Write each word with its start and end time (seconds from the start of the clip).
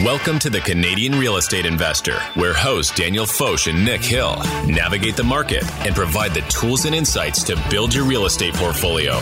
Welcome 0.00 0.38
to 0.38 0.48
the 0.48 0.60
Canadian 0.60 1.18
Real 1.18 1.36
Estate 1.36 1.66
Investor, 1.66 2.18
where 2.32 2.54
hosts 2.54 2.96
Daniel 2.96 3.26
Foch 3.26 3.66
and 3.66 3.84
Nick 3.84 4.00
Hill 4.00 4.36
navigate 4.66 5.16
the 5.16 5.22
market 5.22 5.62
and 5.86 5.94
provide 5.94 6.32
the 6.32 6.40
tools 6.48 6.86
and 6.86 6.94
insights 6.94 7.44
to 7.44 7.62
build 7.68 7.94
your 7.94 8.04
real 8.04 8.24
estate 8.24 8.54
portfolio. 8.54 9.18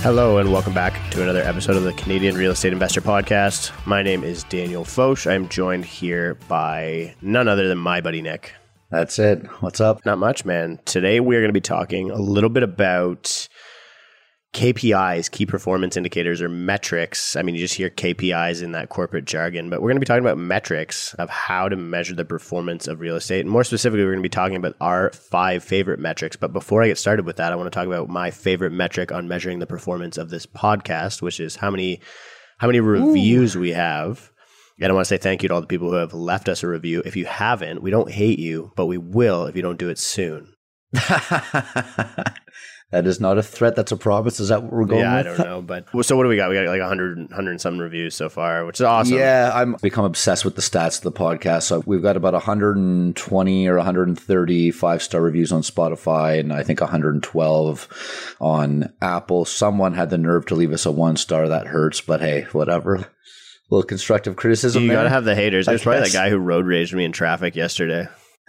Hello, 0.00 0.38
and 0.38 0.50
welcome 0.50 0.72
back 0.72 1.10
to 1.10 1.22
another 1.22 1.42
episode 1.42 1.76
of 1.76 1.82
the 1.82 1.92
Canadian 1.92 2.36
Real 2.36 2.52
Estate 2.52 2.72
Investor 2.72 3.02
Podcast. 3.02 3.70
My 3.86 4.02
name 4.02 4.24
is 4.24 4.44
Daniel 4.44 4.86
Foch. 4.86 5.26
I'm 5.26 5.46
joined 5.50 5.84
here 5.84 6.36
by 6.48 7.14
none 7.20 7.48
other 7.48 7.68
than 7.68 7.76
my 7.76 8.00
buddy 8.00 8.22
Nick. 8.22 8.54
That's 8.88 9.18
it. 9.18 9.44
What's 9.60 9.82
up? 9.82 10.06
Not 10.06 10.16
much, 10.18 10.46
man. 10.46 10.80
Today 10.86 11.20
we 11.20 11.36
are 11.36 11.40
going 11.40 11.50
to 11.50 11.52
be 11.52 11.60
talking 11.60 12.10
a 12.10 12.18
little 12.18 12.50
bit 12.50 12.62
about 12.62 13.46
KPIs, 14.54 15.30
key 15.30 15.44
performance 15.44 15.96
indicators, 15.96 16.40
or 16.40 16.48
metrics. 16.48 17.34
I 17.34 17.42
mean, 17.42 17.56
you 17.56 17.60
just 17.60 17.74
hear 17.74 17.90
KPIs 17.90 18.62
in 18.62 18.72
that 18.72 18.88
corporate 18.88 19.24
jargon, 19.24 19.68
but 19.68 19.82
we're 19.82 19.88
going 19.88 19.96
to 19.96 20.00
be 20.00 20.06
talking 20.06 20.24
about 20.24 20.38
metrics 20.38 21.12
of 21.14 21.28
how 21.28 21.68
to 21.68 21.76
measure 21.76 22.14
the 22.14 22.24
performance 22.24 22.86
of 22.86 23.00
real 23.00 23.16
estate. 23.16 23.40
And 23.40 23.50
more 23.50 23.64
specifically, 23.64 24.04
we're 24.04 24.12
going 24.12 24.22
to 24.22 24.28
be 24.28 24.28
talking 24.28 24.56
about 24.56 24.76
our 24.80 25.10
five 25.10 25.64
favorite 25.64 25.98
metrics. 25.98 26.36
But 26.36 26.52
before 26.52 26.82
I 26.82 26.86
get 26.86 26.98
started 26.98 27.26
with 27.26 27.36
that, 27.36 27.52
I 27.52 27.56
want 27.56 27.66
to 27.66 27.76
talk 27.76 27.86
about 27.86 28.08
my 28.08 28.30
favorite 28.30 28.70
metric 28.70 29.10
on 29.10 29.26
measuring 29.28 29.58
the 29.58 29.66
performance 29.66 30.16
of 30.16 30.30
this 30.30 30.46
podcast, 30.46 31.20
which 31.20 31.40
is 31.40 31.56
how 31.56 31.70
many 31.70 32.00
how 32.58 32.68
many 32.68 32.80
reviews 32.80 33.56
Ooh. 33.56 33.60
we 33.60 33.72
have. 33.72 34.30
And 34.80 34.90
I 34.90 34.94
want 34.94 35.04
to 35.04 35.08
say 35.08 35.18
thank 35.18 35.42
you 35.42 35.48
to 35.48 35.54
all 35.54 35.60
the 35.60 35.66
people 35.66 35.90
who 35.90 35.96
have 35.96 36.14
left 36.14 36.48
us 36.48 36.62
a 36.62 36.68
review. 36.68 37.02
If 37.04 37.16
you 37.16 37.26
haven't, 37.26 37.82
we 37.82 37.90
don't 37.90 38.10
hate 38.10 38.38
you, 38.38 38.72
but 38.76 38.86
we 38.86 38.98
will 38.98 39.46
if 39.46 39.56
you 39.56 39.62
don't 39.62 39.78
do 39.78 39.88
it 39.88 39.98
soon. 39.98 40.54
That 42.94 43.08
is 43.08 43.18
not 43.18 43.38
a 43.38 43.42
threat. 43.42 43.74
That's 43.74 43.90
a 43.90 43.96
promise. 43.96 44.38
Is 44.38 44.50
that 44.50 44.62
what 44.62 44.72
we're 44.72 44.84
going 44.84 45.00
yeah, 45.00 45.16
with? 45.16 45.26
I 45.26 45.36
don't 45.36 45.46
know. 45.48 45.62
But 45.62 45.86
so 46.06 46.16
what 46.16 46.22
do 46.22 46.28
we 46.28 46.36
got? 46.36 46.48
We 46.48 46.54
got 46.54 46.66
like 46.66 46.78
100, 46.78 47.18
100 47.18 47.50
and 47.50 47.60
some 47.60 47.76
reviews 47.80 48.14
so 48.14 48.28
far, 48.28 48.64
which 48.64 48.76
is 48.76 48.82
awesome. 48.82 49.18
Yeah, 49.18 49.50
I'm 49.52 49.72
become 49.82 50.04
obsessed 50.04 50.44
with 50.44 50.54
the 50.54 50.62
stats 50.62 50.98
of 50.98 51.02
the 51.02 51.10
podcast. 51.10 51.64
So 51.64 51.82
we've 51.86 52.02
got 52.02 52.16
about 52.16 52.34
120 52.34 53.66
or 53.66 53.76
130 53.78 54.70
five 54.70 55.02
star 55.02 55.20
reviews 55.20 55.50
on 55.50 55.62
Spotify, 55.62 56.38
and 56.38 56.52
I 56.52 56.62
think 56.62 56.80
112 56.80 58.36
on 58.40 58.92
Apple. 59.02 59.44
Someone 59.44 59.94
had 59.94 60.10
the 60.10 60.18
nerve 60.18 60.46
to 60.46 60.54
leave 60.54 60.70
us 60.70 60.86
a 60.86 60.92
one 60.92 61.16
star. 61.16 61.48
That 61.48 61.66
hurts, 61.66 62.00
but 62.00 62.20
hey, 62.20 62.42
whatever. 62.52 63.10
A 63.70 63.74
little 63.74 63.88
constructive 63.88 64.36
criticism. 64.36 64.82
You 64.84 64.92
got 64.92 65.04
to 65.04 65.08
have 65.08 65.24
the 65.24 65.34
haters. 65.34 65.64
There's 65.64 65.82
probably 65.82 66.02
that 66.02 66.12
guy 66.12 66.28
who 66.28 66.36
road 66.36 66.66
raged 66.66 66.94
me 66.94 67.06
in 67.06 67.12
traffic 67.12 67.56
yesterday. 67.56 68.06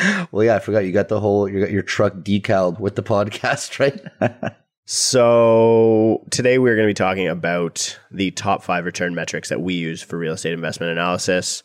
well, 0.32 0.44
yeah, 0.44 0.56
I 0.56 0.58
forgot 0.58 0.84
you 0.84 0.92
got 0.92 1.08
the 1.08 1.20
whole 1.20 1.48
you 1.48 1.60
got 1.60 1.70
your 1.70 1.82
truck 1.82 2.14
decaled 2.22 2.80
with 2.80 2.96
the 2.96 3.02
podcast, 3.02 3.78
right? 4.20 4.54
so 4.86 6.24
today 6.30 6.58
we're 6.58 6.76
going 6.76 6.86
to 6.86 6.90
be 6.90 6.94
talking 6.94 7.28
about 7.28 7.98
the 8.10 8.30
top 8.32 8.62
five 8.62 8.84
return 8.84 9.14
metrics 9.14 9.48
that 9.48 9.60
we 9.60 9.74
use 9.74 10.02
for 10.02 10.18
real 10.18 10.34
estate 10.34 10.52
investment 10.52 10.92
analysis. 10.92 11.62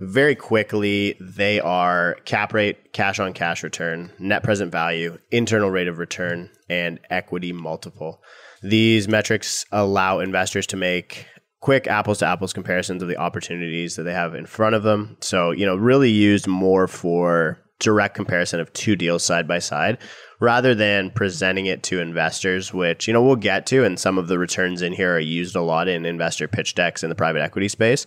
Very 0.00 0.34
quickly, 0.34 1.16
they 1.20 1.60
are 1.60 2.16
cap 2.24 2.52
rate, 2.52 2.92
cash 2.92 3.20
on 3.20 3.32
cash 3.32 3.62
return, 3.62 4.10
net 4.18 4.42
present 4.42 4.72
value, 4.72 5.16
internal 5.30 5.70
rate 5.70 5.86
of 5.86 5.98
return, 5.98 6.50
and 6.68 6.98
equity 7.08 7.52
multiple. 7.52 8.20
These 8.62 9.06
metrics 9.06 9.64
allow 9.70 10.18
investors 10.18 10.66
to 10.68 10.76
make 10.76 11.26
quick 11.62 11.86
apples 11.86 12.18
to 12.18 12.26
apples 12.26 12.52
comparisons 12.52 13.02
of 13.02 13.08
the 13.08 13.16
opportunities 13.16 13.94
that 13.94 14.02
they 14.02 14.12
have 14.12 14.34
in 14.34 14.44
front 14.44 14.74
of 14.74 14.82
them. 14.82 15.16
So, 15.20 15.52
you 15.52 15.64
know, 15.64 15.76
really 15.76 16.10
used 16.10 16.48
more 16.48 16.88
for 16.88 17.58
direct 17.78 18.16
comparison 18.16 18.60
of 18.60 18.72
two 18.72 18.96
deals 18.96 19.24
side 19.24 19.48
by 19.48 19.60
side 19.60 19.98
rather 20.40 20.74
than 20.74 21.10
presenting 21.12 21.66
it 21.66 21.84
to 21.84 22.00
investors, 22.00 22.74
which, 22.74 23.06
you 23.06 23.14
know, 23.14 23.22
we'll 23.22 23.36
get 23.36 23.64
to. 23.66 23.84
And 23.84 23.98
some 23.98 24.18
of 24.18 24.26
the 24.26 24.38
returns 24.38 24.82
in 24.82 24.92
here 24.92 25.14
are 25.14 25.20
used 25.20 25.54
a 25.54 25.62
lot 25.62 25.86
in 25.86 26.04
investor 26.04 26.48
pitch 26.48 26.74
decks 26.74 27.04
in 27.04 27.08
the 27.08 27.14
private 27.14 27.42
equity 27.42 27.68
space. 27.68 28.06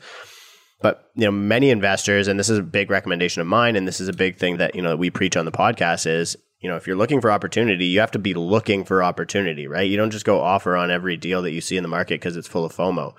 But, 0.82 1.10
you 1.16 1.24
know, 1.24 1.32
many 1.32 1.70
investors, 1.70 2.28
and 2.28 2.38
this 2.38 2.50
is 2.50 2.60
a 2.60 2.64
big 2.64 2.92
recommendation 2.92 3.40
of 3.40 3.48
mine, 3.48 3.78
and 3.78 3.88
this 3.88 4.02
is 4.02 4.10
a 4.10 4.14
big 4.14 4.36
thing 4.36 4.58
that, 4.58 4.76
you 4.76 4.82
know, 4.82 4.90
that 4.90 4.98
we 4.98 5.10
preach 5.10 5.38
on 5.38 5.46
the 5.46 5.52
podcast 5.52 6.06
is 6.06 6.36
you 6.66 6.72
know, 6.72 6.78
if 6.78 6.88
you're 6.88 6.96
looking 6.96 7.22
for 7.22 7.32
opportunity, 7.32 7.86
you 7.86 8.00
have 8.00 8.10
to 8.10 8.18
be 8.18 8.34
looking 8.34 8.86
for 8.86 9.04
opportunity, 9.04 9.68
right? 9.68 9.88
You 9.88 9.98
don't 9.98 10.10
just 10.10 10.26
go 10.26 10.42
offer 10.42 10.76
on 10.76 10.90
every 10.90 11.16
deal 11.16 11.44
that 11.44 11.52
you 11.52 11.62
see 11.62 11.78
in 11.78 11.84
the 11.84 11.90
market 11.90 12.16
because 12.16 12.36
it's 12.36 12.48
full 12.48 12.66
of 12.66 12.76
FOMO. 12.76 13.14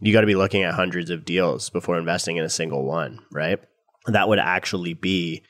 You 0.00 0.12
got 0.12 0.20
to 0.20 0.26
be 0.26 0.34
looking 0.34 0.62
at 0.62 0.74
hundreds 0.74 1.10
of 1.10 1.24
deals 1.24 1.70
before 1.70 1.98
investing 1.98 2.36
in 2.36 2.44
a 2.44 2.50
single 2.50 2.84
one, 2.84 3.20
right? 3.32 3.58
That 4.06 4.28
would 4.28 4.38
actually 4.38 4.94
be 4.94 5.42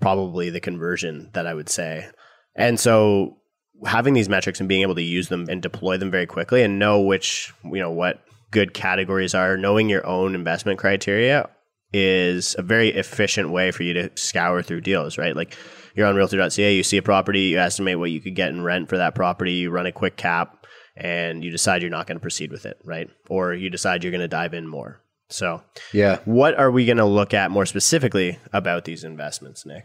probably 0.00 0.50
the 0.50 0.60
conversion 0.60 1.30
that 1.32 1.46
I 1.46 1.54
would 1.54 1.68
say. 1.68 2.08
And 2.54 2.78
so 2.78 3.38
having 3.84 4.14
these 4.14 4.28
metrics 4.28 4.60
and 4.60 4.68
being 4.68 4.82
able 4.82 4.94
to 4.94 5.02
use 5.02 5.28
them 5.28 5.46
and 5.48 5.62
deploy 5.62 5.96
them 5.96 6.10
very 6.10 6.26
quickly 6.26 6.62
and 6.62 6.78
know 6.78 7.00
which, 7.00 7.52
you 7.64 7.78
know, 7.78 7.90
what 7.90 8.22
good 8.50 8.74
categories 8.74 9.34
are, 9.34 9.56
knowing 9.56 9.88
your 9.88 10.06
own 10.06 10.34
investment 10.34 10.78
criteria 10.78 11.48
is 11.92 12.54
a 12.58 12.62
very 12.62 12.90
efficient 12.90 13.50
way 13.50 13.70
for 13.70 13.82
you 13.82 13.94
to 13.94 14.10
scour 14.16 14.62
through 14.62 14.80
deals, 14.80 15.18
right? 15.18 15.36
Like 15.36 15.56
you're 15.94 16.06
on 16.06 16.16
realtor.ca, 16.16 16.74
you 16.74 16.82
see 16.82 16.96
a 16.96 17.02
property, 17.02 17.40
you 17.40 17.58
estimate 17.58 17.98
what 17.98 18.10
you 18.10 18.20
could 18.20 18.34
get 18.34 18.50
in 18.50 18.62
rent 18.62 18.88
for 18.88 18.98
that 18.98 19.14
property, 19.14 19.52
you 19.52 19.70
run 19.70 19.86
a 19.86 19.92
quick 19.92 20.16
cap, 20.16 20.65
and 20.96 21.44
you 21.44 21.50
decide 21.50 21.82
you're 21.82 21.90
not 21.90 22.06
going 22.06 22.16
to 22.16 22.22
proceed 22.22 22.50
with 22.50 22.66
it, 22.66 22.78
right? 22.84 23.10
Or 23.28 23.52
you 23.52 23.70
decide 23.70 24.02
you're 24.02 24.10
going 24.12 24.20
to 24.20 24.28
dive 24.28 24.54
in 24.54 24.66
more. 24.66 25.00
So, 25.28 25.62
yeah. 25.92 26.20
What 26.24 26.56
are 26.58 26.70
we 26.70 26.86
going 26.86 26.96
to 26.98 27.04
look 27.04 27.34
at 27.34 27.50
more 27.50 27.66
specifically 27.66 28.38
about 28.52 28.84
these 28.84 29.04
investments, 29.04 29.66
Nick? 29.66 29.84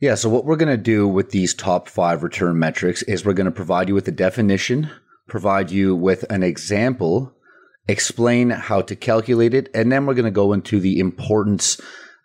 Yeah, 0.00 0.16
so 0.16 0.28
what 0.28 0.44
we're 0.44 0.56
going 0.56 0.76
to 0.76 0.82
do 0.82 1.06
with 1.06 1.30
these 1.30 1.54
top 1.54 1.88
five 1.88 2.22
return 2.22 2.58
metrics 2.58 3.02
is 3.04 3.24
we're 3.24 3.34
going 3.34 3.46
to 3.46 3.52
provide 3.52 3.88
you 3.88 3.94
with 3.94 4.08
a 4.08 4.12
definition, 4.12 4.90
provide 5.28 5.70
you 5.70 5.94
with 5.94 6.24
an 6.30 6.42
example, 6.42 7.32
explain 7.86 8.50
how 8.50 8.82
to 8.82 8.96
calculate 8.96 9.54
it, 9.54 9.70
and 9.74 9.92
then 9.92 10.04
we're 10.04 10.14
going 10.14 10.24
to 10.24 10.30
go 10.30 10.52
into 10.52 10.80
the 10.80 10.98
importance 10.98 11.80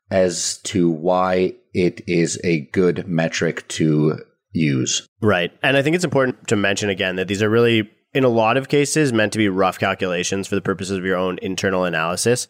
as 0.10 0.58
to 0.64 0.90
why 0.90 1.54
it 1.74 2.02
is 2.08 2.40
a 2.44 2.62
good 2.72 3.08
metric 3.08 3.68
to 3.68 4.18
use. 4.52 5.06
Right. 5.22 5.52
And 5.62 5.78
I 5.78 5.84
think 5.84 5.96
it's 5.96 6.06
important 6.06 6.48
to 6.48 6.56
mention 6.56 6.90
again 6.90 7.16
that 7.18 7.28
these 7.28 7.44
are 7.44 7.50
really, 7.50 7.90
in 8.14 8.24
a 8.24 8.30
lot 8.30 8.58
of 8.58 8.70
cases, 8.70 9.14
meant 9.14 9.34
to 9.34 9.38
be 9.38 9.50
rough 9.50 9.80
calculations 9.80 10.48
for 10.48 10.56
the 10.56 10.62
purposes 10.62 10.98
of 10.98 11.06
your 11.06 11.18
own 11.18 11.40
internal 11.42 11.84
analysis. 11.84 12.48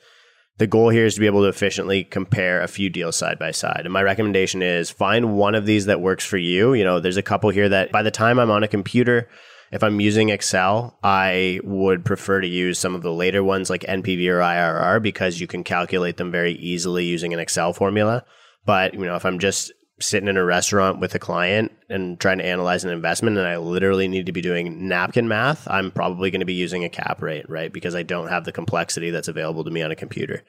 The 0.58 0.68
goal 0.68 0.90
here 0.90 1.06
is 1.06 1.14
to 1.16 1.20
be 1.20 1.28
able 1.28 1.44
to 1.44 1.50
efficiently 1.50 2.04
compare 2.04 2.62
a 2.62 2.68
few 2.68 2.90
deals 2.90 3.16
side 3.16 3.38
by 3.38 3.52
side. 3.52 3.82
And 3.84 3.94
my 3.94 4.02
recommendation 4.02 4.64
is 4.64 4.90
find 4.90 5.36
one 5.36 5.54
of 5.54 5.66
these 5.66 5.86
that 5.86 6.02
works 6.02 6.26
for 6.26 6.38
you. 6.38 6.74
You 6.74 6.84
know, 6.84 7.00
there's 7.00 7.18
a 7.18 7.22
couple 7.22 7.52
here 7.52 7.70
that 7.70 7.92
by 7.92 8.02
the 8.02 8.10
time 8.10 8.40
I'm 8.40 8.50
on 8.50 8.64
a 8.64 8.68
computer, 8.68 9.30
if 9.72 9.84
I'm 9.84 10.00
using 10.00 10.30
Excel, 10.30 10.98
I 11.04 11.60
would 11.64 12.06
prefer 12.06 12.42
to 12.42 12.48
use 12.48 12.80
some 12.80 12.96
of 12.96 13.02
the 13.04 13.12
later 13.12 13.44
ones 13.44 13.70
like 13.70 13.82
NPV 13.82 14.28
or 14.30 14.40
IRR 14.40 15.02
because 15.02 15.40
you 15.40 15.48
can 15.48 15.64
calculate 15.64 16.18
them 16.18 16.32
very 16.32 16.54
easily 16.54 17.06
using 17.06 17.34
an 17.34 17.40
Excel 17.40 17.74
formula. 17.74 18.24
But, 18.66 18.94
you 18.94 19.06
know, 19.06 19.16
if 19.16 19.26
I'm 19.26 19.40
just 19.40 19.72
sitting 20.00 20.30
in 20.30 20.38
a 20.38 20.44
restaurant 20.44 21.00
with 21.00 21.16
a 21.16 21.20
client 21.20 21.72
and 21.90 22.20
trying 22.20 22.38
to 22.38 22.46
analyze 22.46 22.84
an 22.84 22.92
investment 22.92 23.38
and 23.38 23.48
I 23.48 23.58
literally 23.58 24.08
need 24.08 24.28
to 24.28 24.32
be 24.32 24.42
doing 24.42 24.88
napkin 24.88 25.28
math, 25.28 25.68
I'm 25.68 25.92
probably 25.92 26.30
going 26.30 26.42
to 26.42 26.46
be 26.46 26.54
using 26.54 26.84
a 26.84 26.90
cap 26.90 27.22
rate, 27.22 27.50
right? 27.50 27.72
Because 27.72 27.96
I 27.96 28.04
don't 28.04 28.28
have 28.28 28.46
the 28.46 28.52
complexity 28.52 29.10
that's 29.10 29.28
available 29.28 29.64
to 29.64 29.72
me 29.72 29.82
on 29.82 29.92
a 29.92 29.96
computer. 29.96 30.44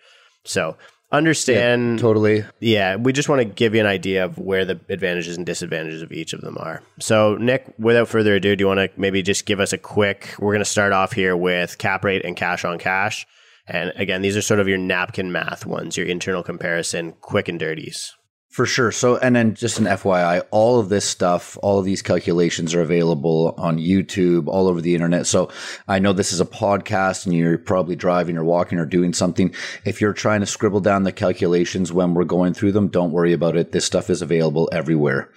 So 0.44 0.76
understand 1.10 1.98
yeah, 1.98 2.03
totally. 2.03 2.44
Yeah, 2.60 2.97
we 2.97 3.12
just 3.12 3.28
want 3.28 3.41
to 3.41 3.44
give 3.44 3.75
you 3.75 3.81
an 3.81 3.87
idea 3.87 4.25
of 4.25 4.38
where 4.38 4.64
the 4.64 4.78
advantages 4.88 5.37
and 5.37 5.47
disadvantages 5.47 6.03
of 6.03 6.12
each 6.12 6.32
of 6.32 6.42
them 6.42 6.56
are. 6.58 6.82
So, 7.00 7.37
Nick, 7.37 7.72
without 7.78 8.08
further 8.08 8.34
ado, 8.34 8.54
do 8.56 8.62
you 8.62 8.69
want 8.69 8.78
to 8.78 9.00
maybe 9.00 9.22
just 9.22 9.47
give 9.47 9.60
us 9.60 9.72
a 9.72 9.78
quick? 9.78 10.34
We're 10.38 10.53
going 10.53 10.60
to 10.60 10.64
start 10.66 10.92
off 10.92 11.12
here 11.12 11.37
with 11.37 11.78
cap 11.78 12.04
rate 12.04 12.25
and 12.25 12.37
cash 12.37 12.64
on 12.64 12.78
cash. 12.78 13.26
And 13.66 13.92
again, 13.97 14.22
these 14.22 14.37
are 14.37 14.42
sort 14.42 14.60
of 14.60 14.69
your 14.69 14.78
napkin 14.78 15.31
math 15.31 15.66
ones, 15.66 15.97
your 15.97 16.06
internal 16.06 16.42
comparison, 16.42 17.12
quick 17.20 17.48
and 17.48 17.58
dirties. 17.58 18.14
For 18.48 18.64
sure. 18.64 18.91
So, 18.91 19.19
and 19.19 19.36
then 19.36 19.54
just 19.54 19.78
an 19.78 19.84
FYI, 19.84 20.42
all 20.50 20.81
of 20.81 20.88
this 20.88 21.04
stuff, 21.04 21.59
all 21.62 21.78
of 21.78 21.84
these 21.84 22.00
calculations 22.00 22.75
are 22.75 22.81
available 22.81 23.54
on 23.59 23.78
YouTube, 23.78 24.48
all 24.48 24.69
over 24.69 24.81
the 24.81 24.94
internet. 24.94 25.26
So 25.26 25.50
I 25.86 25.98
know 25.98 26.14
this 26.14 26.32
is 26.32 26.41
a 26.41 26.47
podcast 26.47 27.26
and 27.26 27.34
you're 27.34 27.58
probably 27.58 27.94
driving 27.94 28.38
or 28.38 28.44
walking 28.44 28.78
or 28.78 28.87
doing 28.87 29.12
something. 29.12 29.55
If 29.84 30.00
you're 30.00 30.14
trying 30.14 30.40
to 30.40 30.46
scribble 30.46 30.81
down 30.81 31.02
the 31.02 31.12
calculations 31.12 31.93
when 31.93 32.14
we're 32.14 32.25
going 32.25 32.55
through 32.55 32.72
them, 32.72 32.88
don't 32.88 33.12
worry 33.12 33.34
about 33.34 33.56
it. 33.56 33.72
This 33.72 33.84
stuff 33.84 34.08
is 34.08 34.22
available 34.22 34.69
everywhere. 34.72 35.31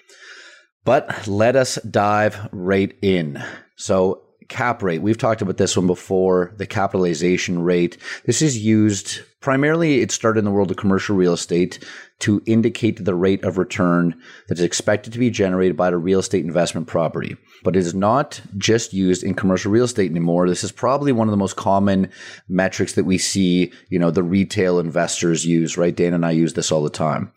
But 0.85 1.27
let 1.27 1.55
us 1.57 1.75
dive 1.83 2.49
right 2.51 2.97
in. 3.01 3.43
So 3.75 4.23
cap 4.51 4.83
rate. 4.83 5.01
We've 5.01 5.17
talked 5.17 5.41
about 5.41 5.57
this 5.57 5.75
one 5.75 5.87
before, 5.87 6.53
the 6.57 6.67
capitalization 6.67 7.63
rate. 7.63 7.97
This 8.25 8.41
is 8.41 8.59
used 8.59 9.21
primarily, 9.39 10.01
it 10.01 10.11
started 10.11 10.39
in 10.39 10.45
the 10.45 10.51
world 10.51 10.69
of 10.69 10.77
commercial 10.77 11.15
real 11.15 11.33
estate 11.33 11.83
to 12.19 12.43
indicate 12.45 13.03
the 13.03 13.15
rate 13.15 13.43
of 13.43 13.57
return 13.57 14.21
that 14.47 14.59
is 14.59 14.63
expected 14.63 15.13
to 15.13 15.19
be 15.19 15.31
generated 15.31 15.75
by 15.75 15.89
the 15.89 15.97
real 15.97 16.19
estate 16.19 16.45
investment 16.45 16.85
property. 16.85 17.35
But 17.63 17.75
it 17.75 17.79
is 17.79 17.95
not 17.95 18.41
just 18.57 18.93
used 18.93 19.23
in 19.23 19.33
commercial 19.33 19.71
real 19.71 19.85
estate 19.85 20.11
anymore. 20.11 20.47
This 20.47 20.63
is 20.63 20.71
probably 20.71 21.11
one 21.11 21.27
of 21.27 21.31
the 21.31 21.37
most 21.37 21.55
common 21.55 22.11
metrics 22.47 22.93
that 22.93 23.05
we 23.05 23.17
see, 23.17 23.71
you 23.89 23.97
know, 23.97 24.11
the 24.11 24.21
retail 24.21 24.79
investors 24.79 25.45
use, 25.45 25.77
right? 25.77 25.95
Dan 25.95 26.13
and 26.13 26.25
I 26.25 26.31
use 26.31 26.53
this 26.53 26.71
all 26.71 26.83
the 26.83 26.89
time. 26.89 27.31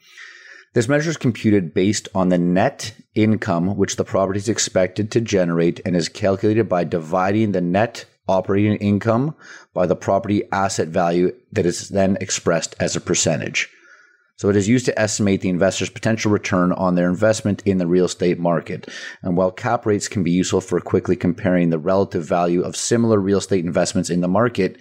This 0.74 0.88
measure 0.88 1.10
is 1.10 1.16
computed 1.16 1.72
based 1.72 2.08
on 2.16 2.30
the 2.30 2.38
net 2.38 2.94
income 3.14 3.76
which 3.76 3.94
the 3.94 4.04
property 4.04 4.38
is 4.38 4.48
expected 4.48 5.08
to 5.12 5.20
generate 5.20 5.80
and 5.86 5.94
is 5.94 6.08
calculated 6.08 6.68
by 6.68 6.82
dividing 6.82 7.52
the 7.52 7.60
net 7.60 8.06
operating 8.26 8.76
income 8.78 9.36
by 9.72 9.86
the 9.86 9.94
property 9.94 10.42
asset 10.50 10.88
value 10.88 11.32
that 11.52 11.64
is 11.64 11.90
then 11.90 12.18
expressed 12.20 12.74
as 12.80 12.96
a 12.96 13.00
percentage. 13.00 13.70
So 14.36 14.48
it 14.48 14.56
is 14.56 14.69
used 14.69 14.86
to 14.86 14.98
estimate 14.98 15.42
the 15.42 15.48
investor's 15.48 15.90
potential 15.90 16.32
return 16.32 16.72
on 16.72 16.96
their 16.96 17.08
investment 17.08 17.62
in 17.64 17.78
the 17.78 17.86
real 17.86 18.06
estate 18.06 18.38
market. 18.38 18.88
And 19.22 19.36
while 19.36 19.52
cap 19.52 19.86
rates 19.86 20.08
can 20.08 20.25
be 20.25 20.32
useful 20.32 20.60
for 20.60 20.81
quickly 20.81 21.14
comparing 21.14 21.70
the 21.70 21.78
relative 21.78 22.25
value 22.25 22.62
of 22.62 22.75
similar 22.75 23.20
real 23.20 23.38
estate 23.38 23.64
investments 23.64 24.10
in 24.10 24.22
the 24.22 24.28
market, 24.28 24.76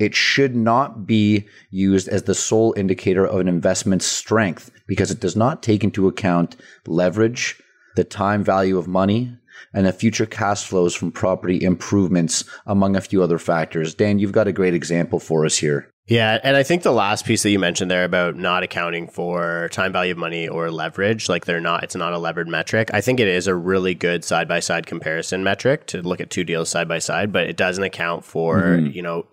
it 0.00 0.16
should 0.16 0.56
not 0.56 1.06
be 1.06 1.46
used 1.70 2.08
as 2.08 2.24
the 2.24 2.34
sole 2.34 2.74
indicator 2.76 3.24
of 3.24 3.38
an 3.38 3.48
investment's 3.48 4.06
strength 4.06 4.72
because 4.88 5.12
it 5.12 5.20
does 5.20 5.36
not 5.36 5.62
take 5.62 5.84
into 5.84 6.08
account 6.08 6.56
leverage, 6.88 7.60
the 7.94 8.04
time 8.04 8.42
value 8.42 8.76
of 8.76 8.88
money, 8.88 9.36
and 9.72 9.86
the 9.86 9.92
future 9.92 10.26
cash 10.26 10.64
flows 10.64 10.96
from 10.96 11.12
property 11.12 11.62
improvements, 11.62 12.44
among 12.66 12.96
a 12.96 13.00
few 13.00 13.22
other 13.22 13.38
factors. 13.38 13.94
Dan, 13.94 14.18
you've 14.18 14.32
got 14.32 14.48
a 14.48 14.52
great 14.52 14.74
example 14.74 15.20
for 15.20 15.46
us 15.46 15.58
here. 15.58 15.92
Yeah, 16.08 16.38
and 16.44 16.56
I 16.56 16.62
think 16.62 16.84
the 16.84 16.92
last 16.92 17.24
piece 17.24 17.42
that 17.42 17.50
you 17.50 17.58
mentioned 17.58 17.90
there 17.90 18.04
about 18.04 18.36
not 18.36 18.62
accounting 18.62 19.08
for 19.08 19.68
time 19.72 19.92
value 19.92 20.12
of 20.12 20.18
money 20.18 20.46
or 20.46 20.70
leverage, 20.70 21.28
like 21.28 21.46
they're 21.46 21.60
not, 21.60 21.82
it's 21.82 21.96
not 21.96 22.12
a 22.12 22.18
levered 22.18 22.46
metric. 22.46 22.90
I 22.94 23.00
think 23.00 23.18
it 23.18 23.26
is 23.26 23.48
a 23.48 23.56
really 23.56 23.92
good 23.92 24.24
side 24.24 24.46
by 24.46 24.60
side 24.60 24.86
comparison 24.86 25.42
metric 25.42 25.86
to 25.88 26.02
look 26.02 26.20
at 26.20 26.30
two 26.30 26.44
deals 26.44 26.68
side 26.68 26.86
by 26.86 27.00
side, 27.00 27.32
but 27.32 27.48
it 27.48 27.56
doesn't 27.56 27.82
account 27.82 28.24
for, 28.24 28.62
mm-hmm. 28.62 28.92
you 28.92 29.02
know, 29.02 29.26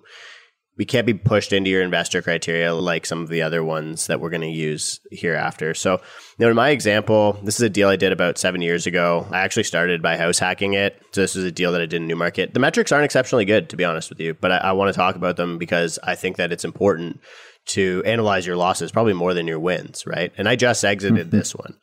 we 0.78 0.86
can't 0.86 1.06
be 1.06 1.14
pushed 1.14 1.54
into 1.54 1.70
your 1.70 1.84
investor 1.84 2.22
criteria 2.22 2.74
like 2.74 3.06
some 3.06 3.22
of 3.22 3.30
the 3.30 3.42
other 3.42 3.64
ones 3.64 4.08
that 4.08 4.20
we're 4.20 4.30
going 4.30 4.42
to 4.42 4.48
use 4.48 5.00
hereafter. 5.12 5.74
So, 5.74 5.94
you 5.94 6.46
know, 6.46 6.50
in 6.50 6.56
my 6.56 6.70
example, 6.70 7.40
this 7.44 7.56
is 7.56 7.62
a 7.62 7.70
deal 7.70 7.90
I 7.90 7.96
did 7.96 8.12
about 8.12 8.38
seven 8.38 8.62
years 8.62 8.88
ago. 8.88 9.28
I 9.32 9.42
actually 9.42 9.64
started 9.64 10.02
by 10.02 10.18
house 10.18 10.40
hacking 10.40 10.74
it. 10.74 11.00
So 11.12 11.22
this 11.22 11.36
is 11.36 11.44
a 11.44 11.52
deal 11.52 11.72
that 11.74 11.82
I 11.82 11.86
did 11.86 12.02
in 12.02 12.08
Newmarket. 12.08 12.54
The 12.54 12.60
metrics 12.60 12.92
aren't 12.92 13.06
exceptionally 13.06 13.46
good, 13.46 13.70
to 13.70 13.78
be 13.78 13.86
honest 13.86 14.10
with 14.10 14.20
you, 14.20 14.34
but 14.34 14.52
I, 14.52 14.58
I 14.58 14.72
want 14.72 14.92
to 14.92 14.98
talk 14.98 15.16
about 15.16 15.38
them 15.38 15.60
because 15.60 16.00
I 16.02 16.16
think 16.16 16.38
that 16.38 16.52
it's 16.52 16.66
important 16.66 17.20
to 17.66 18.02
analyze 18.06 18.46
your 18.46 18.58
losses 18.58 18.92
probably 18.92 19.14
more 19.14 19.34
than 19.34 19.48
your 19.48 19.60
wins, 19.60 20.06
right? 20.08 20.34
And 20.38 20.50
I 20.50 20.56
just 20.56 20.84
exited 20.84 21.28
mm-hmm. 21.28 21.38
this 21.38 21.56
one. 21.56 21.76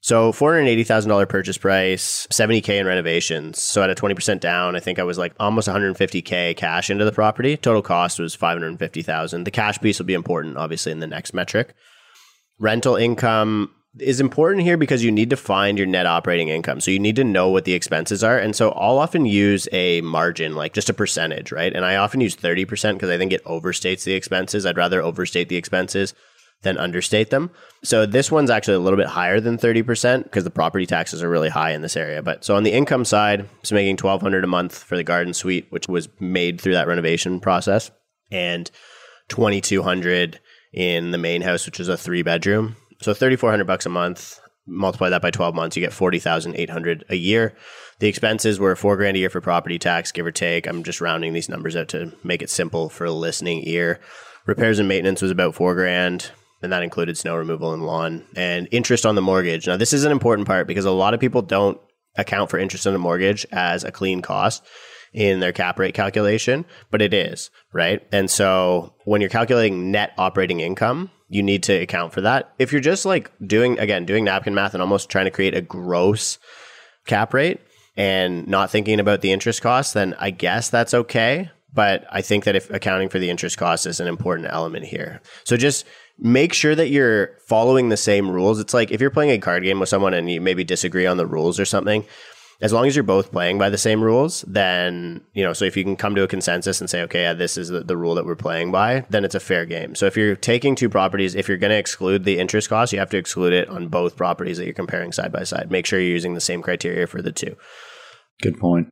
So 0.00 0.30
four 0.32 0.54
hundred 0.54 0.68
eighty 0.68 0.84
thousand 0.84 1.08
dollar 1.08 1.26
purchase 1.26 1.58
price, 1.58 2.26
seventy 2.30 2.60
k 2.60 2.78
in 2.78 2.86
renovations. 2.86 3.60
So 3.60 3.82
at 3.82 3.90
a 3.90 3.94
twenty 3.94 4.14
percent 4.14 4.40
down, 4.40 4.76
I 4.76 4.80
think 4.80 4.98
I 4.98 5.02
was 5.02 5.18
like 5.18 5.34
almost 5.40 5.68
one 5.68 5.72
hundred 5.72 5.96
fifty 5.96 6.22
k 6.22 6.54
cash 6.54 6.88
into 6.88 7.04
the 7.04 7.12
property. 7.12 7.56
Total 7.56 7.82
cost 7.82 8.18
was 8.18 8.34
five 8.34 8.56
hundred 8.56 8.78
fifty 8.78 9.02
thousand. 9.02 9.44
The 9.44 9.50
cash 9.50 9.80
piece 9.80 9.98
will 9.98 10.06
be 10.06 10.14
important, 10.14 10.56
obviously, 10.56 10.92
in 10.92 11.00
the 11.00 11.06
next 11.06 11.34
metric. 11.34 11.74
Rental 12.60 12.96
income 12.96 13.74
is 13.98 14.20
important 14.20 14.62
here 14.62 14.76
because 14.76 15.02
you 15.02 15.10
need 15.10 15.30
to 15.30 15.36
find 15.36 15.78
your 15.78 15.86
net 15.86 16.06
operating 16.06 16.48
income. 16.48 16.80
So 16.80 16.90
you 16.90 16.98
need 16.98 17.16
to 17.16 17.24
know 17.24 17.48
what 17.48 17.64
the 17.64 17.72
expenses 17.74 18.22
are. 18.22 18.38
And 18.38 18.54
so 18.54 18.70
I'll 18.72 18.98
often 18.98 19.26
use 19.26 19.68
a 19.72 20.00
margin, 20.02 20.54
like 20.54 20.72
just 20.72 20.90
a 20.90 20.94
percentage, 20.94 21.50
right? 21.50 21.74
And 21.74 21.84
I 21.84 21.96
often 21.96 22.20
use 22.20 22.36
30% 22.36 22.94
because 22.94 23.10
I 23.10 23.18
think 23.18 23.32
it 23.32 23.44
overstates 23.44 24.04
the 24.04 24.12
expenses. 24.12 24.66
I'd 24.66 24.76
rather 24.76 25.02
overstate 25.02 25.48
the 25.48 25.56
expenses 25.56 26.14
than 26.62 26.76
understate 26.76 27.30
them. 27.30 27.50
So 27.84 28.04
this 28.04 28.32
one's 28.32 28.50
actually 28.50 28.74
a 28.74 28.80
little 28.80 28.96
bit 28.96 29.06
higher 29.06 29.40
than 29.40 29.58
30% 29.58 30.24
because 30.24 30.44
the 30.44 30.50
property 30.50 30.86
taxes 30.86 31.22
are 31.22 31.30
really 31.30 31.48
high 31.48 31.70
in 31.72 31.82
this 31.82 31.96
area. 31.96 32.22
But 32.22 32.44
so 32.44 32.56
on 32.56 32.64
the 32.64 32.72
income 32.72 33.04
side, 33.04 33.48
it's 33.60 33.70
making 33.70 33.96
1200 33.96 34.42
a 34.42 34.48
month 34.48 34.76
for 34.76 34.96
the 34.96 35.04
garden 35.04 35.32
suite, 35.32 35.66
which 35.70 35.88
was 35.88 36.08
made 36.20 36.60
through 36.60 36.72
that 36.72 36.88
renovation 36.88 37.38
process, 37.38 37.90
and 38.30 38.70
2200 39.28 40.40
in 40.72 41.12
the 41.12 41.18
main 41.18 41.42
house, 41.42 41.64
which 41.64 41.80
is 41.80 41.88
a 41.88 41.96
three 41.96 42.22
bedroom. 42.22 42.76
So 43.02 43.14
3400 43.14 43.64
bucks 43.66 43.86
a 43.86 43.90
month. 43.90 44.40
Multiply 44.66 45.08
that 45.08 45.22
by 45.22 45.30
12 45.30 45.54
months, 45.54 45.76
you 45.76 45.80
get 45.80 45.94
40,800 45.94 47.04
a 47.08 47.14
year. 47.14 47.54
The 48.00 48.08
expenses 48.08 48.60
were 48.60 48.76
four 48.76 48.96
grand 48.96 49.16
a 49.16 49.20
year 49.20 49.30
for 49.30 49.40
property 49.40 49.78
tax, 49.78 50.12
give 50.12 50.26
or 50.26 50.30
take. 50.30 50.66
I'm 50.66 50.82
just 50.82 51.00
rounding 51.00 51.32
these 51.32 51.48
numbers 51.48 51.74
out 51.74 51.88
to 51.88 52.12
make 52.22 52.42
it 52.42 52.50
simple 52.50 52.90
for 52.90 53.06
a 53.06 53.10
listening 53.10 53.62
ear. 53.66 53.98
Repairs 54.44 54.78
and 54.78 54.88
maintenance 54.88 55.22
was 55.22 55.30
about 55.30 55.54
four 55.54 55.74
grand 55.74 56.30
and 56.62 56.72
that 56.72 56.82
included 56.82 57.16
snow 57.16 57.36
removal 57.36 57.72
and 57.72 57.84
lawn 57.84 58.24
and 58.36 58.68
interest 58.70 59.06
on 59.06 59.14
the 59.14 59.22
mortgage. 59.22 59.66
Now, 59.66 59.76
this 59.76 59.92
is 59.92 60.04
an 60.04 60.12
important 60.12 60.46
part 60.46 60.66
because 60.66 60.84
a 60.84 60.90
lot 60.90 61.14
of 61.14 61.20
people 61.20 61.42
don't 61.42 61.80
account 62.16 62.50
for 62.50 62.58
interest 62.58 62.86
on 62.86 62.92
the 62.92 62.98
mortgage 62.98 63.46
as 63.52 63.84
a 63.84 63.92
clean 63.92 64.22
cost 64.22 64.64
in 65.12 65.40
their 65.40 65.52
cap 65.52 65.78
rate 65.78 65.94
calculation, 65.94 66.64
but 66.90 67.00
it 67.00 67.14
is, 67.14 67.50
right? 67.72 68.06
And 68.12 68.30
so 68.30 68.94
when 69.04 69.20
you're 69.20 69.30
calculating 69.30 69.90
net 69.90 70.12
operating 70.18 70.60
income, 70.60 71.10
you 71.28 71.42
need 71.42 71.62
to 71.64 71.72
account 71.74 72.12
for 72.12 72.20
that. 72.22 72.52
If 72.58 72.72
you're 72.72 72.80
just 72.80 73.04
like 73.04 73.30
doing, 73.46 73.78
again, 73.78 74.04
doing 74.04 74.24
napkin 74.24 74.54
math 74.54 74.74
and 74.74 74.82
almost 74.82 75.10
trying 75.10 75.26
to 75.26 75.30
create 75.30 75.54
a 75.54 75.60
gross 75.60 76.38
cap 77.06 77.32
rate 77.34 77.60
and 77.96 78.46
not 78.46 78.70
thinking 78.70 79.00
about 79.00 79.20
the 79.20 79.32
interest 79.32 79.62
costs, 79.62 79.92
then 79.92 80.14
I 80.18 80.30
guess 80.30 80.70
that's 80.70 80.94
okay. 80.94 81.50
But 81.72 82.06
I 82.10 82.22
think 82.22 82.44
that 82.44 82.56
if 82.56 82.70
accounting 82.70 83.08
for 83.08 83.18
the 83.18 83.28
interest 83.28 83.58
cost 83.58 83.86
is 83.86 84.00
an 84.00 84.08
important 84.08 84.48
element 84.50 84.86
here. 84.86 85.20
So 85.44 85.56
just 85.56 85.84
make 86.18 86.52
sure 86.52 86.74
that 86.74 86.88
you're 86.88 87.38
following 87.46 87.88
the 87.88 87.96
same 87.96 88.30
rules. 88.30 88.58
It's 88.58 88.74
like 88.74 88.90
if 88.90 89.00
you're 89.00 89.10
playing 89.10 89.30
a 89.30 89.38
card 89.38 89.62
game 89.62 89.80
with 89.80 89.88
someone 89.88 90.14
and 90.14 90.30
you 90.30 90.40
maybe 90.40 90.64
disagree 90.64 91.06
on 91.06 91.16
the 91.16 91.26
rules 91.26 91.60
or 91.60 91.64
something, 91.64 92.04
as 92.60 92.72
long 92.72 92.86
as 92.86 92.96
you're 92.96 93.04
both 93.04 93.30
playing 93.30 93.56
by 93.56 93.70
the 93.70 93.78
same 93.78 94.02
rules, 94.02 94.42
then, 94.42 95.20
you 95.32 95.44
know, 95.44 95.52
so 95.52 95.64
if 95.64 95.76
you 95.76 95.84
can 95.84 95.94
come 95.94 96.16
to 96.16 96.24
a 96.24 96.28
consensus 96.28 96.80
and 96.80 96.90
say, 96.90 97.02
okay, 97.02 97.22
yeah, 97.22 97.32
this 97.32 97.56
is 97.56 97.68
the, 97.68 97.84
the 97.84 97.96
rule 97.96 98.16
that 98.16 98.26
we're 98.26 98.34
playing 98.34 98.72
by, 98.72 99.06
then 99.10 99.24
it's 99.24 99.36
a 99.36 99.40
fair 99.40 99.64
game. 99.64 99.94
So 99.94 100.06
if 100.06 100.16
you're 100.16 100.34
taking 100.34 100.74
two 100.74 100.88
properties, 100.88 101.36
if 101.36 101.46
you're 101.46 101.56
going 101.56 101.70
to 101.70 101.78
exclude 101.78 102.24
the 102.24 102.40
interest 102.40 102.68
cost, 102.68 102.92
you 102.92 102.98
have 102.98 103.10
to 103.10 103.16
exclude 103.16 103.52
it 103.52 103.68
on 103.68 103.86
both 103.86 104.16
properties 104.16 104.58
that 104.58 104.64
you're 104.64 104.74
comparing 104.74 105.12
side 105.12 105.30
by 105.30 105.44
side. 105.44 105.70
Make 105.70 105.86
sure 105.86 106.00
you're 106.00 106.10
using 106.10 106.34
the 106.34 106.40
same 106.40 106.60
criteria 106.60 107.06
for 107.06 107.22
the 107.22 107.32
two. 107.32 107.56
Good 108.42 108.58
point. 108.58 108.88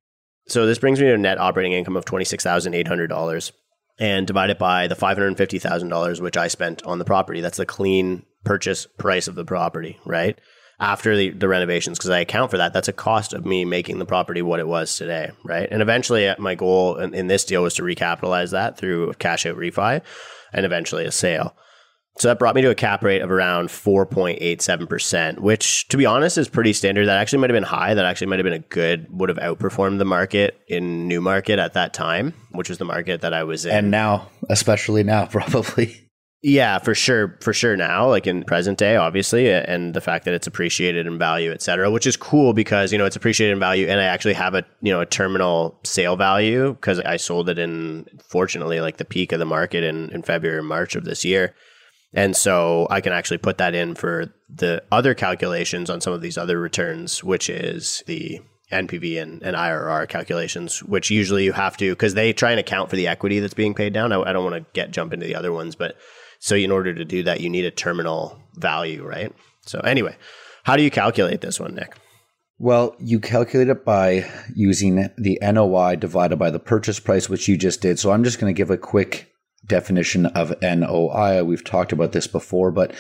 So 0.47 0.65
this 0.65 0.79
brings 0.79 1.01
me 1.01 1.07
to 1.07 1.15
a 1.15 1.19
net 1.19 1.39
operating 1.39 1.73
income 1.73 1.97
of 1.97 2.05
$26,800 2.05 3.53
and 3.99 4.27
divide 4.27 4.51
it 4.51 4.59
by 4.59 4.87
the 4.87 4.95
$550,000 4.95 6.21
which 6.21 6.37
I 6.37 6.49
spent 6.49 6.83
on 6.85 6.99
the 6.99 7.05
property. 7.05 7.41
That's 7.41 7.57
the 7.57 7.67
clean 7.67 8.25
purchase 8.45 8.87
price 8.87 9.29
of 9.29 9.35
the 9.35 9.45
property, 9.45 9.99
right? 10.05 10.39
After 10.79 11.17
the, 11.17 11.31
the 11.31 11.49
renovations, 11.49 11.99
because 11.99 12.11
I 12.11 12.21
account 12.21 12.51
for 12.51 12.59
that. 12.59 12.75
That's 12.75 12.89
a 12.89 12.93
cost 12.93 13.33
of 13.33 13.47
me 13.47 13.65
making 13.65 13.99
the 13.99 14.05
property 14.05 14.43
what 14.43 14.61
it 14.61 14.69
was 14.69 14.95
today, 14.95 15.31
right? 15.43 15.67
And 15.71 15.81
eventually, 15.81 16.29
uh, 16.29 16.37
my 16.39 16.55
goal 16.55 16.97
in, 16.97 17.15
in 17.15 17.29
this 17.29 17.45
deal 17.45 17.63
was 17.63 17.75
to 17.75 17.83
recapitalize 17.83 18.51
that 18.51 18.77
through 18.77 19.15
cash 19.15 19.47
out 19.47 19.57
refi 19.57 20.03
and 20.53 20.67
eventually 20.67 21.07
a 21.07 21.13
sale. 21.13 21.57
So 22.19 22.29
that 22.29 22.39
brought 22.39 22.55
me 22.55 22.63
to 22.63 22.71
a 22.71 22.75
cap 22.75 23.03
rate 23.05 23.21
of 23.21 23.31
around 23.31 23.69
4.87%, 23.69 25.41
which 25.41 25.87
to 25.89 25.97
be 25.97 26.07
honest 26.07 26.39
is 26.39 26.49
pretty 26.49 26.73
standard. 26.73 27.07
That 27.07 27.19
actually 27.19 27.41
might 27.41 27.51
have 27.51 27.57
been 27.57 27.63
high. 27.63 27.93
That 27.93 28.07
actually 28.07 28.29
might 28.29 28.39
have 28.39 28.45
been 28.45 28.53
a 28.55 28.59
good, 28.61 29.07
would 29.11 29.29
have 29.29 29.39
outperformed 29.39 29.99
the 29.99 30.07
market 30.07 30.59
in 30.67 31.09
Newmarket 31.09 31.59
at 31.59 31.75
that 31.75 31.93
time, 31.93 32.33
which 32.53 32.71
was 32.71 32.79
the 32.79 32.87
market 32.87 33.21
that 33.21 33.35
I 33.35 33.45
was 33.45 33.67
in. 33.67 33.73
And 33.73 33.91
now, 33.91 34.31
especially 34.49 35.03
now, 35.03 35.27
probably. 35.31 36.07
Yeah, 36.43 36.79
for 36.79 36.95
sure, 36.95 37.37
for 37.41 37.53
sure. 37.53 37.77
Now, 37.77 38.09
like 38.09 38.27
in 38.27 38.45
present 38.45 38.79
day, 38.79 38.95
obviously, 38.95 39.51
and 39.51 39.95
the 39.95 40.01
fact 40.01 40.25
that 40.27 40.35
it's 40.35 40.47
appreciated 40.47 41.07
in 41.07 41.19
value, 41.19 41.51
et 41.51 41.61
cetera, 41.61 41.91
which 41.91 42.07
is 42.07 42.17
cool 42.17 42.53
because 42.53 42.93
you 42.93 42.99
know 42.99 43.05
it's 43.05 43.17
appreciated 43.17 43.55
in 43.55 43.59
value, 43.59 43.89
and 43.89 44.01
I 44.01 44.05
actually 44.05 44.35
have 44.35 44.55
a 44.55 44.63
you 44.81 44.93
know 44.93 45.01
a 45.01 45.07
terminal 45.07 45.81
sale 45.83 46.15
value 46.15 46.75
because 46.75 47.01
I 47.01 47.17
sold 47.17 47.49
it 47.49 47.59
in 47.59 48.07
fortunately 48.29 48.81
like 48.81 48.99
the 48.99 49.05
peak 49.05 49.33
of 49.33 49.41
the 49.41 49.45
market 49.45 49.83
in 49.83 50.11
in 50.11 50.23
February, 50.23 50.63
March 50.63 50.95
of 50.95 51.05
this 51.05 51.25
year. 51.25 51.55
And 52.17 52.35
so 52.35 52.87
I 52.91 53.03
can 53.03 53.13
actually 53.13 53.39
put 53.39 53.59
that 53.59 53.75
in 53.75 53.95
for 53.95 54.33
the 54.49 54.83
other 54.91 55.15
calculations 55.15 55.91
on 55.91 56.01
some 56.01 56.15
of 56.15 56.23
these 56.23 56.39
other 56.39 56.59
returns, 56.59 57.23
which 57.23 57.51
is 57.51 58.03
the 58.07 58.41
NPV 58.73 59.23
and, 59.23 59.43
and 59.43 59.55
IRR 59.55 60.09
calculations, 60.09 60.83
which 60.83 61.11
usually 61.11 61.45
you 61.45 61.53
have 61.53 61.77
to, 61.77 61.93
because 61.93 62.15
they 62.15 62.33
try 62.33 62.51
and 62.53 62.59
account 62.59 62.89
for 62.89 62.97
the 62.97 63.07
equity 63.07 63.39
that's 63.39 63.55
being 63.55 63.75
paid 63.75 63.93
down. 63.93 64.13
I, 64.13 64.21
I 64.23 64.33
don't 64.33 64.51
want 64.51 64.57
to 64.57 64.67
get 64.73 64.93
jump 64.93 65.13
into 65.13 65.27
the 65.27 65.35
other 65.35 65.53
ones, 65.53 65.77
but 65.77 65.97
so 66.41 66.57
in 66.57 66.71
order 66.71 66.95
to 66.95 67.05
do 67.05 67.23
that, 67.25 67.41
you 67.41 67.51
need 67.51 67.67
a 67.67 67.71
terminal 67.71 68.41
value, 68.55 69.05
right? 69.05 69.31
So 69.67 69.81
anyway, 69.81 70.17
how 70.65 70.77
do 70.77 70.83
you 70.83 70.91
calculate 70.91 71.43
this 71.43 71.61
one, 71.61 71.75
Nick? 71.75 71.97
Well, 72.59 72.97
you 72.99 73.21
calculate 73.21 73.69
it 73.69 73.85
by 73.85 74.31
using 74.55 75.11
the 75.19 75.39
NOI 75.43 75.97
divided 75.97 76.39
by 76.39 76.51
the 76.51 76.59
purchase 76.59 76.99
price, 76.99 77.29
which 77.29 77.47
you 77.47 77.59
just 77.59 77.83
did. 77.83 77.99
So 77.99 78.11
I'm 78.11 78.25
just 78.25 78.41
going 78.41 78.53
to 78.53 78.57
give 78.57 78.71
a 78.71 78.79
quick 78.79 79.31
definition 79.67 80.27
of 80.27 80.55
NOI. 80.63 81.43
We've 81.45 81.65
talked 81.65 81.93
about 81.93 82.13
this 82.13 82.27
before, 82.27 82.71
but 82.71 82.93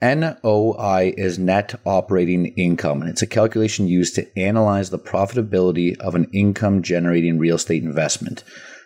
NOI 0.00 1.12
is 1.16 1.38
net 1.38 1.74
operating 1.84 2.46
income, 2.56 3.00
and 3.00 3.10
it's 3.10 3.22
a 3.22 3.26
calculation 3.26 3.88
used 3.88 4.14
to 4.14 4.38
analyze 4.38 4.90
the 4.90 4.98
profitability 4.98 5.98
of 5.98 6.14
an 6.14 6.28
income 6.32 6.82
generating 6.82 7.38
real 7.38 7.56
estate 7.56 7.82
investment. 7.82 8.44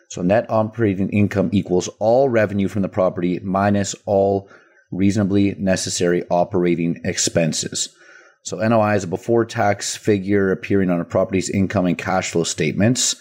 So, 0.08 0.22
net 0.22 0.46
operating 0.50 1.10
income 1.10 1.50
equals 1.52 1.88
all 1.98 2.28
revenue 2.28 2.68
from 2.68 2.82
the 2.82 2.88
property 2.88 3.40
minus 3.40 3.94
all 4.06 4.48
reasonably 4.90 5.54
necessary 5.58 6.22
operating 6.30 7.00
expenses. 7.04 7.94
So, 8.42 8.56
NOI 8.56 8.94
is 8.94 9.04
a 9.04 9.08
before 9.08 9.44
tax 9.44 9.94
figure 9.94 10.50
appearing 10.50 10.88
on 10.88 11.00
a 11.00 11.04
property's 11.04 11.50
income 11.50 11.84
and 11.84 11.98
cash 11.98 12.30
flow 12.30 12.44
statements 12.44 13.16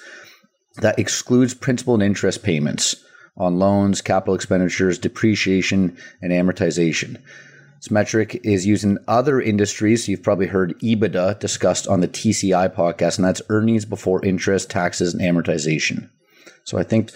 that 0.77 0.97
excludes 0.97 1.53
principal 1.53 1.93
and 1.93 2.03
interest 2.03 2.41
payments 2.41 2.95
on 3.37 3.59
loans, 3.59 4.01
capital 4.01 4.35
expenditures, 4.35 4.99
depreciation, 4.99 5.97
and 6.21 6.31
amortization. 6.31 7.17
This 7.77 7.89
metric 7.89 8.39
is 8.43 8.67
used 8.67 8.83
in 8.83 8.99
other 9.07 9.41
industries. 9.41 10.07
You've 10.07 10.21
probably 10.21 10.45
heard 10.45 10.77
EBITDA 10.81 11.39
discussed 11.39 11.87
on 11.87 12.01
the 12.01 12.07
TCI 12.07 12.75
podcast, 12.75 13.17
and 13.17 13.25
that's 13.25 13.41
earnings 13.49 13.85
before 13.85 14.23
interest, 14.23 14.69
taxes, 14.69 15.15
and 15.15 15.21
amortization. 15.21 16.09
So 16.63 16.77
I 16.77 16.83
think 16.83 17.11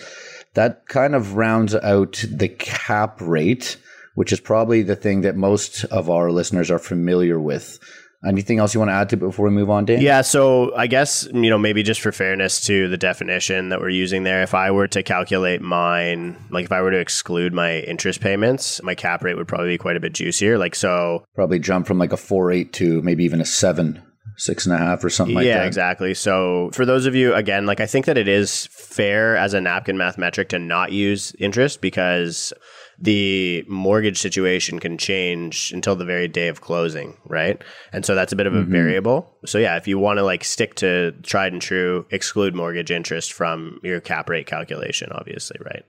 that 0.56 0.88
kind 0.88 1.14
of 1.14 1.36
rounds 1.36 1.76
out 1.76 2.26
the 2.30 2.48
cap 2.48 3.22
rate, 3.22 3.78
which 4.16 4.34
is 4.34 4.40
probably 4.40 4.82
the 4.82 4.96
thing 4.96 5.22
that 5.22 5.36
most 5.36 5.84
of 5.86 6.10
our 6.10 6.32
listeners 6.32 6.72
are 6.72 6.80
familiar 6.80 7.40
with. 7.40 7.78
Anything 8.26 8.60
else 8.60 8.74
you 8.74 8.80
want 8.80 8.90
to 8.90 8.94
add 8.94 9.10
to 9.10 9.18
before 9.18 9.46
we 9.46 9.52
move 9.52 9.70
on, 9.70 9.86
Dan? 9.86 10.02
Yeah, 10.02 10.22
so 10.22 10.76
I 10.76 10.88
guess, 10.88 11.28
you 11.32 11.50
know, 11.50 11.58
maybe 11.58 11.84
just 11.84 12.02
for 12.02 12.12
fairness 12.12 12.60
to 12.66 12.88
the 12.88 12.98
definition 12.98 13.70
that 13.70 13.80
we're 13.80 13.90
using 13.90 14.24
there, 14.24 14.42
if 14.42 14.54
I 14.54 14.72
were 14.72 14.88
to 14.88 15.04
calculate 15.04 15.62
mine, 15.62 16.36
like 16.50 16.66
if 16.66 16.72
I 16.72 16.82
were 16.82 16.92
to 16.92 17.00
exclude 17.00 17.54
my 17.54 17.80
interest 17.82 18.22
payments, 18.22 18.82
my 18.82 18.96
cap 18.96 19.24
rate 19.24 19.36
would 19.36 19.48
probably 19.48 19.68
be 19.68 19.78
quite 19.78 19.96
a 19.96 20.00
bit 20.00 20.14
juicier. 20.14 20.58
Like, 20.58 20.76
so 20.76 21.24
probably 21.36 21.60
jump 21.60 21.88
from 21.88 21.98
like 21.98 22.14
a 22.14 22.18
four 22.18 22.52
eight 22.52 22.74
to 22.74 23.02
maybe 23.02 23.24
even 23.24 23.42
a 23.42 23.46
seven 23.46 24.02
six 24.38 24.66
and 24.66 24.76
a 24.76 24.78
half 24.78 25.04
or 25.04 25.10
something 25.10 25.36
like 25.36 25.46
yeah, 25.46 25.56
that. 25.56 25.62
Yeah, 25.62 25.68
exactly. 25.68 26.14
So 26.14 26.70
for 26.74 26.86
those 26.86 27.06
of 27.06 27.16
you, 27.16 27.34
again, 27.34 27.66
like 27.66 27.80
I 27.80 27.86
think 27.86 28.06
that 28.06 28.18
it 28.18 28.28
is 28.28 28.68
fair 28.72 29.38
as 29.38 29.54
a 29.54 29.62
napkin 29.62 29.98
math 29.98 30.18
metric 30.18 30.50
to 30.50 30.60
not 30.60 30.92
use 30.92 31.34
interest 31.40 31.82
because 31.82 32.54
the 33.00 33.66
mortgage 33.68 34.20
situation 34.20 34.80
can 34.80 34.98
change 34.98 35.72
until 35.74 35.96
the 35.96 36.06
very 36.06 36.28
day 36.28 36.48
of 36.48 36.62
closing, 36.62 37.18
right? 37.26 37.62
And 37.92 38.06
so 38.06 38.16
that's 38.16 38.32
a 38.32 38.36
bit 38.36 38.48
of 38.48 38.56
a 38.56 38.62
mm-hmm. 38.62 38.72
variable. 38.72 39.30
So 39.46 39.58
yeah, 39.58 39.76
if 39.78 39.88
you 39.88 40.00
want 40.00 40.18
to 40.18 40.24
like 40.24 40.44
stick 40.44 40.76
to 40.76 41.12
tried 41.24 41.54
and 41.54 41.62
true, 41.62 42.06
exclude 42.12 42.56
mortgage 42.56 42.92
interest 42.92 43.34
from 43.34 43.80
your 43.84 44.00
cap 44.00 44.30
rate 44.30 44.48
calculation, 44.48 45.10
obviously, 45.12 45.58
right? 45.64 45.84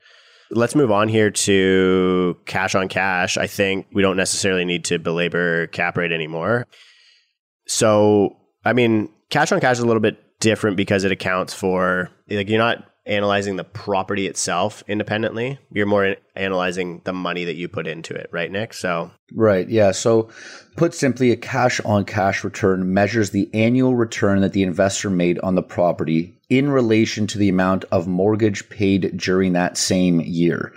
Let's 0.50 0.74
move 0.74 0.92
on 0.92 1.08
here 1.08 1.30
to 1.30 2.36
cash 2.46 2.74
on 2.74 2.88
cash. 2.88 3.36
I 3.36 3.46
think 3.46 3.86
we 3.92 4.02
don't 4.02 4.16
necessarily 4.16 4.64
need 4.64 4.84
to 4.86 4.98
belabor 4.98 5.66
cap 5.68 5.96
rate 5.96 6.12
anymore. 6.12 6.66
So, 7.66 8.36
I 8.64 8.72
mean, 8.72 9.08
cash 9.28 9.50
on 9.50 9.60
cash 9.60 9.76
is 9.76 9.82
a 9.82 9.86
little 9.86 10.00
bit 10.00 10.18
different 10.38 10.76
because 10.76 11.04
it 11.04 11.12
accounts 11.12 11.54
for 11.54 12.10
like 12.28 12.48
you're 12.48 12.58
not 12.58 12.84
analyzing 13.06 13.56
the 13.56 13.64
property 13.64 14.26
itself 14.26 14.82
independently. 14.88 15.58
You're 15.72 15.86
more 15.86 16.16
analyzing 16.34 17.00
the 17.04 17.12
money 17.12 17.44
that 17.44 17.54
you 17.54 17.68
put 17.68 17.86
into 17.86 18.14
it, 18.14 18.28
right, 18.32 18.50
Nick? 18.50 18.74
So, 18.74 19.10
right, 19.32 19.68
yeah. 19.68 19.92
So, 19.92 20.28
put 20.76 20.94
simply, 20.94 21.30
a 21.30 21.36
cash 21.36 21.80
on 21.80 22.04
cash 22.04 22.44
return 22.44 22.92
measures 22.92 23.30
the 23.30 23.48
annual 23.54 23.94
return 23.94 24.40
that 24.40 24.52
the 24.52 24.62
investor 24.62 25.10
made 25.10 25.38
on 25.40 25.54
the 25.54 25.62
property 25.62 26.36
in 26.48 26.70
relation 26.70 27.26
to 27.28 27.38
the 27.38 27.48
amount 27.48 27.84
of 27.90 28.06
mortgage 28.06 28.68
paid 28.68 29.16
during 29.16 29.52
that 29.52 29.76
same 29.76 30.20
year. 30.20 30.72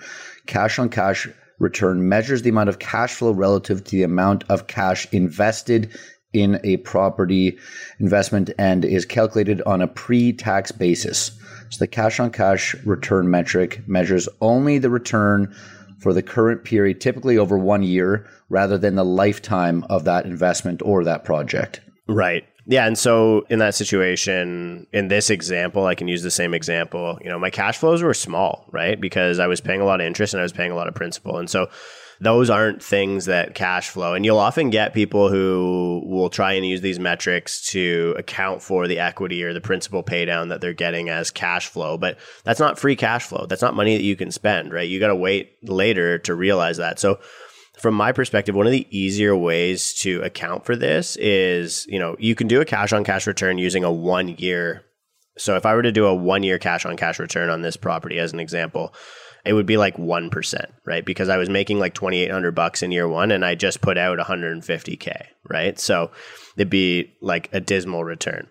Cash 0.45 0.79
on 0.79 0.89
cash 0.89 1.27
return 1.59 2.07
measures 2.07 2.41
the 2.41 2.49
amount 2.49 2.69
of 2.69 2.79
cash 2.79 3.15
flow 3.15 3.31
relative 3.31 3.83
to 3.83 3.91
the 3.91 4.03
amount 4.03 4.43
of 4.49 4.67
cash 4.67 5.07
invested 5.11 5.91
in 6.33 6.59
a 6.63 6.77
property 6.77 7.57
investment 7.99 8.51
and 8.57 8.85
is 8.85 9.05
calculated 9.05 9.61
on 9.63 9.81
a 9.81 9.87
pre 9.87 10.31
tax 10.33 10.71
basis. 10.71 11.31
So 11.69 11.79
the 11.79 11.87
cash 11.87 12.19
on 12.19 12.31
cash 12.31 12.75
return 12.85 13.29
metric 13.29 13.87
measures 13.87 14.27
only 14.41 14.77
the 14.77 14.89
return 14.89 15.55
for 15.99 16.13
the 16.13 16.23
current 16.23 16.63
period, 16.63 17.01
typically 17.01 17.37
over 17.37 17.57
one 17.57 17.83
year, 17.83 18.27
rather 18.49 18.77
than 18.77 18.95
the 18.95 19.05
lifetime 19.05 19.83
of 19.89 20.05
that 20.05 20.25
investment 20.25 20.81
or 20.83 21.03
that 21.03 21.25
project. 21.25 21.81
Right. 22.07 22.45
Yeah. 22.65 22.85
And 22.85 22.97
so 22.97 23.45
in 23.49 23.59
that 23.59 23.75
situation, 23.75 24.87
in 24.93 25.07
this 25.07 25.29
example, 25.29 25.85
I 25.85 25.95
can 25.95 26.07
use 26.07 26.23
the 26.23 26.31
same 26.31 26.53
example. 26.53 27.17
You 27.21 27.29
know, 27.29 27.39
my 27.39 27.49
cash 27.49 27.77
flows 27.77 28.03
were 28.03 28.13
small, 28.13 28.65
right? 28.71 28.99
Because 28.99 29.39
I 29.39 29.47
was 29.47 29.59
paying 29.59 29.81
a 29.81 29.85
lot 29.85 30.01
of 30.01 30.07
interest 30.07 30.33
and 30.33 30.39
I 30.39 30.43
was 30.43 30.53
paying 30.53 30.71
a 30.71 30.75
lot 30.75 30.87
of 30.87 30.95
principal. 30.95 31.37
And 31.37 31.49
so 31.49 31.67
those 32.21 32.49
aren't 32.49 32.83
things 32.83 33.25
that 33.25 33.55
cash 33.55 33.89
flow. 33.89 34.13
And 34.13 34.25
you'll 34.25 34.39
often 34.39 34.69
get 34.69 34.93
people 34.93 35.29
who 35.29 36.03
will 36.05 36.29
try 36.29 36.53
and 36.53 36.65
use 36.65 36.81
these 36.81 36.99
metrics 36.99 37.69
to 37.71 38.13
account 38.17 38.61
for 38.61 38.87
the 38.87 38.99
equity 38.99 39.43
or 39.43 39.53
the 39.53 39.61
principal 39.61 40.03
pay 40.03 40.25
down 40.25 40.49
that 40.49 40.59
they're 40.59 40.73
getting 40.73 41.09
as 41.09 41.31
cash 41.31 41.67
flow. 41.67 41.97
But 41.97 42.17
that's 42.43 42.59
not 42.59 42.77
free 42.77 42.97
cash 42.97 43.25
flow. 43.25 43.45
That's 43.47 43.61
not 43.61 43.75
money 43.75 43.95
that 43.95 44.03
you 44.03 44.17
can 44.17 44.31
spend, 44.31 44.73
right? 44.73 44.87
You 44.87 44.99
got 44.99 45.07
to 45.07 45.15
wait 45.15 45.51
later 45.63 46.17
to 46.19 46.35
realize 46.35 46.77
that. 46.77 46.99
So, 46.99 47.19
from 47.79 47.93
my 47.93 48.11
perspective, 48.11 48.55
one 48.55 48.65
of 48.65 48.73
the 48.73 48.87
easier 48.89 49.33
ways 49.37 49.93
to 50.01 50.21
account 50.21 50.65
for 50.65 50.75
this 50.75 51.15
is, 51.15 51.85
you 51.87 51.97
know, 51.97 52.17
you 52.19 52.35
can 52.35 52.47
do 52.47 52.59
a 52.59 52.65
cash 52.65 52.91
on 52.91 53.05
cash 53.05 53.25
return 53.25 53.57
using 53.57 53.85
a 53.85 53.91
one 53.91 54.27
year. 54.37 54.83
So 55.37 55.55
if 55.55 55.65
I 55.65 55.73
were 55.73 55.83
to 55.83 55.91
do 55.93 56.05
a 56.05 56.13
one 56.13 56.43
year 56.43 56.59
cash 56.59 56.85
on 56.85 56.97
cash 56.97 57.19
return 57.19 57.49
on 57.49 57.61
this 57.61 57.77
property 57.77 58.19
as 58.19 58.33
an 58.33 58.41
example, 58.41 58.93
it 59.45 59.53
would 59.53 59.65
be 59.65 59.77
like 59.77 59.97
1%, 59.97 60.65
right? 60.85 61.05
Because 61.05 61.29
I 61.29 61.37
was 61.37 61.49
making 61.49 61.79
like 61.79 61.93
2800 61.93 62.51
bucks 62.53 62.83
in 62.83 62.91
year 62.91 63.07
1 63.07 63.31
and 63.31 63.45
I 63.45 63.55
just 63.55 63.81
put 63.81 63.97
out 63.97 64.19
150k, 64.19 65.25
right? 65.49 65.79
So 65.79 66.11
it'd 66.57 66.69
be 66.69 67.13
like 67.21 67.49
a 67.53 67.59
dismal 67.59 68.03
return. 68.03 68.47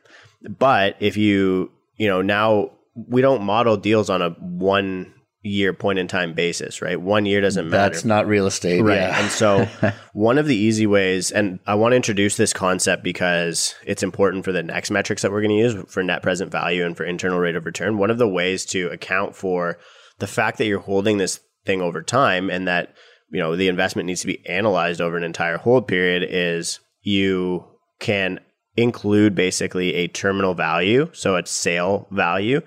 But 0.49 0.97
if 1.01 1.17
you, 1.17 1.71
you 1.97 2.09
know, 2.09 2.23
now 2.23 2.71
we 2.95 3.21
don't 3.21 3.43
model 3.43 3.77
deals 3.77 4.11
on 4.11 4.23
a 4.23 4.31
one 4.31 5.13
year 5.43 5.73
point 5.73 5.99
in 5.99 6.09
time 6.09 6.35
basis, 6.35 6.83
right? 6.83 7.01
One 7.01 7.27
year 7.27 7.41
doesn't 7.41 7.69
matter. 7.69 7.95
That's 7.95 8.05
not 8.05 8.27
real 8.27 8.47
estate. 8.47 8.83
Right. 8.83 8.97
Yeah. 8.97 9.21
and 9.21 9.31
so 9.31 9.69
one 10.13 10.39
of 10.39 10.47
the 10.47 10.57
easy 10.57 10.87
ways, 10.87 11.31
and 11.31 11.61
I 11.67 11.75
want 11.75 11.93
to 11.93 11.97
introduce 11.97 12.37
this 12.37 12.53
concept 12.53 13.05
because 13.05 13.75
it's 13.85 14.03
important 14.03 14.45
for 14.45 14.53
the 14.53 14.63
next 14.63 14.91
metrics 14.91 15.23
that 15.23 15.31
we're 15.31 15.43
going 15.43 15.57
to 15.57 15.57
use 15.57 15.93
for 15.93 16.03
net 16.03 16.23
present 16.23 16.51
value 16.51 16.85
and 16.85 16.97
for 16.97 17.05
internal 17.05 17.39
rate 17.39 17.57
of 17.57 17.67
return. 17.67 17.99
One 17.99 18.11
of 18.11 18.19
the 18.19 18.29
ways 18.29 18.65
to 18.67 18.89
account 18.89 19.37
for 19.37 19.79
the 20.19 20.27
fact 20.27 20.59
that 20.59 20.67
you're 20.67 20.81
holding 20.81 21.19
this 21.19 21.41
thing 21.65 21.81
over 21.83 22.03
time 22.03 22.51
and 22.51 22.67
that 22.67 22.95
you 23.31 23.39
know 23.39 23.57
the 23.57 23.69
investment 23.69 24.07
needs 24.07 24.21
to 24.21 24.27
be 24.27 24.47
analyzed 24.49 25.01
over 25.01 25.17
an 25.17 25.25
entire 25.25 25.59
hold 25.59 25.87
period 25.87 26.27
is 26.29 26.81
you 27.03 27.65
can 28.01 28.41
include 28.77 29.35
basically 29.35 29.95
a 29.95 30.09
terminal 30.09 30.55
value 30.55 31.11
so 31.13 31.37
it's 31.37 31.51
sale 31.51 32.07
value 32.11 32.61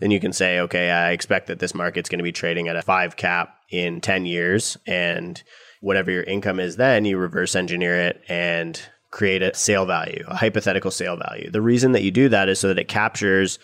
then 0.00 0.10
you 0.10 0.18
can 0.18 0.32
say 0.32 0.58
okay 0.58 0.90
i 0.90 1.10
expect 1.10 1.46
that 1.46 1.58
this 1.58 1.74
market's 1.74 2.08
going 2.08 2.18
to 2.18 2.24
be 2.24 2.32
trading 2.32 2.68
at 2.68 2.76
a 2.76 2.82
5 2.82 3.16
cap 3.16 3.54
in 3.70 4.00
10 4.00 4.26
years 4.26 4.76
and 4.86 5.42
whatever 5.80 6.10
your 6.10 6.24
income 6.24 6.58
is 6.58 6.76
then 6.76 7.04
you 7.04 7.18
reverse 7.18 7.54
engineer 7.54 7.94
it 8.00 8.22
and 8.28 8.88
create 9.10 9.42
a 9.42 9.54
sale 9.54 9.86
value 9.86 10.24
a 10.28 10.36
hypothetical 10.36 10.90
sale 10.90 11.16
value. 11.16 11.50
The 11.50 11.62
reason 11.62 11.92
that 11.92 12.02
you 12.02 12.10
do 12.10 12.28
that 12.28 12.48
is 12.48 12.58
so 12.58 12.68
that 12.68 12.78
it 12.78 12.88
captures 12.88 13.58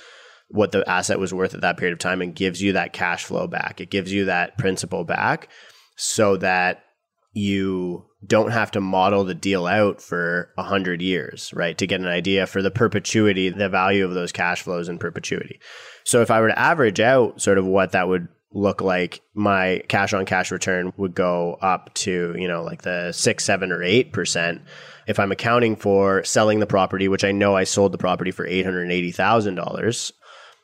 what 0.49 0.73
the 0.73 0.89
asset 0.89 1.19
was 1.19 1.35
worth 1.35 1.55
at 1.55 1.63
that 1.63 1.77
period 1.77 1.93
of 1.93 1.99
time 1.99 2.23
and 2.23 2.35
gives 2.35 2.63
you 2.63 2.73
that 2.73 2.93
cash 2.93 3.25
flow 3.25 3.47
back. 3.47 3.81
It 3.81 3.91
gives 3.91 4.13
you 4.13 4.27
that 4.27 4.57
principal 4.59 5.05
back 5.05 5.49
so 5.97 6.37
that 6.37 6.85
you 7.33 8.07
don't 8.27 8.53
have 8.53 8.71
to 8.71 8.81
model 8.81 9.25
the 9.25 9.35
deal 9.35 9.67
out 9.67 10.01
for 10.01 10.51
100 10.55 11.03
years, 11.03 11.53
right? 11.55 11.77
To 11.79 11.87
get 11.87 12.01
an 12.01 12.07
idea 12.07 12.47
for 12.47 12.63
the 12.63 12.71
perpetuity, 12.71 13.51
the 13.51 13.69
value 13.69 14.05
of 14.05 14.15
those 14.15 14.33
cash 14.33 14.63
flows 14.63 14.89
in 14.89 14.99
perpetuity. 14.99 15.61
So 16.05 16.23
if 16.23 16.31
I 16.31 16.41
were 16.41 16.49
to 16.49 16.59
average 16.59 17.01
out 17.01 17.41
sort 17.41 17.59
of 17.59 17.67
what 17.67 17.93
that 17.93 18.09
would 18.09 18.29
look 18.53 18.81
like, 18.81 19.21
my 19.35 19.83
cash 19.89 20.15
on 20.15 20.25
cash 20.25 20.53
return 20.53 20.93
would 20.97 21.15
go 21.15 21.55
up 21.61 21.93
to, 21.95 22.35
you 22.39 22.47
know, 22.47 22.63
like 22.63 22.83
the 22.83 23.13
six, 23.13 23.45
seven, 23.45 23.73
or 23.73 23.81
8%. 23.81 24.63
If 25.07 25.19
I'm 25.19 25.33
accounting 25.33 25.77
for 25.77 26.23
selling 26.25 26.61
the 26.61 26.67
property, 26.67 27.09
which 27.09 27.25
I 27.25 27.33
know 27.33 27.57
I 27.57 27.65
sold 27.65 27.93
the 27.93 27.99
property 27.99 28.31
for 28.31 28.47
$880,000, 28.47 30.13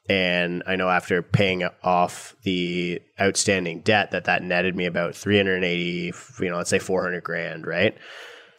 and 0.09 0.63
I 0.67 0.77
know 0.77 0.89
after 0.89 1.23
paying 1.23 1.65
off 1.85 2.35
the 2.43 3.01
outstanding 3.21 3.81
debt 3.83 4.11
that 4.11 4.25
that 4.25 4.43
netted 4.43 4.75
me 4.75 4.87
about 4.87 5.15
380, 5.15 6.13
you 6.41 6.51
know, 6.51 6.57
let's 6.57 6.71
say 6.71 6.79
400 6.79 7.23
grand, 7.23 7.67
right? 7.67 7.97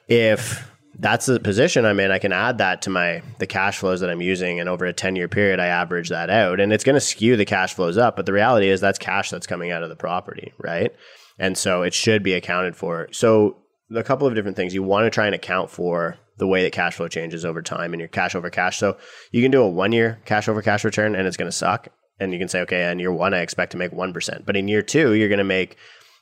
If 0.08 0.72
that's 0.98 1.26
the 1.26 1.40
position 1.40 1.86
I'm 1.86 2.00
in, 2.00 2.12
I 2.12 2.20
can 2.20 2.32
add 2.32 2.58
that 2.60 2.82
to 2.84 2.90
my 2.90 3.22
the 3.40 3.48
cash 3.48 3.80
flows 3.80 4.02
that 4.02 4.10
I'm 4.10 4.22
using 4.22 4.60
and 4.60 4.70
over 4.70 4.86
a 4.86 4.94
10 4.94 5.16
year 5.16 5.28
period 5.28 5.60
I 5.60 5.68
average 5.68 6.10
that 6.10 6.30
out 6.30 6.60
and 6.60 6.72
it's 6.72 6.84
going 6.84 6.96
to 6.96 7.02
skew 7.02 7.36
the 7.36 7.46
cash 7.46 7.74
flows 7.74 7.98
up, 7.98 8.16
but 8.16 8.26
the 8.26 8.34
reality 8.34 8.70
is 8.70 8.82
that's 8.82 9.00
cash 9.00 9.30
that's 9.30 9.48
coming 9.48 9.72
out 9.72 9.84
of 9.84 9.90
the 9.90 9.96
property, 9.96 10.54
right? 10.58 10.94
And 11.40 11.58
so 11.58 11.82
it 11.82 11.94
should 11.94 12.24
be 12.24 12.34
accounted 12.34 12.76
for. 12.76 13.08
So 13.12 13.58
a 13.96 14.04
couple 14.04 14.28
of 14.28 14.36
different 14.36 14.58
things 14.58 14.74
you 14.74 14.84
want 14.84 15.06
to 15.06 15.10
try 15.10 15.26
and 15.26 15.36
account 15.36 15.70
for 15.70 16.18
the 16.38 16.48
way 16.48 16.64
that 16.64 16.72
cash 16.72 16.96
flow 16.96 17.08
changes 17.08 17.46
over 17.46 17.62
time 17.62 17.94
and 17.94 18.00
your 18.00 18.08
cash 18.08 18.36
over 18.36 18.50
cash. 18.50 18.78
So 18.78 18.98
you 19.32 19.42
can 19.42 19.52
do 19.52 19.62
a 19.62 19.70
one 19.70 19.92
year 19.92 20.20
cash 20.26 20.48
over 20.48 20.62
cash 20.62 20.84
return 20.84 21.16
and 21.16 21.28
it's 21.28 21.38
going 21.38 21.52
to 21.52 21.56
suck. 21.56 21.88
And 22.20 22.34
you 22.34 22.40
can 22.40 22.48
say, 22.48 22.62
okay, 22.62 22.90
in 22.92 23.00
year 23.00 23.12
one, 23.12 23.34
I 23.34 23.40
expect 23.40 23.72
to 23.72 23.78
make 23.78 23.92
1%. 23.92 24.46
But 24.46 24.56
in 24.56 24.68
year 24.68 24.82
two, 24.82 25.14
you're 25.14 25.30
going 25.30 25.40
to 25.40 25.44
make 25.44 25.78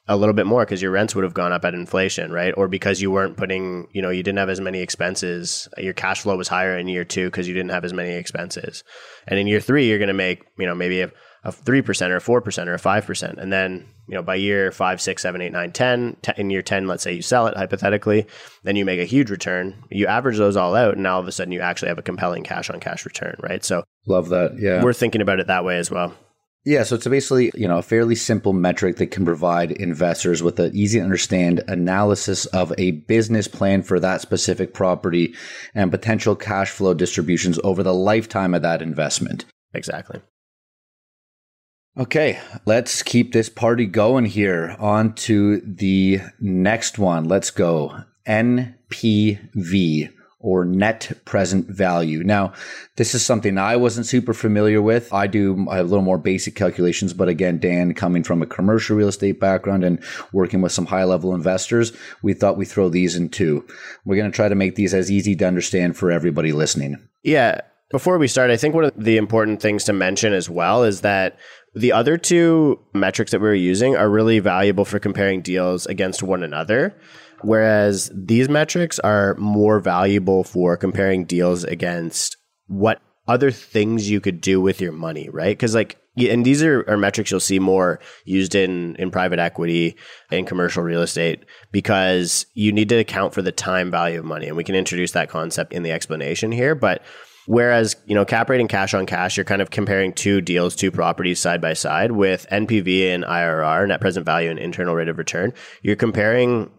a 0.08 0.18
little 0.18 0.34
bit 0.34 0.48
more 0.48 0.66
because 0.66 0.82
your 0.82 0.92
rents 0.92 1.14
would 1.14 1.24
have 1.24 1.34
gone 1.34 1.52
up 1.52 1.66
at 1.66 1.74
inflation, 1.74 2.32
right? 2.32 2.54
Or 2.58 2.68
because 2.68 3.02
you 3.02 3.12
weren't 3.12 3.38
putting, 3.38 3.88
you 3.92 4.02
know, 4.02 4.10
you 4.10 4.24
didn't 4.24 4.40
have 4.40 4.50
as 4.50 4.60
many 4.60 4.80
expenses. 4.80 5.68
Your 5.78 5.94
cash 5.94 6.22
flow 6.22 6.36
was 6.36 6.48
higher 6.48 6.78
in 6.78 6.88
year 6.88 7.06
two 7.06 7.28
because 7.28 7.48
you 7.48 7.54
didn't 7.54 7.72
have 7.72 7.86
as 7.86 7.94
many 7.94 8.12
expenses. 8.12 8.84
And 9.28 9.38
in 9.38 9.46
year 9.46 9.60
three, 9.60 9.88
you're 9.88 10.00
going 10.00 10.08
to 10.08 10.14
make, 10.14 10.44
you 10.58 10.66
know, 10.66 10.74
maybe 10.74 11.02
a, 11.02 11.12
a 11.50 11.64
3% 11.64 12.10
or 12.10 12.18
a 12.18 12.42
4% 12.42 12.68
or 12.68 12.74
a 12.74 12.78
5%. 12.78 13.38
And 13.38 13.52
then, 13.52 13.86
you 14.08 14.16
know, 14.16 14.22
by 14.22 14.36
year 14.36 14.72
five, 14.72 15.02
six, 15.02 15.22
seven, 15.22 15.42
eight, 15.42 15.52
nine, 15.52 15.72
10, 15.72 16.18
in 16.38 16.50
year 16.50 16.62
10, 16.62 16.88
let's 16.88 17.04
say 17.04 17.14
you 17.14 17.22
sell 17.22 17.48
it 17.48 17.58
hypothetically, 17.58 18.26
then 18.64 18.76
you 18.76 18.86
make 18.86 19.00
a 19.00 19.06
huge 19.06 19.30
return. 19.30 19.84
You 19.90 20.08
average 20.08 20.38
those 20.38 20.56
all 20.56 20.76
out, 20.76 20.94
and 20.94 21.04
now 21.04 21.16
all 21.16 21.22
of 21.22 21.28
a 21.28 21.32
sudden 21.32 21.52
you 21.52 21.62
actually 21.62 21.90
have 21.90 22.00
a 22.00 22.04
compelling 22.04 22.44
cash 22.44 22.70
on 22.70 22.80
cash 22.80 23.06
return, 23.06 23.36
right? 23.42 23.64
So, 23.64 23.84
love 24.08 24.30
that. 24.30 24.58
Yeah. 24.60 24.84
We're 24.84 24.94
thinking 24.94 25.22
about 25.22 25.40
it 25.40 25.48
that 25.48 25.66
way 25.66 25.78
as 25.78 25.92
well. 25.92 26.16
Yeah, 26.66 26.84
so 26.84 26.96
it's 26.96 27.08
basically, 27.08 27.52
you 27.56 27.68
know, 27.68 27.78
a 27.78 27.82
fairly 27.82 28.16
simple 28.16 28.52
metric 28.52 28.98
that 28.98 29.12
can 29.12 29.24
provide 29.24 29.72
investors 29.72 30.44
with 30.44 30.60
an 30.60 30.76
easy 30.76 31.00
to 31.00 31.04
understand 31.04 31.64
analysis 31.68 32.46
of 32.48 32.74
a 32.78 32.92
business 32.92 33.48
plan 33.48 33.82
for 33.82 34.00
that 34.02 34.22
specific 34.22 34.74
property 34.74 35.34
and 35.74 35.90
potential 35.90 36.36
cash 36.36 36.70
flow 36.70 36.94
distributions 36.94 37.60
over 37.64 37.82
the 37.82 37.94
lifetime 37.94 38.54
of 38.54 38.62
that 38.62 38.82
investment. 38.82 39.46
Exactly. 39.74 40.22
Okay, 41.98 42.40
let's 42.66 43.04
keep 43.04 43.34
this 43.34 43.50
party 43.50 43.86
going 43.86 44.26
here. 44.26 44.76
On 44.80 45.14
to 45.16 45.60
the 45.62 46.22
next 46.40 47.00
one. 47.00 47.26
Let's 47.26 47.52
go. 47.52 48.04
NPV 48.28 50.14
or 50.42 50.64
net 50.64 51.12
present 51.26 51.68
value. 51.68 52.24
Now, 52.24 52.54
this 52.96 53.14
is 53.14 53.26
something 53.26 53.58
I 53.58 53.76
wasn't 53.76 54.06
super 54.06 54.34
familiar 54.34 54.82
with. 54.82 55.12
I 55.12 55.28
do 55.28 55.68
a 55.70 55.84
little 55.84 56.02
more 56.02 56.18
basic 56.18 56.56
calculations, 56.56 57.14
but 57.14 57.28
again, 57.28 57.60
Dan 57.60 57.94
coming 57.94 58.24
from 58.24 58.42
a 58.42 58.48
commercial 58.48 58.96
real 58.96 59.10
estate 59.10 59.40
background 59.40 59.84
and 59.84 60.02
working 60.32 60.62
with 60.62 60.72
some 60.72 60.86
high 60.86 61.04
level 61.04 61.36
investors, 61.36 61.92
we 62.22 62.34
thought 62.34 62.58
we'd 62.58 62.66
throw 62.70 62.88
these 62.88 63.18
in 63.18 63.30
too. 63.30 63.68
We're 64.06 64.16
going 64.16 64.32
to 64.32 64.36
try 64.36 64.48
to 64.48 64.56
make 64.56 64.76
these 64.76 64.94
as 64.94 65.12
easy 65.12 65.36
to 65.36 65.46
understand 65.46 65.98
for 65.98 66.10
everybody 66.10 66.54
listening. 66.54 66.96
Yeah. 67.24 67.62
Before 67.92 68.20
we 68.20 68.28
start, 68.28 68.52
I 68.52 68.58
think 68.58 68.76
one 68.76 68.86
of 68.86 68.94
the 68.96 69.18
important 69.18 69.64
things 69.64 69.84
to 69.86 69.94
mention 69.94 70.32
as 70.32 70.48
well 70.48 70.84
is 70.84 71.02
that 71.02 71.40
the 71.76 71.92
other 71.92 72.18
two 72.18 72.80
metrics 72.94 73.32
that 73.32 73.42
we 73.42 73.48
were 73.48 73.54
using 73.54 73.96
are 73.96 74.10
really 74.10 74.40
valuable 74.40 74.86
for 74.86 75.00
comparing 75.00 75.42
deals 75.42 75.86
against 75.86 76.24
one 76.24 76.44
another. 76.44 76.96
Whereas 77.42 78.12
these 78.14 78.50
metrics 78.50 79.00
are 79.00 79.36
more 79.36 79.80
valuable 79.80 80.44
for 80.44 80.76
comparing 80.76 81.26
deals 81.26 81.64
against 81.64 82.36
what 82.68 83.02
other 83.28 83.52
things 83.52 84.10
you 84.10 84.20
could 84.20 84.42
do 84.42 84.60
with 84.60 84.82
your 84.82 84.92
money, 84.92 85.30
right? 85.30 85.56
Because 85.56 85.76
like, 85.76 85.98
and 86.18 86.46
these 86.46 86.62
are, 86.64 86.84
are 86.90 86.98
metrics 86.98 87.32
you'll 87.32 87.40
see 87.40 87.60
more 87.60 88.00
used 88.26 88.56
in 88.56 88.96
in 88.98 89.10
private 89.10 89.40
equity 89.40 89.96
and 90.32 90.48
commercial 90.48 90.84
real 90.84 91.02
estate 91.02 91.46
because 91.72 92.46
you 92.56 92.74
need 92.74 92.90
to 92.90 92.96
account 92.96 93.34
for 93.34 93.42
the 93.42 93.54
time 93.54 93.90
value 93.90 94.20
of 94.20 94.26
money, 94.26 94.48
and 94.48 94.58
we 94.58 94.66
can 94.66 94.76
introduce 94.76 95.12
that 95.14 95.30
concept 95.30 95.72
in 95.72 95.84
the 95.84 95.92
explanation 95.92 96.52
here. 96.52 96.76
But 96.76 97.04
Whereas, 97.50 97.96
you 98.06 98.14
know, 98.14 98.26
cap 98.26 98.48
rate 98.48 98.60
and 98.60 98.70
cash 98.70 98.94
on 98.94 99.08
cash, 99.08 99.36
you're 99.36 99.44
kind 99.44 99.64
of 99.64 99.72
comparing 99.72 100.14
two 100.14 100.40
deals, 100.40 100.76
two 100.76 100.92
properties 100.92 101.40
side 101.40 101.60
by 101.60 101.74
side 101.74 102.12
with 102.12 102.46
NPV 102.52 103.10
and 103.10 103.24
IRR, 103.24 103.88
net 103.88 104.00
present 104.00 104.24
value 104.24 104.52
and 104.52 104.60
internal 104.60 104.94
rate 104.94 105.08
of 105.08 105.18
return. 105.18 105.52
You're 105.82 105.96
comparing 105.96 106.70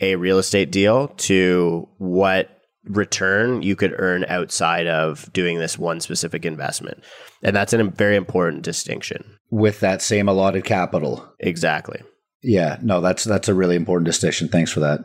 a 0.00 0.14
real 0.14 0.38
estate 0.38 0.70
deal 0.70 1.08
to 1.08 1.88
what 1.98 2.48
return 2.84 3.62
you 3.62 3.74
could 3.74 3.92
earn 3.98 4.24
outside 4.28 4.86
of 4.86 5.28
doing 5.32 5.58
this 5.58 5.76
one 5.76 5.98
specific 5.98 6.44
investment. 6.44 7.02
And 7.42 7.56
that's 7.56 7.72
a 7.72 7.82
very 7.82 8.14
important 8.14 8.62
distinction. 8.62 9.36
With 9.50 9.80
that 9.80 10.00
same 10.00 10.28
allotted 10.28 10.64
capital. 10.64 11.28
Exactly. 11.40 12.02
Yeah, 12.40 12.78
no, 12.82 13.00
that's 13.00 13.24
that's 13.24 13.48
a 13.48 13.54
really 13.54 13.74
important 13.74 14.06
distinction. 14.06 14.46
Thanks 14.46 14.70
for 14.70 14.78
that. 14.78 15.00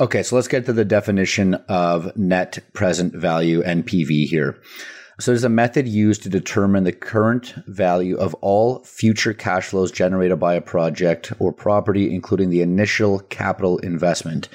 Okay, 0.00 0.22
so 0.22 0.36
let's 0.36 0.46
get 0.46 0.64
to 0.66 0.72
the 0.72 0.84
definition 0.84 1.54
of 1.68 2.16
net 2.16 2.60
present 2.72 3.12
value 3.12 3.64
NPV 3.64 4.28
here. 4.28 4.56
So 5.18 5.32
there's 5.32 5.42
a 5.42 5.48
method 5.48 5.88
used 5.88 6.22
to 6.22 6.28
determine 6.28 6.84
the 6.84 6.92
current 6.92 7.54
value 7.66 8.16
of 8.16 8.32
all 8.34 8.84
future 8.84 9.34
cash 9.34 9.66
flows 9.66 9.90
generated 9.90 10.38
by 10.38 10.54
a 10.54 10.60
project 10.60 11.32
or 11.40 11.52
property, 11.52 12.14
including 12.14 12.50
the 12.50 12.62
initial 12.62 13.18
capital 13.18 13.78
investment. 13.78 14.48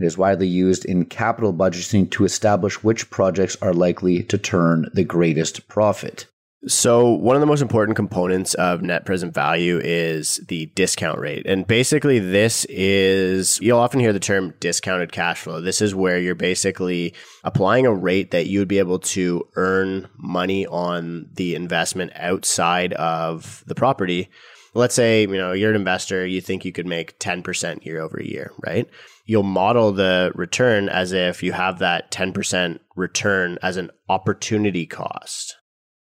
It 0.00 0.04
is 0.04 0.18
widely 0.18 0.48
used 0.48 0.84
in 0.84 1.04
capital 1.04 1.54
budgeting 1.54 2.10
to 2.10 2.24
establish 2.24 2.82
which 2.82 3.08
projects 3.08 3.56
are 3.62 3.72
likely 3.72 4.24
to 4.24 4.36
turn 4.36 4.90
the 4.92 5.04
greatest 5.04 5.68
profit. 5.68 6.26
So, 6.66 7.10
one 7.10 7.36
of 7.36 7.40
the 7.40 7.46
most 7.46 7.62
important 7.62 7.94
components 7.94 8.54
of 8.54 8.82
net 8.82 9.06
present 9.06 9.32
value 9.32 9.78
is 9.78 10.44
the 10.48 10.66
discount 10.74 11.20
rate. 11.20 11.46
And 11.46 11.64
basically, 11.64 12.18
this 12.18 12.64
is, 12.64 13.60
you'll 13.60 13.78
often 13.78 14.00
hear 14.00 14.12
the 14.12 14.18
term 14.18 14.52
discounted 14.58 15.12
cash 15.12 15.38
flow. 15.42 15.60
This 15.60 15.80
is 15.80 15.94
where 15.94 16.18
you're 16.18 16.34
basically 16.34 17.14
applying 17.44 17.86
a 17.86 17.94
rate 17.94 18.32
that 18.32 18.48
you 18.48 18.58
would 18.58 18.66
be 18.66 18.80
able 18.80 18.98
to 18.98 19.46
earn 19.54 20.08
money 20.16 20.66
on 20.66 21.28
the 21.34 21.54
investment 21.54 22.10
outside 22.16 22.92
of 22.94 23.62
the 23.68 23.76
property. 23.76 24.28
Let's 24.74 24.96
say, 24.96 25.22
you 25.22 25.38
know, 25.38 25.52
you're 25.52 25.70
an 25.70 25.76
investor, 25.76 26.26
you 26.26 26.40
think 26.40 26.64
you 26.64 26.72
could 26.72 26.86
make 26.86 27.20
10% 27.20 27.84
year 27.84 28.00
over 28.00 28.20
year, 28.20 28.50
right? 28.66 28.88
You'll 29.26 29.44
model 29.44 29.92
the 29.92 30.32
return 30.34 30.88
as 30.88 31.12
if 31.12 31.40
you 31.40 31.52
have 31.52 31.78
that 31.78 32.10
10% 32.10 32.80
return 32.96 33.58
as 33.62 33.76
an 33.76 33.92
opportunity 34.08 34.86
cost 34.86 35.57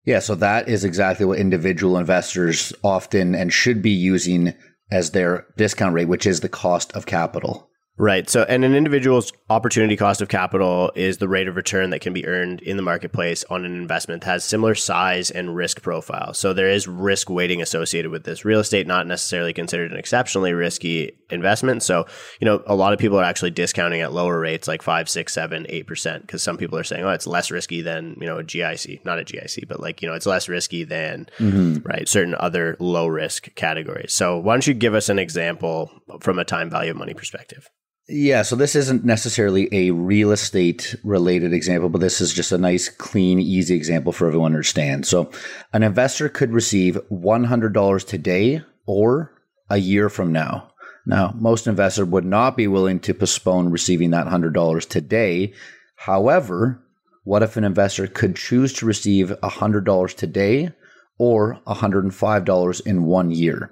yeah, 0.06 0.20
so 0.20 0.36
that 0.36 0.70
is 0.70 0.84
exactly 0.84 1.26
what 1.26 1.40
individual 1.40 1.98
investors 1.98 2.72
often 2.84 3.36
and 3.36 3.52
should 3.52 3.82
be 3.82 3.92
using 3.92 4.54
as 4.92 5.12
their 5.12 5.48
discount 5.58 5.94
rate, 5.94 6.08
which 6.08 6.26
is 6.26 6.42
the 6.42 6.50
cost 6.50 6.92
of 6.94 7.06
capital. 7.06 7.70
Right. 7.98 8.30
So, 8.30 8.44
and 8.44 8.66
an 8.66 8.76
individual's 8.76 9.32
opportunity 9.50 9.96
cost 9.96 10.22
of 10.22 10.28
capital 10.28 10.92
is 10.96 11.18
the 11.18 11.30
rate 11.30 11.48
of 11.48 11.56
return 11.56 11.92
that 11.92 12.02
can 12.02 12.12
be 12.12 12.28
earned 12.28 12.60
in 12.62 12.76
the 12.76 12.84
marketplace 12.84 13.46
on 13.50 13.64
an 13.64 13.74
investment 13.74 14.22
that 14.22 14.32
has 14.32 14.44
similar 14.44 14.76
size 14.76 15.32
and 15.32 15.56
risk 15.56 15.82
profile. 15.82 16.34
So, 16.34 16.52
there 16.52 16.68
is 16.68 16.90
risk 16.90 17.30
weighting 17.30 17.62
associated 17.62 18.12
with 18.12 18.26
this. 18.26 18.44
Real 18.44 18.60
estate 18.60 18.86
not 18.86 19.08
necessarily 19.08 19.54
considered 19.54 19.94
an 19.94 19.98
exceptionally 19.98 20.52
risky 20.52 21.18
investment. 21.30 21.84
So, 21.84 22.06
you 22.42 22.46
know, 22.46 22.62
a 22.68 22.76
lot 22.76 22.92
of 22.92 23.00
people 23.00 23.18
are 23.18 23.24
actually 23.24 23.52
discounting 23.52 24.02
at 24.02 24.12
lower 24.12 24.42
rates, 24.42 24.68
like 24.68 24.82
five, 24.82 25.08
six, 25.08 25.34
seven, 25.34 25.66
eight 25.70 25.88
percent, 25.88 26.24
because 26.24 26.44
some 26.44 26.58
people 26.58 26.78
are 26.78 26.84
saying, 26.84 27.06
oh, 27.06 27.12
it's 27.12 27.28
less 27.28 27.50
risky 27.50 27.82
than 27.82 28.18
you 28.20 28.28
know 28.28 28.40
a 28.40 28.44
GIC, 28.44 29.06
not 29.06 29.20
a 29.20 29.24
GIC, 29.24 29.70
but 29.70 29.80
like 29.80 30.02
you 30.02 30.10
know, 30.10 30.16
it's 30.16 30.26
less 30.26 30.50
risky 30.50 30.84
than 30.84 31.28
mm-hmm. 31.38 31.78
right 31.88 32.10
certain 32.10 32.36
other 32.40 32.76
low 32.82 33.08
risk 33.08 33.56
categories. 33.56 34.12
So, 34.12 34.38
why 34.38 34.54
don't 34.54 34.68
you 34.68 34.74
give 34.74 34.96
us 34.96 35.08
an 35.08 35.18
example 35.18 35.90
from 36.20 36.40
a 36.40 36.44
time 36.44 36.70
value 36.70 36.92
of 36.92 36.98
money 36.98 37.14
perspective? 37.14 37.70
Yeah, 38.08 38.44
so 38.44 38.56
this 38.56 38.76
isn't 38.76 39.04
necessarily 39.04 39.68
a 39.72 39.90
real 39.90 40.32
estate 40.32 40.96
related 41.04 41.54
example, 41.54 41.90
but 41.90 42.02
this 42.02 42.22
is 42.22 42.34
just 42.34 42.52
a 42.52 42.58
nice, 42.58 42.88
clean, 42.88 43.40
easy 43.40 43.76
example 43.76 44.12
for 44.12 44.28
everyone 44.28 44.52
to 44.52 44.58
understand. 44.58 45.08
So, 45.08 45.32
an 45.74 45.82
investor 45.82 46.30
could 46.30 46.52
receive 46.52 47.00
$100 47.12 48.08
today 48.08 48.62
or 48.86 49.32
a 49.72 49.78
year 49.78 50.10
from 50.10 50.32
now. 50.32 50.72
Now, 51.08 51.34
most 51.36 51.66
investors 51.66 52.08
would 52.08 52.26
not 52.26 52.56
be 52.56 52.68
willing 52.68 53.00
to 53.02 53.14
postpone 53.14 53.72
receiving 53.72 54.12
that 54.12 54.28
$100 54.28 54.88
today. 54.88 55.54
However, 55.96 56.84
what 57.24 57.42
if 57.42 57.58
an 57.58 57.64
investor 57.64 58.06
could 58.06 58.36
choose 58.36 58.72
to 58.74 58.86
receive 58.86 59.30
$100 59.30 60.16
today 60.16 60.72
or 61.18 61.60
$105 61.66 62.82
in 62.86 63.06
one 63.06 63.32
year? 63.32 63.72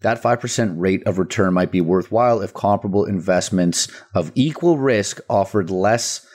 That 0.00 0.22
5% 0.22 0.74
rate 0.76 1.02
of 1.06 1.18
return 1.18 1.54
might 1.54 1.70
be 1.70 1.80
worthwhile 1.80 2.40
if 2.42 2.52
comparable 2.52 3.04
investments 3.04 3.88
of 4.14 4.30
equal 4.34 4.78
risk 4.78 5.20
offered 5.28 5.70
less 5.70 6.26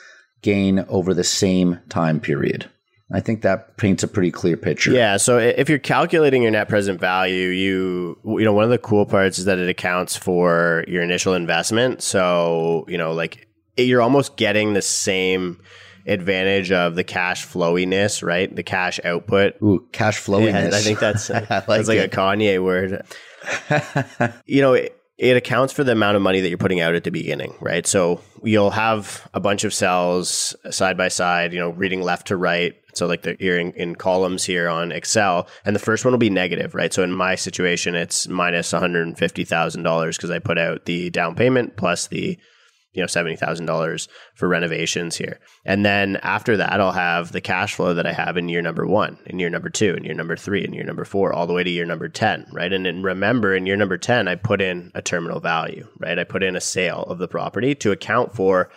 gain 0.42 0.80
over 0.90 1.14
the 1.14 1.24
same 1.24 1.80
time 1.90 2.20
period. 2.20 2.70
I 3.14 3.20
think 3.20 3.42
that 3.42 3.78
paints 3.78 4.04
a 4.04 4.08
pretty 4.08 4.32
clear 4.32 4.56
picture. 4.56 4.92
Yeah. 4.92 5.18
So 5.18 5.38
if 5.38 5.70
you're 5.70 5.80
calculating 5.80 6.44
your 6.44 6.52
net 6.52 6.70
present 6.70 7.00
value, 7.00 7.50
you 7.50 8.18
you 8.24 8.46
know 8.46 8.54
one 8.54 8.64
of 8.64 8.70
the 8.70 8.78
cool 8.78 9.06
parts 9.06 9.38
is 9.38 9.46
that 9.46 9.60
it 9.60 9.68
accounts 9.68 10.16
for 10.16 10.86
your 10.88 11.04
initial 11.04 11.34
investment. 11.34 12.02
So 12.02 12.86
you 12.88 12.98
know, 12.98 13.12
like 13.12 13.48
you're 13.76 14.02
almost 14.02 14.38
getting 14.38 14.74
the 14.74 14.82
same 14.82 15.62
advantage 16.06 16.72
of 16.72 16.96
the 16.96 17.04
cash 17.04 17.46
flowiness, 17.46 18.24
right? 18.24 18.54
The 18.54 18.64
cash 18.64 19.00
output. 19.04 19.56
Ooh, 19.62 19.88
cash 19.92 20.20
flowiness. 20.20 20.74
I 20.74 20.82
think 20.82 21.00
that's 21.00 21.30
like 21.30 21.48
that's 21.48 21.68
like 21.88 22.00
a 22.00 22.10
Kanye 22.10 22.64
word. 22.64 23.06
you 24.46 24.62
know, 24.62 24.74
it, 24.74 24.96
it 25.22 25.38
accounts 25.38 25.72
for 25.72 25.84
the 25.84 25.92
amount 25.92 26.16
of 26.16 26.24
money 26.24 26.42
that 26.42 26.50
you're 26.50 26.58
putting 26.58 26.82
out 26.82 26.96
at 26.96 27.04
the 27.04 27.12
beginning, 27.12 27.56
right? 27.62 27.86
So 27.86 28.22
you'll 28.44 28.72
have 28.72 29.30
a 29.36 29.40
bunch 29.40 29.64
of 29.64 29.72
cells 29.72 30.56
side 30.72 30.98
by 30.98 31.10
side, 31.10 31.54
you 31.54 31.60
know, 31.60 31.70
reading 31.70 32.02
left 32.02 32.28
to 32.28 32.36
right. 32.36 32.74
So 32.96 33.06
like 33.06 33.22
the, 33.22 33.38
you're 33.40 33.60
in, 33.60 33.72
in 33.74 33.96
columns 33.96 34.44
here 34.44 34.68
on 34.68 34.92
Excel, 34.92 35.48
and 35.64 35.76
the 35.76 35.80
first 35.80 36.04
one 36.04 36.12
will 36.12 36.18
be 36.18 36.32
negative, 36.32 36.74
right? 36.74 36.92
So 36.92 37.04
in 37.04 37.12
my 37.12 37.36
situation, 37.36 37.94
it's 37.94 38.28
minus 38.28 38.72
$150,000 38.72 40.18
because 40.18 40.32
I 40.32 40.40
put 40.40 40.58
out 40.58 40.86
the 40.86 41.12
down 41.12 41.36
payment 41.36 41.78
plus 41.78 42.08
the 42.08 42.40
you 42.94 43.02
know 43.02 43.08
seventy 43.08 43.36
thousand 43.36 43.66
dollars 43.66 44.08
for 44.36 44.48
renovations 44.48 45.16
here, 45.16 45.40
and 45.66 45.86
then 45.86 46.18
after 46.18 46.58
that, 46.58 46.80
I'll 46.80 46.92
have 46.92 47.32
the 47.32 47.42
cash 47.42 47.76
flow 47.76 47.94
that 47.94 48.06
I 48.06 48.14
have 48.14 48.38
in 48.38 48.50
year 48.50 48.62
number 48.62 48.86
one, 48.86 49.18
in 49.26 49.40
year 49.40 49.50
number 49.50 49.70
two, 49.70 49.94
in 49.96 50.04
year 50.04 50.14
number 50.14 50.36
three, 50.36 50.64
in 50.64 50.74
year 50.74 50.84
number 50.84 51.06
four, 51.06 51.34
all 51.34 51.48
the 51.48 51.54
way 51.54 51.64
to 51.64 51.70
year 51.70 51.86
number 51.86 52.10
ten, 52.10 52.48
right? 52.52 52.72
And 52.72 52.86
then 52.86 53.04
remember, 53.04 53.56
in 53.56 53.66
year 53.66 53.78
number 53.78 53.98
ten, 53.98 54.28
I 54.28 54.36
put 54.36 54.62
in 54.62 54.92
a 54.96 55.02
terminal 55.02 55.40
value, 55.40 55.88
right? 56.00 56.20
I 56.20 56.24
put 56.24 56.44
in 56.44 56.56
a 56.56 56.62
sale 56.62 57.04
of 57.04 57.18
the 57.18 57.28
property 57.28 57.76
to 57.76 57.92
account 57.92 58.36
for 58.36 58.70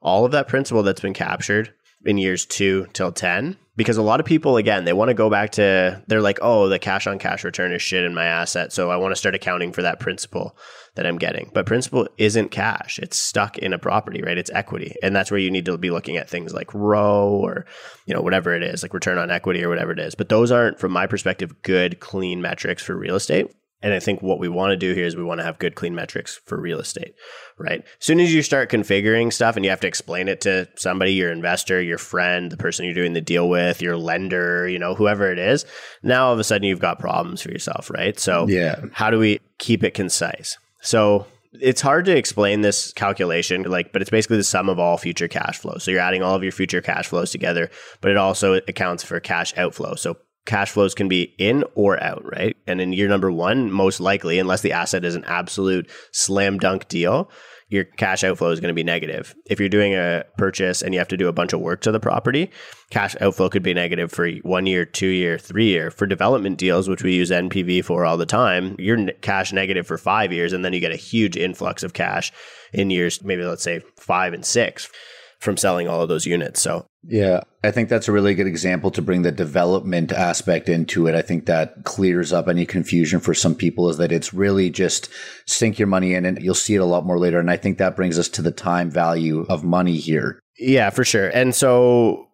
all 0.00 0.24
of 0.24 0.32
that 0.32 0.48
principal 0.48 0.82
that's 0.82 1.00
been 1.00 1.14
captured 1.14 1.72
in 2.04 2.18
years 2.18 2.46
two 2.46 2.86
till 2.92 3.12
ten 3.12 3.56
because 3.76 3.96
a 3.96 4.02
lot 4.02 4.20
of 4.20 4.26
people 4.26 4.56
again 4.56 4.84
they 4.84 4.92
want 4.92 5.08
to 5.08 5.14
go 5.14 5.28
back 5.28 5.50
to 5.50 6.02
they're 6.06 6.20
like 6.20 6.38
oh 6.42 6.68
the 6.68 6.78
cash 6.78 7.06
on 7.06 7.18
cash 7.18 7.44
return 7.44 7.72
is 7.72 7.82
shit 7.82 8.04
in 8.04 8.14
my 8.14 8.24
asset 8.24 8.72
so 8.72 8.90
i 8.90 8.96
want 8.96 9.12
to 9.12 9.16
start 9.16 9.34
accounting 9.34 9.72
for 9.72 9.82
that 9.82 9.98
principal 9.98 10.56
that 10.98 11.06
i'm 11.06 11.16
getting 11.16 11.50
but 11.54 11.64
principal 11.64 12.06
isn't 12.18 12.50
cash 12.50 12.98
it's 12.98 13.16
stuck 13.16 13.56
in 13.58 13.72
a 13.72 13.78
property 13.78 14.20
right 14.22 14.36
it's 14.36 14.50
equity 14.52 14.94
and 15.02 15.16
that's 15.16 15.30
where 15.30 15.40
you 15.40 15.50
need 15.50 15.64
to 15.64 15.78
be 15.78 15.90
looking 15.90 16.16
at 16.16 16.28
things 16.28 16.52
like 16.52 16.74
ROE 16.74 17.40
or 17.42 17.64
you 18.06 18.12
know 18.14 18.20
whatever 18.20 18.52
it 18.54 18.62
is 18.62 18.82
like 18.82 18.92
return 18.92 19.16
on 19.18 19.30
equity 19.30 19.64
or 19.64 19.68
whatever 19.68 19.92
it 19.92 19.98
is 20.00 20.14
but 20.14 20.28
those 20.28 20.50
aren't 20.50 20.78
from 20.78 20.92
my 20.92 21.06
perspective 21.06 21.62
good 21.62 22.00
clean 22.00 22.42
metrics 22.42 22.82
for 22.82 22.96
real 22.96 23.16
estate 23.16 23.46
And 23.80 23.94
I 23.94 24.00
think 24.00 24.22
what 24.22 24.40
we 24.40 24.48
want 24.48 24.72
to 24.72 24.76
do 24.76 24.92
here 24.92 25.06
is 25.06 25.14
we 25.14 25.22
want 25.22 25.38
to 25.38 25.44
have 25.44 25.60
good, 25.60 25.76
clean 25.76 25.94
metrics 25.94 26.40
for 26.46 26.60
real 26.60 26.80
estate, 26.80 27.14
right? 27.58 27.80
As 28.00 28.04
soon 28.08 28.18
as 28.18 28.34
you 28.34 28.42
start 28.42 28.72
configuring 28.72 29.32
stuff 29.32 29.54
and 29.54 29.64
you 29.64 29.70
have 29.70 29.82
to 29.82 29.86
explain 29.86 30.26
it 30.26 30.40
to 30.40 30.66
somebody, 30.74 31.12
your 31.12 31.30
investor, 31.30 31.80
your 31.80 31.96
friend, 31.98 32.50
the 32.50 32.56
person 32.56 32.84
you're 32.86 33.00
doing 33.02 33.12
the 33.14 33.20
deal 33.20 33.48
with, 33.48 33.80
your 33.80 33.96
lender, 33.96 34.66
you 34.68 34.80
know, 34.80 34.96
whoever 34.96 35.30
it 35.30 35.38
is, 35.38 35.64
now 36.02 36.26
all 36.26 36.32
of 36.32 36.40
a 36.40 36.44
sudden 36.44 36.66
you've 36.66 36.80
got 36.88 36.98
problems 36.98 37.40
for 37.40 37.52
yourself, 37.52 37.88
right? 37.88 38.18
So, 38.18 38.48
Yeah. 38.48 38.80
how 38.92 39.10
do 39.12 39.18
we 39.20 39.38
keep 39.58 39.84
it 39.84 39.94
concise? 39.94 40.58
So, 40.80 41.26
it's 41.52 41.80
hard 41.80 42.04
to 42.04 42.16
explain 42.16 42.60
this 42.60 42.92
calculation, 42.92 43.62
like, 43.62 43.92
but 43.92 44.02
it's 44.02 44.10
basically 44.10 44.36
the 44.36 44.44
sum 44.44 44.68
of 44.68 44.78
all 44.78 44.98
future 44.98 45.28
cash 45.28 45.58
flows. 45.58 45.82
So 45.82 45.90
you're 45.90 46.00
adding 46.00 46.22
all 46.22 46.34
of 46.34 46.42
your 46.42 46.52
future 46.52 46.82
cash 46.82 47.08
flows 47.08 47.30
together, 47.30 47.70
but 48.00 48.10
it 48.10 48.16
also 48.16 48.54
accounts 48.54 49.02
for 49.02 49.18
cash 49.20 49.56
outflow. 49.56 49.94
So 49.94 50.16
cash 50.46 50.70
flows 50.70 50.94
can 50.94 51.08
be 51.08 51.34
in 51.38 51.64
or 51.74 52.02
out, 52.02 52.22
right? 52.24 52.56
And 52.66 52.80
in 52.80 52.92
year 52.92 53.08
number 53.08 53.30
one, 53.30 53.70
most 53.70 54.00
likely, 54.00 54.38
unless 54.38 54.62
the 54.62 54.72
asset 54.72 55.04
is 55.04 55.14
an 55.14 55.24
absolute 55.24 55.90
slam 56.12 56.58
dunk 56.58 56.88
deal, 56.88 57.30
your 57.68 57.84
cash 57.84 58.24
outflow 58.24 58.50
is 58.50 58.60
going 58.60 58.68
to 58.68 58.74
be 58.74 58.84
negative. 58.84 59.34
If 59.46 59.60
you're 59.60 59.68
doing 59.68 59.94
a 59.94 60.24
purchase 60.38 60.80
and 60.82 60.94
you 60.94 61.00
have 61.00 61.08
to 61.08 61.16
do 61.16 61.28
a 61.28 61.32
bunch 61.32 61.52
of 61.52 61.60
work 61.60 61.82
to 61.82 61.92
the 61.92 62.00
property, 62.00 62.50
cash 62.90 63.14
outflow 63.20 63.48
could 63.48 63.62
be 63.62 63.74
negative 63.74 64.10
for 64.10 64.30
one 64.42 64.66
year, 64.66 64.84
two 64.84 65.08
year, 65.08 65.38
three 65.38 65.66
year. 65.66 65.90
For 65.90 66.06
development 66.06 66.58
deals, 66.58 66.88
which 66.88 67.02
we 67.02 67.14
use 67.14 67.30
NPV 67.30 67.84
for 67.84 68.04
all 68.06 68.16
the 68.16 68.26
time, 68.26 68.74
you're 68.78 69.12
cash 69.20 69.52
negative 69.52 69.86
for 69.86 69.98
five 69.98 70.32
years, 70.32 70.52
and 70.52 70.64
then 70.64 70.72
you 70.72 70.80
get 70.80 70.92
a 70.92 70.96
huge 70.96 71.36
influx 71.36 71.82
of 71.82 71.92
cash 71.92 72.32
in 72.72 72.90
years, 72.90 73.22
maybe 73.22 73.44
let's 73.44 73.62
say 73.62 73.80
five 73.96 74.32
and 74.32 74.44
six 74.44 74.90
from 75.38 75.56
selling 75.56 75.86
all 75.86 76.02
of 76.02 76.08
those 76.08 76.26
units. 76.26 76.60
So 76.60 76.86
Yeah, 77.04 77.40
I 77.62 77.70
think 77.70 77.88
that's 77.88 78.08
a 78.08 78.12
really 78.12 78.34
good 78.34 78.46
example 78.46 78.90
to 78.90 79.02
bring 79.02 79.22
the 79.22 79.32
development 79.32 80.12
aspect 80.12 80.68
into 80.68 81.06
it. 81.06 81.14
I 81.14 81.22
think 81.22 81.46
that 81.46 81.84
clears 81.84 82.32
up 82.32 82.48
any 82.48 82.66
confusion 82.66 83.20
for 83.20 83.34
some 83.34 83.54
people 83.54 83.88
is 83.88 83.98
that 83.98 84.12
it's 84.12 84.34
really 84.34 84.68
just 84.68 85.08
sink 85.46 85.78
your 85.78 85.88
money 85.88 86.14
in 86.14 86.24
and 86.24 86.42
you'll 86.42 86.54
see 86.54 86.74
it 86.74 86.80
a 86.80 86.84
lot 86.84 87.06
more 87.06 87.18
later. 87.18 87.38
And 87.38 87.50
I 87.50 87.56
think 87.56 87.78
that 87.78 87.96
brings 87.96 88.18
us 88.18 88.28
to 88.30 88.42
the 88.42 88.50
time 88.50 88.90
value 88.90 89.46
of 89.48 89.62
money 89.62 89.96
here. 89.96 90.40
Yeah, 90.58 90.90
for 90.90 91.04
sure. 91.04 91.28
And 91.28 91.54
so 91.54 92.26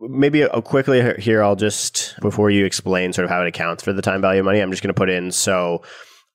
maybe 0.00 0.42
uh, 0.42 0.60
quickly 0.60 1.14
here, 1.20 1.42
I'll 1.42 1.56
just, 1.56 2.16
before 2.20 2.50
you 2.50 2.64
explain 2.64 3.12
sort 3.12 3.24
of 3.24 3.30
how 3.30 3.42
it 3.42 3.48
accounts 3.48 3.84
for 3.84 3.92
the 3.92 4.02
time 4.02 4.20
value 4.20 4.40
of 4.40 4.46
money, 4.46 4.58
I'm 4.58 4.70
just 4.70 4.82
going 4.82 4.92
to 4.92 4.98
put 4.98 5.10
in. 5.10 5.30
So 5.30 5.82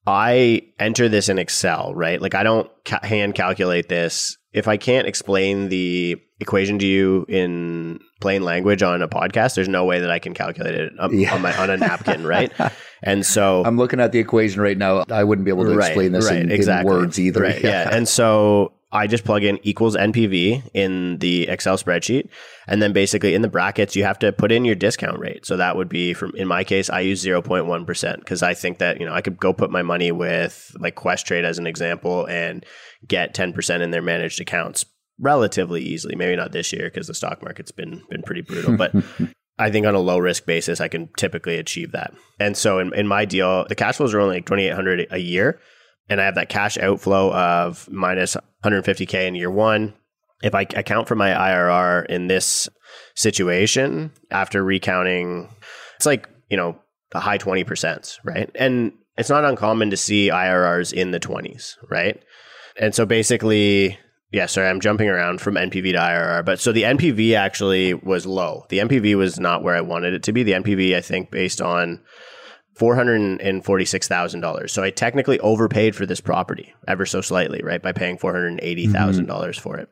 I 0.08 0.62
enter 0.80 1.10
this 1.10 1.30
in 1.30 1.39
Excel, 1.39 1.93
right? 1.95 2.21
Like 2.21 2.36
I 2.36 2.43
don't 2.43 2.69
ca- 2.86 3.06
hand 3.06 3.36
calculate 3.36 3.89
this. 3.89 4.38
If 4.56 4.68
I 4.68 4.78
can't 4.78 5.08
explain 5.08 5.70
the 5.70 6.18
equation 6.39 6.80
to 6.80 6.86
you 6.86 7.26
in 7.28 8.00
plain 8.22 8.44
language 8.44 8.82
on 8.84 9.02
a 9.02 9.08
podcast, 9.08 9.56
there's 9.56 9.70
no 9.70 9.86
way 9.86 10.00
that 10.00 10.12
I 10.12 10.20
can 10.20 10.34
calculate 10.34 10.76
it 10.76 10.94
on, 11.00 11.18
Yeah. 11.18 11.34
on, 11.36 11.41
my, 11.41 11.56
on 11.58 11.70
a 11.70 11.78
napkin, 11.78 12.26
right? 12.36 12.52
And 13.04 13.26
so 13.26 13.63
I'm 13.65 13.78
looking 13.78 14.00
at 14.00 14.12
the 14.12 14.20
equation 14.20 14.62
right 14.62 14.78
now. 14.78 15.06
I 15.12 15.24
wouldn't 15.24 15.46
be 15.46 15.52
able 15.52 15.65
to 15.65 15.78
explain 15.78 16.12
this 16.12 16.30
in, 16.30 16.52
in 16.52 16.86
words 16.86 17.20
either. 17.20 17.41
Right, 17.41 17.62
yeah. 17.62 17.89
And 17.96 18.08
so 18.08 18.74
I 18.91 19.08
just 19.08 19.26
plug 19.26 19.44
in 19.44 19.60
equals 19.63 19.96
NPV 19.98 20.70
in 20.74 21.18
the 21.18 21.50
Excel 21.50 21.78
spreadsheet. 21.78 22.30
And 22.65 22.82
then 22.82 22.94
basically 22.94 23.36
in 23.36 23.41
the 23.41 23.50
brackets, 23.50 23.96
you 23.96 24.04
have 24.06 24.18
to 24.20 24.32
put 24.32 24.52
in 24.54 24.63
your 24.63 24.76
discount 24.76 25.20
rate. 25.20 25.46
So 25.46 25.58
that 25.58 25.76
would 25.76 25.89
be 25.89 26.13
from, 26.13 26.34
in 26.36 26.48
my 26.48 26.63
case, 26.63 26.89
I 26.89 27.02
use 27.02 27.24
0.1% 27.24 28.18
because 28.20 28.41
I 28.41 28.54
think 28.54 28.78
that, 28.78 29.00
you 29.00 29.06
know, 29.06 29.13
I 29.13 29.20
could 29.22 29.38
go 29.38 29.52
put 29.52 29.70
my 29.70 29.82
money 29.82 30.12
with 30.13 30.74
like 30.80 30.96
Questrade 30.96 31.44
as 31.44 31.58
an 31.60 31.68
example 31.68 32.26
and 32.28 32.65
get 33.08 33.36
10% 33.36 33.82
in 33.82 33.91
their 33.91 34.02
managed 34.02 34.41
accounts 34.41 34.86
relatively 35.20 35.82
easily. 35.82 36.15
Maybe 36.15 36.36
not 36.36 36.52
this 36.52 36.74
year 36.74 36.86
because 36.86 37.08
the 37.08 37.13
stock 37.13 37.41
market's 37.41 37.72
been, 37.72 38.02
been 38.10 38.24
pretty 38.24 38.41
brutal, 38.41 38.76
but 38.76 38.94
I 39.58 39.72
think 39.72 39.86
on 39.86 39.96
a 39.96 40.00
low 40.00 40.18
risk 40.18 40.46
basis, 40.46 40.82
I 40.82 40.88
can 40.88 41.10
typically 41.18 41.58
achieve 41.58 41.94
that. 41.94 42.13
And 42.39 42.58
so 42.58 42.80
in, 42.80 42.94
in 42.94 43.08
my 43.08 43.26
deal, 43.26 43.65
the 43.68 43.76
cash 43.76 43.98
flows 43.98 44.13
are 44.13 44.20
only 44.20 44.36
like 44.36 44.46
2,800 44.46 45.08
a 45.12 45.18
year. 45.18 45.60
And 46.10 46.22
I 46.22 46.26
have 46.26 46.36
that 46.36 46.50
cash 46.50 46.78
outflow 46.78 47.34
of 47.34 47.89
minus 47.89 48.38
150K 48.63 49.28
in 49.28 49.36
year 49.36 49.50
one. 49.50 49.94
If 50.44 50.54
I 50.54 50.62
account 50.62 51.08
for 51.08 51.15
my 51.15 51.30
IRR 51.30 52.06
in 52.08 52.28
this 52.28 52.68
situation 53.15 54.12
after 54.30 54.63
recounting, 54.63 55.50
it's 55.96 56.06
like, 56.06 56.30
you 56.50 56.58
know, 56.58 56.78
the 57.12 57.20
high 57.20 57.38
20%, 57.38 58.20
right? 58.24 58.52
And 58.56 58.91
it's 59.18 59.30
not 59.30 59.46
uncommon 59.46 59.89
to 59.91 59.98
see 59.98 60.30
IRRs 60.30 60.91
in 60.91 61.12
the 61.12 61.20
20s, 61.20 61.76
right? 61.89 62.22
And 62.80 62.94
so 62.94 63.06
basically, 63.06 63.98
yeah, 64.32 64.48
sorry, 64.48 64.68
I'm 64.68 64.82
jumping 64.82 65.10
around 65.10 65.42
from 65.42 65.56
NPV 65.56 65.94
to 65.94 65.98
IRR. 65.98 66.46
But 66.46 66.60
so 66.60 66.72
the 66.72 66.84
NPV 66.84 67.36
actually 67.36 67.94
was 67.94 68.26
low. 68.26 68.66
The 68.70 68.80
NPV 68.80 69.16
was 69.16 69.40
not 69.40 69.64
where 69.64 69.76
I 69.76 69.82
wanted 69.82 70.14
it 70.14 70.24
to 70.24 70.34
be. 70.34 70.44
The 70.44 70.54
NPV, 70.54 70.96
I 70.96 71.02
think, 71.02 71.32
based 71.32 71.62
on 71.62 72.02
$446,000. 72.80 74.70
So 74.70 74.84
I 74.84 74.90
technically 74.90 75.40
overpaid 75.40 75.96
for 75.96 76.06
this 76.06 76.20
property 76.20 76.74
ever 76.88 77.06
so 77.06 77.22
slightly, 77.22 77.62
right? 77.64 77.82
By 77.82 77.94
paying 77.94 78.18
$480,000 78.18 78.92
mm-hmm. 78.92 79.62
for 79.62 79.78
it. 79.78 79.90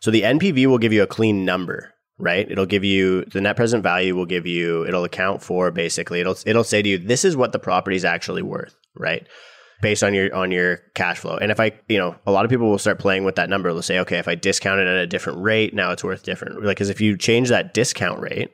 So 0.00 0.10
the 0.10 0.22
NPV 0.22 0.66
will 0.66 0.78
give 0.78 0.92
you 0.92 1.02
a 1.02 1.06
clean 1.06 1.44
number, 1.44 1.94
right? 2.18 2.50
It'll 2.50 2.66
give 2.66 2.84
you 2.84 3.24
the 3.24 3.40
net 3.40 3.56
present 3.56 3.82
value 3.82 4.14
will 4.14 4.26
give 4.26 4.46
you 4.46 4.86
it'll 4.86 5.04
account 5.04 5.42
for 5.42 5.70
basically 5.70 6.20
it'll 6.20 6.36
it'll 6.44 6.64
say 6.64 6.82
to 6.82 6.88
you 6.88 6.98
this 6.98 7.24
is 7.24 7.36
what 7.36 7.52
the 7.52 7.58
property 7.58 7.96
is 7.96 8.04
actually 8.04 8.42
worth, 8.42 8.76
right? 8.94 9.26
Based 9.82 10.02
on 10.02 10.14
your 10.14 10.34
on 10.34 10.50
your 10.50 10.78
cash 10.94 11.18
flow. 11.18 11.36
And 11.36 11.50
if 11.50 11.58
I, 11.58 11.72
you 11.88 11.98
know, 11.98 12.14
a 12.26 12.32
lot 12.32 12.44
of 12.44 12.50
people 12.50 12.68
will 12.68 12.78
start 12.78 12.98
playing 12.98 13.24
with 13.24 13.36
that 13.36 13.48
number. 13.48 13.72
They'll 13.72 13.82
say, 13.82 13.98
okay, 14.00 14.18
if 14.18 14.28
I 14.28 14.34
discount 14.34 14.80
it 14.80 14.86
at 14.86 14.96
a 14.96 15.06
different 15.06 15.42
rate, 15.42 15.74
now 15.74 15.90
it's 15.92 16.04
worth 16.04 16.22
different. 16.22 16.62
Like 16.64 16.78
cuz 16.78 16.90
if 16.90 17.00
you 17.00 17.16
change 17.16 17.48
that 17.48 17.72
discount 17.72 18.20
rate, 18.20 18.50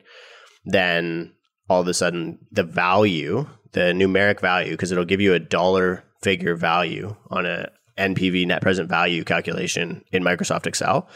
then 0.65 1.33
all 1.69 1.81
of 1.81 1.87
a 1.87 1.93
sudden 1.93 2.39
the 2.51 2.63
value, 2.63 3.47
the 3.73 3.91
numeric 3.93 4.39
value 4.39 4.71
because 4.71 4.91
it'll 4.91 5.05
give 5.05 5.21
you 5.21 5.33
a 5.33 5.39
dollar 5.39 6.03
figure 6.21 6.55
value 6.55 7.15
on 7.29 7.45
a 7.45 7.69
NPV 7.97 8.47
net 8.47 8.61
present 8.61 8.89
value 8.89 9.23
calculation 9.23 10.03
in 10.11 10.23
Microsoft 10.23 10.67
Excel, 10.67 11.09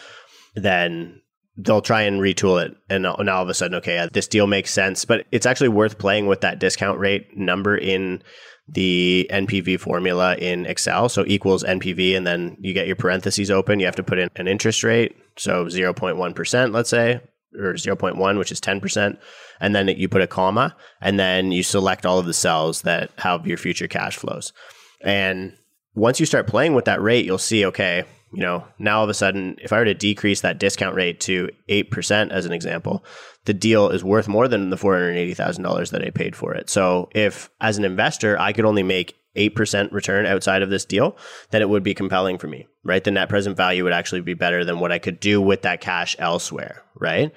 then 0.55 1.21
they'll 1.57 1.81
try 1.81 2.01
and 2.01 2.21
retool 2.21 2.63
it. 2.63 2.75
And 2.89 3.03
now 3.03 3.13
all 3.13 3.43
of 3.43 3.49
a 3.49 3.53
sudden, 3.53 3.75
okay, 3.75 4.07
this 4.11 4.27
deal 4.27 4.47
makes 4.47 4.71
sense. 4.71 5.05
But 5.05 5.25
it's 5.31 5.45
actually 5.45 5.69
worth 5.69 5.97
playing 5.97 6.27
with 6.27 6.41
that 6.41 6.59
discount 6.59 6.99
rate 6.99 7.37
number 7.37 7.77
in 7.77 8.21
the 8.67 9.27
NPV 9.31 9.79
formula 9.79 10.35
in 10.35 10.65
Excel. 10.65 11.09
So 11.09 11.23
equals 11.27 11.63
NPV, 11.63 12.15
and 12.15 12.25
then 12.25 12.57
you 12.59 12.73
get 12.73 12.87
your 12.87 12.95
parentheses 12.95 13.51
open. 13.51 13.79
You 13.79 13.85
have 13.85 13.95
to 13.97 14.03
put 14.03 14.19
in 14.19 14.29
an 14.35 14.47
interest 14.47 14.83
rate. 14.83 15.15
So 15.37 15.65
0.1%, 15.65 16.73
let's 16.73 16.89
say, 16.89 17.21
or 17.57 17.73
0.1, 17.73 18.37
which 18.37 18.51
is 18.51 18.61
10%. 18.61 19.17
And 19.59 19.75
then 19.75 19.87
you 19.89 20.07
put 20.07 20.21
a 20.21 20.27
comma, 20.27 20.75
and 21.01 21.19
then 21.19 21.51
you 21.51 21.63
select 21.63 22.05
all 22.05 22.19
of 22.19 22.25
the 22.25 22.33
cells 22.33 22.81
that 22.83 23.11
have 23.17 23.45
your 23.45 23.57
future 23.57 23.87
cash 23.87 24.17
flows. 24.17 24.53
And 25.01 25.53
once 25.93 26.19
you 26.19 26.25
start 26.25 26.47
playing 26.47 26.73
with 26.73 26.85
that 26.85 27.01
rate, 27.01 27.25
you'll 27.25 27.37
see, 27.37 27.65
okay, 27.65 28.03
you 28.33 28.41
know, 28.41 28.65
now 28.79 28.99
all 28.99 29.03
of 29.03 29.09
a 29.09 29.13
sudden, 29.13 29.57
if 29.61 29.73
I 29.73 29.79
were 29.79 29.85
to 29.85 29.93
decrease 29.93 30.41
that 30.41 30.57
discount 30.57 30.95
rate 30.95 31.19
to 31.21 31.49
8% 31.69 32.31
as 32.31 32.45
an 32.45 32.53
example, 32.53 33.03
the 33.45 33.53
deal 33.53 33.89
is 33.89 34.03
worth 34.03 34.27
more 34.27 34.47
than 34.47 34.69
the 34.69 34.75
$480,000 34.75 35.89
that 35.89 36.03
I 36.03 36.09
paid 36.09 36.35
for 36.35 36.53
it. 36.53 36.69
So 36.69 37.09
if 37.13 37.49
as 37.59 37.77
an 37.77 37.85
investor, 37.85 38.39
I 38.39 38.53
could 38.53 38.65
only 38.65 38.83
make 38.83 39.17
8% 39.35 39.91
return 39.91 40.25
outside 40.25 40.61
of 40.61 40.69
this 40.69 40.85
deal, 40.85 41.17
then 41.51 41.61
it 41.61 41.69
would 41.69 41.83
be 41.83 41.93
compelling 41.93 42.37
for 42.37 42.47
me, 42.47 42.67
right? 42.83 43.03
The 43.03 43.11
net 43.11 43.29
present 43.29 43.55
value 43.55 43.83
would 43.83 43.93
actually 43.93 44.21
be 44.21 44.33
better 44.33 44.65
than 44.65 44.79
what 44.79 44.91
I 44.91 44.99
could 44.99 45.19
do 45.19 45.41
with 45.41 45.61
that 45.61 45.81
cash 45.81 46.15
elsewhere, 46.19 46.83
right? 46.99 47.31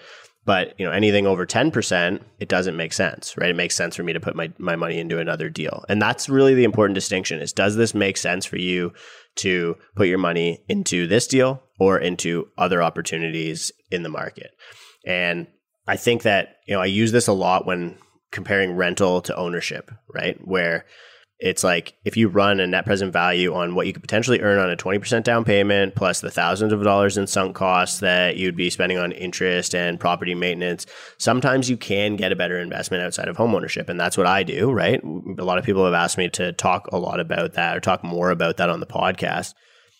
But 0.44 0.78
you 0.78 0.84
know, 0.84 0.92
anything 0.92 1.26
over 1.26 1.46
10%, 1.46 2.20
it 2.38 2.48
doesn't 2.48 2.76
make 2.76 2.92
sense, 2.92 3.36
right? 3.38 3.48
It 3.48 3.56
makes 3.56 3.74
sense 3.76 3.96
for 3.96 4.02
me 4.02 4.12
to 4.12 4.20
put 4.20 4.36
my, 4.36 4.52
my 4.58 4.76
money 4.76 4.98
into 4.98 5.18
another 5.18 5.48
deal. 5.48 5.84
And 5.88 6.02
that's 6.02 6.28
really 6.28 6.54
the 6.54 6.64
important 6.64 6.94
distinction 6.94 7.40
is 7.40 7.52
does 7.52 7.76
this 7.76 7.94
make 7.94 8.16
sense 8.16 8.44
for 8.44 8.58
you 8.58 8.92
to 9.36 9.76
put 9.94 10.08
your 10.08 10.18
money 10.18 10.62
into 10.68 11.06
this 11.06 11.26
deal 11.26 11.62
or 11.78 11.98
into 11.98 12.48
other 12.58 12.82
opportunities 12.82 13.72
in 13.90 14.02
the 14.02 14.08
market? 14.08 14.50
And 15.06 15.46
I 15.86 15.96
think 15.96 16.22
that, 16.22 16.56
you 16.66 16.74
know, 16.74 16.80
I 16.80 16.86
use 16.86 17.12
this 17.12 17.26
a 17.26 17.32
lot 17.32 17.66
when 17.66 17.98
comparing 18.30 18.72
rental 18.74 19.20
to 19.22 19.36
ownership, 19.36 19.90
right? 20.12 20.38
Where 20.46 20.86
it's 21.40 21.64
like 21.64 21.94
if 22.04 22.16
you 22.16 22.28
run 22.28 22.60
a 22.60 22.66
net 22.66 22.84
present 22.84 23.12
value 23.12 23.52
on 23.54 23.74
what 23.74 23.86
you 23.86 23.92
could 23.92 24.02
potentially 24.02 24.40
earn 24.40 24.58
on 24.58 24.70
a 24.70 24.76
20% 24.76 25.24
down 25.24 25.44
payment 25.44 25.94
plus 25.94 26.20
the 26.20 26.30
thousands 26.30 26.72
of 26.72 26.82
dollars 26.82 27.18
in 27.18 27.26
sunk 27.26 27.56
costs 27.56 28.00
that 28.00 28.36
you'd 28.36 28.56
be 28.56 28.70
spending 28.70 28.98
on 28.98 29.12
interest 29.12 29.74
and 29.74 30.00
property 30.00 30.34
maintenance, 30.34 30.86
sometimes 31.18 31.68
you 31.68 31.76
can 31.76 32.16
get 32.16 32.32
a 32.32 32.36
better 32.36 32.58
investment 32.58 33.02
outside 33.02 33.28
of 33.28 33.36
homeownership. 33.36 33.88
And 33.88 33.98
that's 33.98 34.16
what 34.16 34.26
I 34.26 34.42
do, 34.42 34.70
right? 34.70 35.02
A 35.02 35.44
lot 35.44 35.58
of 35.58 35.64
people 35.64 35.84
have 35.84 35.94
asked 35.94 36.18
me 36.18 36.28
to 36.30 36.52
talk 36.52 36.88
a 36.92 36.98
lot 36.98 37.20
about 37.20 37.54
that 37.54 37.76
or 37.76 37.80
talk 37.80 38.04
more 38.04 38.30
about 38.30 38.56
that 38.56 38.70
on 38.70 38.80
the 38.80 38.86
podcast. 38.86 39.54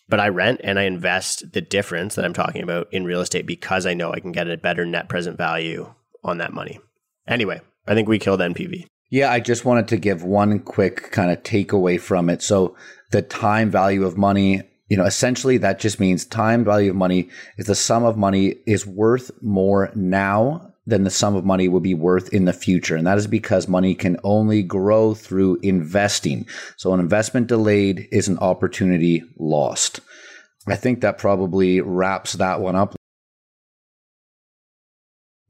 But 0.09 0.21
I 0.21 0.29
rent 0.29 0.61
and 0.63 0.79
I 0.79 0.83
invest 0.83 1.53
the 1.53 1.61
difference 1.61 2.15
that 2.15 2.25
I'm 2.25 2.35
talking 2.35 2.63
about 2.63 2.89
in 2.93 3.05
real 3.05 3.21
estate 3.21 3.47
because 3.47 3.87
I 3.87 3.95
know 3.95 4.13
I 4.13 4.21
can 4.21 4.33
get 4.33 4.49
a 4.49 4.57
better 4.57 4.85
net 4.85 5.09
present 5.09 5.39
value 5.39 5.93
on 6.23 6.39
that 6.39 6.53
money. 6.53 6.79
Anyway, 7.27 7.61
I 7.87 7.95
think 7.95 8.09
we 8.09 8.19
killed 8.19 8.41
NPV. 8.41 8.87
Yeah, 9.11 9.31
I 9.31 9.41
just 9.41 9.65
wanted 9.65 9.89
to 9.89 9.97
give 9.97 10.23
one 10.25 10.59
quick 10.59 11.11
kind 11.11 11.31
of 11.31 11.43
takeaway 11.43 12.01
from 12.01 12.29
it. 12.29 12.43
So 12.43 12.77
the 13.13 13.23
time 13.23 13.71
value 13.71 14.05
of 14.05 14.19
money, 14.19 14.63
you 14.89 14.97
know, 14.97 15.05
essentially 15.05 15.59
that 15.59 15.79
just 15.79 16.01
means 16.01 16.25
time 16.25 16.65
value 16.65 16.91
of 16.91 16.97
money 16.97 17.31
is 17.57 17.67
the 17.67 17.75
sum 17.75 18.05
of 18.05 18.17
money 18.17 18.57
is 18.67 18.87
worth 18.87 19.31
more 19.41 19.91
now 19.95 20.74
than 20.87 21.05
the 21.05 21.11
sum 21.11 21.35
of 21.35 21.45
money 21.45 21.69
will 21.69 21.81
be 21.81 21.95
worth 21.95 22.33
in 22.33 22.45
the 22.45 22.53
future. 22.53 22.97
And 22.97 23.07
that 23.07 23.19
is 23.19 23.27
because 23.27 23.69
money 23.69 23.95
can 23.95 24.19
only 24.23 24.63
grow 24.63 25.15
through 25.15 25.59
investing. 25.63 26.47
So 26.77 26.93
an 26.93 27.01
investment 27.01 27.47
delayed 27.47 28.09
is 28.13 28.29
an 28.29 28.39
opportunity 28.39 29.23
lost. 29.39 30.01
I 30.67 30.77
think 30.77 31.01
that 31.01 31.19
probably 31.19 31.81
wraps 31.81 32.35
that 32.35 32.61
one 32.61 32.77
up. 32.77 32.95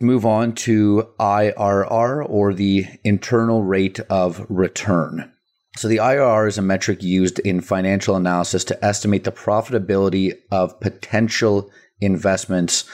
Move 0.01 0.27
on 0.27 0.55
to 0.55 1.09
IRR 1.19 2.29
or 2.29 2.53
the 2.53 2.87
internal 3.05 3.63
rate 3.63 4.01
of 4.11 4.45
return. 4.49 5.33
So 5.77 5.89
the 5.89 5.97
IRR 5.97 6.47
is 6.49 6.59
a 6.59 6.63
metric 6.63 7.03
used 7.03 7.41
in 7.41 7.61
financial 7.61 8.15
analysis 8.15 8.65
to 8.65 8.85
estimate 8.85 9.25
the 9.25 9.33
profitability 9.33 10.33
of 10.53 10.79
potential 10.81 11.71
investments. 12.01 12.85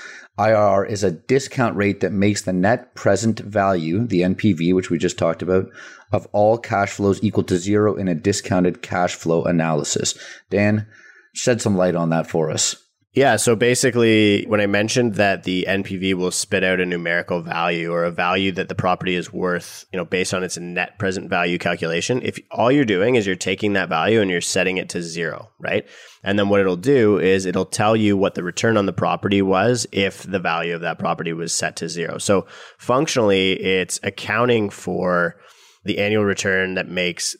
IRR 0.41 0.89
is 0.89 1.05
a 1.05 1.11
discount 1.11 1.77
rate 1.77 2.01
that 2.01 2.13
makes 2.13 2.43
the 2.43 2.53
net 2.53 2.95
present 2.95 3.41
value, 3.41 4.07
the 4.07 4.23
NPV, 4.23 4.75
which 4.75 4.89
we 4.89 4.97
just 4.97 5.19
talked 5.19 5.43
about, 5.43 5.69
of 6.13 6.27
all 6.33 6.57
cash 6.57 6.93
flows 6.93 7.23
equal 7.23 7.45
to 7.45 7.59
zero 7.59 7.95
in 7.95 8.09
a 8.09 8.15
discounted 8.15 8.81
cash 8.81 9.15
flow 9.15 9.45
analysis. 9.45 10.19
Dan, 10.49 10.87
shed 11.35 11.61
some 11.61 11.77
light 11.77 11.95
on 11.95 12.09
that 12.09 12.27
for 12.27 12.51
us. 12.51 12.75
Yeah, 13.13 13.37
so 13.37 13.57
basically, 13.57 14.45
when 14.47 14.61
I 14.61 14.67
mentioned 14.67 15.15
that 15.15 15.43
the 15.43 15.67
NPV 15.69 16.15
will 16.15 16.31
spit 16.31 16.63
out 16.63 16.79
a 16.79 16.87
numerical 16.87 17.41
value 17.43 17.91
or 17.91 18.05
a 18.05 18.11
value 18.13 18.53
that 18.53 18.69
the 18.69 18.77
property 18.77 19.17
is 19.17 19.33
worth, 19.33 19.85
you 19.93 19.97
know, 19.97 20.05
based 20.05 20.33
on 20.33 20.45
its 20.45 20.57
net 20.59 20.97
present 20.97 21.29
value 21.29 21.59
calculation, 21.59 22.23
if 22.23 22.39
all 22.53 22.71
you're 22.71 22.85
doing 22.85 23.17
is 23.17 23.27
you're 23.27 23.35
taking 23.35 23.73
that 23.73 23.89
value 23.89 24.21
and 24.21 24.31
you're 24.31 24.41
setting 24.41 24.77
it 24.77 24.89
to 24.91 25.03
zero, 25.03 25.51
right? 25.59 25.89
And 26.23 26.39
then 26.39 26.51
what 26.51 26.61
it'll 26.61 26.77
do 26.77 27.19
is 27.19 27.47
it'll 27.47 27.65
tell 27.65 27.97
you 27.97 28.17
what 28.17 28.37
the 28.37 28.45
return 28.45 28.77
on 28.77 28.87
the 28.87 28.93
property 28.93 29.43
was 29.43 29.89
if 29.91 30.23
the 30.23 30.39
value 30.39 30.77
of 30.77 30.83
that 30.83 31.01
property 31.01 31.33
was 31.33 31.53
set 31.53 31.75
to 31.77 31.89
zero. 31.89 32.19
So 32.19 32.47
functionally, 32.79 33.55
it's 33.55 33.99
accounting 34.05 34.71
for 34.71 35.35
the 35.83 35.99
annual 35.99 36.25
return 36.25 36.75
that 36.75 36.89
makes 36.89 37.35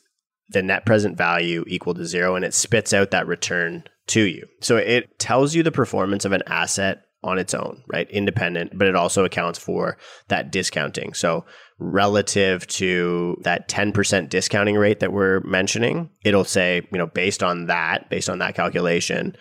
the 0.49 0.61
net 0.61 0.85
present 0.85 1.17
value 1.17 1.63
equal 1.65 1.93
to 1.93 2.05
zero 2.05 2.35
and 2.35 2.43
it 2.43 2.53
spits 2.53 2.91
out 2.91 3.11
that 3.11 3.25
return 3.25 3.85
to 4.11 4.21
you. 4.21 4.45
So 4.61 4.77
it 4.77 5.19
tells 5.19 5.55
you 5.55 5.63
the 5.63 5.71
performance 5.71 6.25
of 6.25 6.31
an 6.31 6.43
asset 6.45 7.03
on 7.23 7.37
its 7.37 7.53
own, 7.53 7.83
right? 7.87 8.09
Independent, 8.09 8.77
but 8.77 8.87
it 8.87 8.95
also 8.95 9.23
accounts 9.23 9.59
for 9.59 9.97
that 10.27 10.51
discounting. 10.51 11.13
So 11.13 11.45
relative 11.79 12.65
to 12.67 13.37
that 13.43 13.69
10% 13.69 14.29
discounting 14.29 14.75
rate 14.75 14.99
that 14.99 15.13
we're 15.13 15.39
mentioning, 15.41 16.09
it'll 16.23 16.43
say, 16.43 16.87
you 16.91 16.97
know, 16.97 17.07
based 17.07 17.43
on 17.43 17.67
that, 17.67 18.09
based 18.09 18.29
on 18.29 18.39
that 18.39 18.55
calculation, 18.55 19.35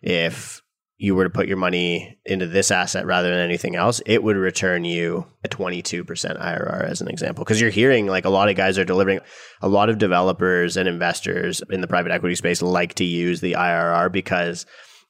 if 0.00 0.62
you 1.04 1.14
were 1.14 1.24
to 1.24 1.30
put 1.30 1.46
your 1.46 1.58
money 1.58 2.18
into 2.24 2.46
this 2.46 2.70
asset 2.70 3.04
rather 3.04 3.28
than 3.28 3.38
anything 3.38 3.76
else, 3.76 4.00
it 4.06 4.22
would 4.22 4.36
return 4.36 4.86
you 4.86 5.26
a 5.44 5.48
22% 5.50 6.06
IRR 6.06 6.82
as 6.82 7.02
an 7.02 7.08
example. 7.08 7.44
Because 7.44 7.60
you're 7.60 7.68
hearing 7.68 8.06
like 8.06 8.24
a 8.24 8.30
lot 8.30 8.48
of 8.48 8.56
guys 8.56 8.78
are 8.78 8.86
delivering, 8.86 9.20
a 9.60 9.68
lot 9.68 9.90
of 9.90 9.98
developers 9.98 10.78
and 10.78 10.88
investors 10.88 11.62
in 11.68 11.82
the 11.82 11.86
private 11.86 12.10
equity 12.10 12.34
space 12.34 12.62
like 12.62 12.94
to 12.94 13.04
use 13.04 13.42
the 13.42 13.52
IRR 13.52 14.10
because 14.12 14.64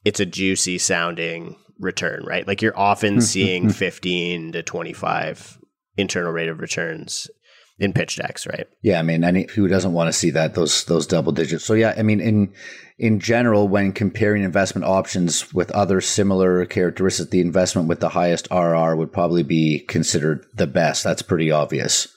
it's 0.04 0.18
a 0.18 0.26
juicy 0.26 0.78
sounding 0.78 1.54
return, 1.78 2.24
right? 2.26 2.44
Like 2.44 2.60
you're 2.60 2.76
often 2.76 3.14
hmm, 3.14 3.18
hmm, 3.20 3.24
seeing 3.24 3.62
hmm. 3.66 3.70
15 3.70 4.52
to 4.52 4.62
25 4.64 5.58
internal 5.96 6.32
rate 6.32 6.48
of 6.48 6.58
returns 6.58 7.30
in 7.78 7.92
pitch 7.92 8.16
decks, 8.16 8.46
right? 8.46 8.66
Yeah, 8.82 8.98
I 8.98 9.02
mean, 9.02 9.24
any 9.24 9.46
who 9.54 9.68
doesn't 9.68 9.92
want 9.92 10.08
to 10.08 10.12
see 10.12 10.30
that 10.30 10.54
those 10.54 10.84
those 10.84 11.06
double 11.06 11.32
digits. 11.32 11.64
So 11.64 11.74
yeah, 11.74 11.94
I 11.96 12.02
mean, 12.02 12.20
in 12.20 12.52
in 12.98 13.18
general, 13.18 13.66
when 13.66 13.92
comparing 13.92 14.44
investment 14.44 14.86
options 14.86 15.52
with 15.52 15.70
other 15.72 16.00
similar 16.00 16.64
characteristics, 16.66 17.30
the 17.30 17.40
investment 17.40 17.88
with 17.88 18.00
the 18.00 18.10
highest 18.10 18.48
IRR 18.50 18.96
would 18.96 19.12
probably 19.12 19.42
be 19.42 19.80
considered 19.80 20.46
the 20.54 20.66
best. 20.66 21.02
That's 21.02 21.22
pretty 21.22 21.50
obvious. 21.50 22.08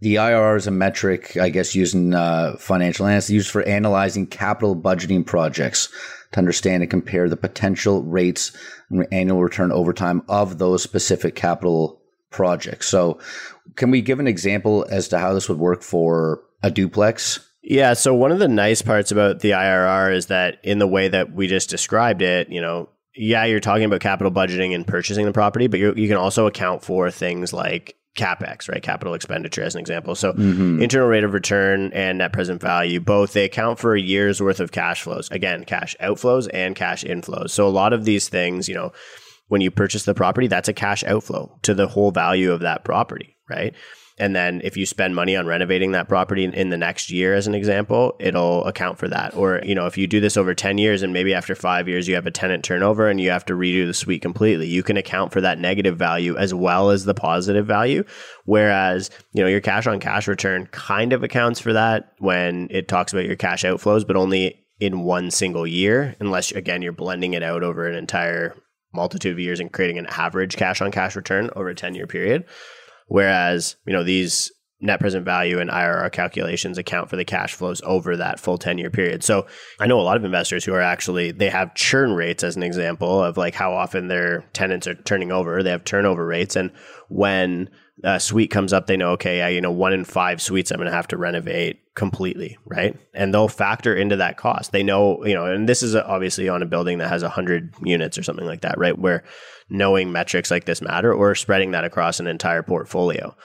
The 0.00 0.16
IRR 0.16 0.56
is 0.56 0.66
a 0.66 0.72
metric, 0.72 1.36
I 1.36 1.48
guess, 1.48 1.76
using 1.76 2.12
uh, 2.12 2.56
financial 2.58 3.06
analysts 3.06 3.30
used 3.30 3.50
for 3.50 3.62
analyzing 3.62 4.26
capital 4.26 4.74
budgeting 4.74 5.24
projects 5.24 5.88
to 6.32 6.38
understand 6.38 6.82
and 6.82 6.90
compare 6.90 7.28
the 7.28 7.36
potential 7.36 8.02
rates 8.02 8.50
and 8.90 9.06
annual 9.12 9.40
return 9.40 9.70
over 9.70 9.92
time 9.92 10.22
of 10.28 10.58
those 10.58 10.82
specific 10.82 11.36
capital 11.36 12.01
projects. 12.32 12.88
So, 12.88 13.18
can 13.76 13.90
we 13.90 14.02
give 14.02 14.18
an 14.18 14.26
example 14.26 14.86
as 14.90 15.08
to 15.08 15.18
how 15.18 15.32
this 15.32 15.48
would 15.48 15.58
work 15.58 15.82
for 15.82 16.42
a 16.62 16.70
duplex? 16.70 17.48
Yeah. 17.62 17.92
So 17.92 18.12
one 18.12 18.32
of 18.32 18.40
the 18.40 18.48
nice 18.48 18.82
parts 18.82 19.12
about 19.12 19.40
the 19.40 19.50
IRR 19.50 20.14
is 20.14 20.26
that 20.26 20.58
in 20.64 20.78
the 20.78 20.86
way 20.86 21.08
that 21.08 21.32
we 21.32 21.46
just 21.46 21.70
described 21.70 22.20
it, 22.20 22.48
you 22.50 22.60
know, 22.60 22.88
yeah, 23.14 23.44
you're 23.44 23.60
talking 23.60 23.84
about 23.84 24.00
capital 24.00 24.32
budgeting 24.32 24.74
and 24.74 24.86
purchasing 24.86 25.26
the 25.26 25.32
property, 25.32 25.68
but 25.68 25.78
you 25.78 26.08
can 26.08 26.16
also 26.16 26.46
account 26.46 26.82
for 26.82 27.10
things 27.10 27.52
like 27.52 27.96
capex, 28.16 28.68
right? 28.68 28.82
Capital 28.82 29.14
expenditure, 29.14 29.62
as 29.62 29.74
an 29.74 29.80
example. 29.80 30.14
So, 30.14 30.32
mm-hmm. 30.32 30.82
internal 30.82 31.08
rate 31.08 31.24
of 31.24 31.34
return 31.34 31.92
and 31.92 32.18
net 32.18 32.32
present 32.32 32.60
value, 32.60 33.00
both 33.00 33.32
they 33.32 33.44
account 33.44 33.78
for 33.78 33.94
a 33.94 34.00
year's 34.00 34.40
worth 34.40 34.60
of 34.60 34.72
cash 34.72 35.02
flows. 35.02 35.30
Again, 35.30 35.64
cash 35.64 35.94
outflows 36.00 36.48
and 36.52 36.74
cash 36.74 37.04
inflows. 37.04 37.50
So, 37.50 37.66
a 37.66 37.70
lot 37.70 37.92
of 37.92 38.04
these 38.04 38.28
things, 38.28 38.68
you 38.68 38.74
know, 38.74 38.92
when 39.52 39.60
you 39.60 39.70
purchase 39.70 40.04
the 40.04 40.14
property, 40.14 40.46
that's 40.46 40.70
a 40.70 40.72
cash 40.72 41.04
outflow 41.04 41.54
to 41.60 41.74
the 41.74 41.86
whole 41.86 42.10
value 42.10 42.52
of 42.52 42.60
that 42.60 42.84
property, 42.84 43.36
right? 43.50 43.74
And 44.16 44.34
then 44.34 44.62
if 44.64 44.78
you 44.78 44.86
spend 44.86 45.14
money 45.14 45.36
on 45.36 45.46
renovating 45.46 45.92
that 45.92 46.08
property 46.08 46.44
in, 46.44 46.70
the 46.70 46.78
next 46.78 47.10
year, 47.10 47.34
as 47.34 47.46
an 47.46 47.54
example, 47.54 48.16
it'll 48.18 48.64
account 48.64 48.98
for 48.98 49.08
that. 49.08 49.34
Or, 49.36 49.60
you 49.62 49.74
know, 49.74 49.84
if 49.84 49.98
you 49.98 50.06
do 50.06 50.20
this 50.20 50.38
over 50.38 50.54
10 50.54 50.78
years 50.78 51.02
and 51.02 51.12
maybe 51.12 51.34
after 51.34 51.54
five 51.54 51.86
years 51.86 52.08
you 52.08 52.14
have 52.14 52.26
a 52.26 52.30
tenant 52.30 52.64
turnover 52.64 53.08
and 53.08 53.20
you 53.20 53.28
have 53.28 53.44
to 53.44 53.52
redo 53.52 53.86
the 53.86 53.92
suite 53.92 54.22
completely, 54.22 54.68
you 54.68 54.82
can 54.82 54.96
account 54.96 55.34
for 55.34 55.42
that 55.42 55.58
negative 55.58 55.98
value 55.98 56.34
as 56.38 56.54
well 56.54 56.88
as 56.88 57.04
the 57.04 57.12
positive 57.12 57.66
value. 57.66 58.04
Whereas, 58.46 59.10
you 59.34 59.42
know, 59.42 59.50
your 59.50 59.60
cash 59.60 59.86
on 59.86 60.00
cash 60.00 60.28
return 60.28 60.66
kind 60.68 61.12
of 61.12 61.22
accounts 61.22 61.60
for 61.60 61.74
that 61.74 62.14
when 62.20 62.68
it 62.70 62.88
talks 62.88 63.12
about 63.12 63.26
your 63.26 63.36
cash 63.36 63.64
outflows, 63.64 64.06
but 64.06 64.16
only 64.16 64.64
in 64.80 65.02
one 65.02 65.30
single 65.30 65.66
year, 65.66 66.16
unless, 66.20 66.52
again, 66.52 66.80
you're 66.80 66.92
blending 66.92 67.34
it 67.34 67.42
out 67.42 67.62
over 67.62 67.86
an 67.86 67.94
entire 67.94 68.56
multitude 68.92 69.32
of 69.32 69.38
years 69.38 69.60
and 69.60 69.72
creating 69.72 69.98
an 69.98 70.06
average 70.06 70.56
cash 70.56 70.80
on 70.80 70.90
cash 70.90 71.16
return 71.16 71.50
over 71.56 71.68
a 71.68 71.74
10 71.74 71.94
year 71.94 72.06
period. 72.06 72.44
Whereas, 73.06 73.76
you 73.86 73.92
know, 73.92 74.04
these 74.04 74.50
net 74.82 74.98
present 74.98 75.24
value 75.24 75.60
and 75.60 75.70
IRR 75.70 76.10
calculations 76.10 76.76
account 76.76 77.08
for 77.08 77.16
the 77.16 77.24
cash 77.24 77.54
flows 77.54 77.80
over 77.84 78.16
that 78.16 78.40
full 78.40 78.58
10 78.58 78.78
year 78.78 78.90
period. 78.90 79.22
So 79.22 79.46
I 79.78 79.86
know 79.86 80.00
a 80.00 80.02
lot 80.02 80.16
of 80.16 80.24
investors 80.24 80.64
who 80.64 80.74
are 80.74 80.80
actually, 80.80 81.30
they 81.30 81.48
have 81.48 81.74
churn 81.74 82.12
rates 82.12 82.42
as 82.42 82.56
an 82.56 82.64
example 82.64 83.22
of 83.22 83.36
like 83.36 83.54
how 83.54 83.72
often 83.72 84.08
their 84.08 84.44
tenants 84.52 84.86
are 84.88 84.94
turning 84.94 85.30
over. 85.30 85.62
They 85.62 85.70
have 85.70 85.84
turnover 85.84 86.26
rates. 86.26 86.56
And 86.56 86.72
when 87.12 87.68
uh, 88.02 88.12
a 88.12 88.20
suite 88.20 88.50
comes 88.50 88.72
up, 88.72 88.86
they 88.86 88.96
know, 88.96 89.10
okay, 89.10 89.38
yeah, 89.38 89.48
you 89.48 89.60
know, 89.60 89.70
one 89.70 89.92
in 89.92 90.04
five 90.04 90.40
suites 90.40 90.70
I'm 90.70 90.78
going 90.78 90.88
to 90.88 90.96
have 90.96 91.08
to 91.08 91.18
renovate 91.18 91.94
completely, 91.94 92.56
right? 92.64 92.98
And 93.12 93.34
they'll 93.34 93.48
factor 93.48 93.94
into 93.94 94.16
that 94.16 94.38
cost. 94.38 94.72
They 94.72 94.82
know, 94.82 95.24
you 95.26 95.34
know, 95.34 95.44
and 95.44 95.68
this 95.68 95.82
is 95.82 95.94
uh, 95.94 96.02
obviously 96.06 96.48
on 96.48 96.62
a 96.62 96.66
building 96.66 96.98
that 96.98 97.10
has 97.10 97.22
100 97.22 97.74
units 97.84 98.16
or 98.16 98.22
something 98.22 98.46
like 98.46 98.62
that, 98.62 98.78
right? 98.78 98.98
Where 98.98 99.24
knowing 99.68 100.10
metrics 100.10 100.50
like 100.50 100.64
this 100.64 100.80
matter 100.80 101.12
or 101.12 101.34
spreading 101.34 101.72
that 101.72 101.84
across 101.84 102.18
an 102.18 102.26
entire 102.26 102.62
portfolio. 102.62 103.36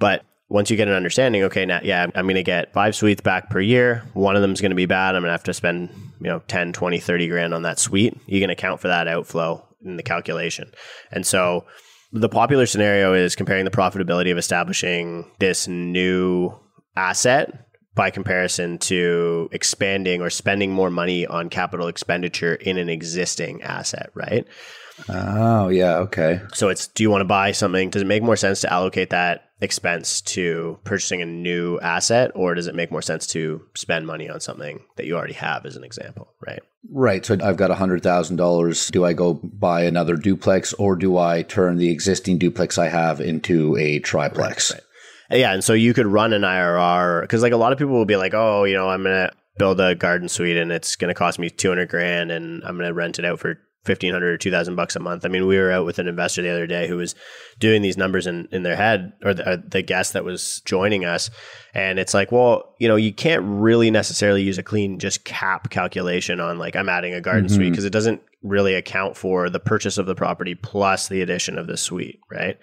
But 0.00 0.24
once 0.48 0.68
you 0.68 0.76
get 0.76 0.88
an 0.88 0.94
understanding, 0.94 1.44
okay, 1.44 1.64
now, 1.64 1.78
yeah, 1.84 2.08
I'm 2.14 2.24
going 2.24 2.34
to 2.34 2.42
get 2.42 2.72
five 2.72 2.96
suites 2.96 3.20
back 3.20 3.50
per 3.50 3.60
year. 3.60 4.02
One 4.14 4.34
of 4.34 4.42
them 4.42 4.52
is 4.52 4.60
going 4.60 4.72
to 4.72 4.76
be 4.76 4.86
bad. 4.86 5.14
I'm 5.14 5.22
going 5.22 5.28
to 5.28 5.32
have 5.32 5.44
to 5.44 5.54
spend, 5.54 5.90
you 6.20 6.28
know, 6.28 6.40
10, 6.48 6.72
20, 6.72 6.98
30 6.98 7.28
grand 7.28 7.54
on 7.54 7.62
that 7.62 7.78
suite. 7.78 8.18
You 8.26 8.40
can 8.40 8.50
account 8.50 8.80
for 8.80 8.88
that 8.88 9.06
outflow 9.06 9.64
in 9.84 9.96
the 9.96 10.02
calculation. 10.02 10.72
And 11.12 11.24
so 11.24 11.66
the 12.12 12.28
popular 12.28 12.66
scenario 12.66 13.14
is 13.14 13.36
comparing 13.36 13.64
the 13.64 13.70
profitability 13.70 14.32
of 14.32 14.38
establishing 14.38 15.30
this 15.38 15.68
new 15.68 16.52
asset 16.96 17.66
by 17.94 18.10
comparison 18.10 18.78
to 18.78 19.48
expanding 19.52 20.20
or 20.20 20.30
spending 20.30 20.72
more 20.72 20.90
money 20.90 21.26
on 21.26 21.48
capital 21.48 21.86
expenditure 21.86 22.54
in 22.54 22.78
an 22.78 22.88
existing 22.88 23.62
asset, 23.62 24.10
right? 24.14 24.46
Oh, 25.08 25.68
yeah. 25.68 25.96
Okay. 25.98 26.40
So 26.52 26.68
it's 26.68 26.86
do 26.88 27.02
you 27.02 27.10
want 27.10 27.22
to 27.22 27.26
buy 27.26 27.52
something? 27.52 27.90
Does 27.90 28.02
it 28.02 28.06
make 28.06 28.22
more 28.22 28.36
sense 28.36 28.60
to 28.62 28.72
allocate 28.72 29.10
that 29.10 29.50
expense 29.60 30.20
to 30.22 30.78
purchasing 30.84 31.20
a 31.20 31.26
new 31.26 31.78
asset, 31.80 32.32
or 32.34 32.54
does 32.54 32.66
it 32.66 32.74
make 32.74 32.90
more 32.90 33.02
sense 33.02 33.26
to 33.28 33.62
spend 33.74 34.06
money 34.06 34.28
on 34.28 34.40
something 34.40 34.80
that 34.96 35.06
you 35.06 35.16
already 35.16 35.34
have, 35.34 35.66
as 35.66 35.76
an 35.76 35.84
example? 35.84 36.32
Right. 36.46 36.60
Right. 36.90 37.24
So 37.24 37.36
I've 37.42 37.56
got 37.56 37.70
$100,000. 37.70 38.90
Do 38.90 39.04
I 39.04 39.12
go 39.12 39.34
buy 39.34 39.82
another 39.82 40.16
duplex, 40.16 40.72
or 40.74 40.96
do 40.96 41.18
I 41.18 41.42
turn 41.42 41.76
the 41.76 41.90
existing 41.90 42.38
duplex 42.38 42.78
I 42.78 42.88
have 42.88 43.20
into 43.20 43.76
a 43.76 43.98
triplex? 43.98 44.72
Right, 44.72 44.80
right. 45.30 45.38
Yeah. 45.40 45.52
And 45.52 45.62
so 45.62 45.74
you 45.74 45.94
could 45.94 46.06
run 46.06 46.32
an 46.32 46.42
IRR 46.42 47.22
because, 47.22 47.42
like, 47.42 47.52
a 47.52 47.58
lot 47.58 47.72
of 47.72 47.78
people 47.78 47.94
will 47.94 48.06
be 48.06 48.16
like, 48.16 48.34
oh, 48.34 48.64
you 48.64 48.74
know, 48.74 48.88
I'm 48.88 49.02
going 49.02 49.28
to 49.28 49.32
build 49.58 49.78
a 49.78 49.94
garden 49.94 50.28
suite 50.28 50.56
and 50.56 50.72
it's 50.72 50.96
going 50.96 51.10
to 51.10 51.14
cost 51.14 51.38
me 51.38 51.50
200 51.50 51.88
grand 51.88 52.30
and 52.30 52.64
I'm 52.64 52.76
going 52.76 52.88
to 52.88 52.94
rent 52.94 53.18
it 53.18 53.26
out 53.26 53.38
for 53.40 53.58
fifteen 53.84 54.12
hundred 54.12 54.34
or 54.34 54.38
two 54.38 54.50
thousand 54.50 54.76
bucks 54.76 54.96
a 54.96 55.00
month. 55.00 55.24
I 55.24 55.28
mean, 55.28 55.46
we 55.46 55.58
were 55.58 55.70
out 55.70 55.86
with 55.86 55.98
an 55.98 56.08
investor 56.08 56.42
the 56.42 56.50
other 56.50 56.66
day 56.66 56.88
who 56.88 56.96
was 56.96 57.14
doing 57.58 57.82
these 57.82 57.96
numbers 57.96 58.26
in, 58.26 58.48
in 58.52 58.62
their 58.62 58.76
head, 58.76 59.12
or 59.24 59.34
the, 59.34 59.48
uh, 59.48 59.56
the 59.66 59.82
guest 59.82 60.12
that 60.12 60.24
was 60.24 60.62
joining 60.64 61.04
us, 61.04 61.30
and 61.74 61.98
it's 61.98 62.14
like, 62.14 62.32
well, 62.32 62.74
you 62.78 62.88
know, 62.88 62.96
you 62.96 63.12
can't 63.12 63.42
really 63.44 63.90
necessarily 63.90 64.42
use 64.42 64.58
a 64.58 64.62
clean 64.62 64.98
just 64.98 65.24
cap 65.24 65.70
calculation 65.70 66.40
on 66.40 66.58
like 66.58 66.76
I'm 66.76 66.88
adding 66.88 67.14
a 67.14 67.20
garden 67.20 67.46
mm-hmm. 67.46 67.54
suite 67.54 67.70
because 67.72 67.84
it 67.84 67.92
doesn't 67.92 68.22
really 68.42 68.74
account 68.74 69.16
for 69.16 69.50
the 69.50 69.60
purchase 69.60 69.98
of 69.98 70.06
the 70.06 70.14
property 70.14 70.54
plus 70.54 71.08
the 71.08 71.20
addition 71.20 71.58
of 71.58 71.66
the 71.66 71.76
suite, 71.76 72.20
right? 72.30 72.58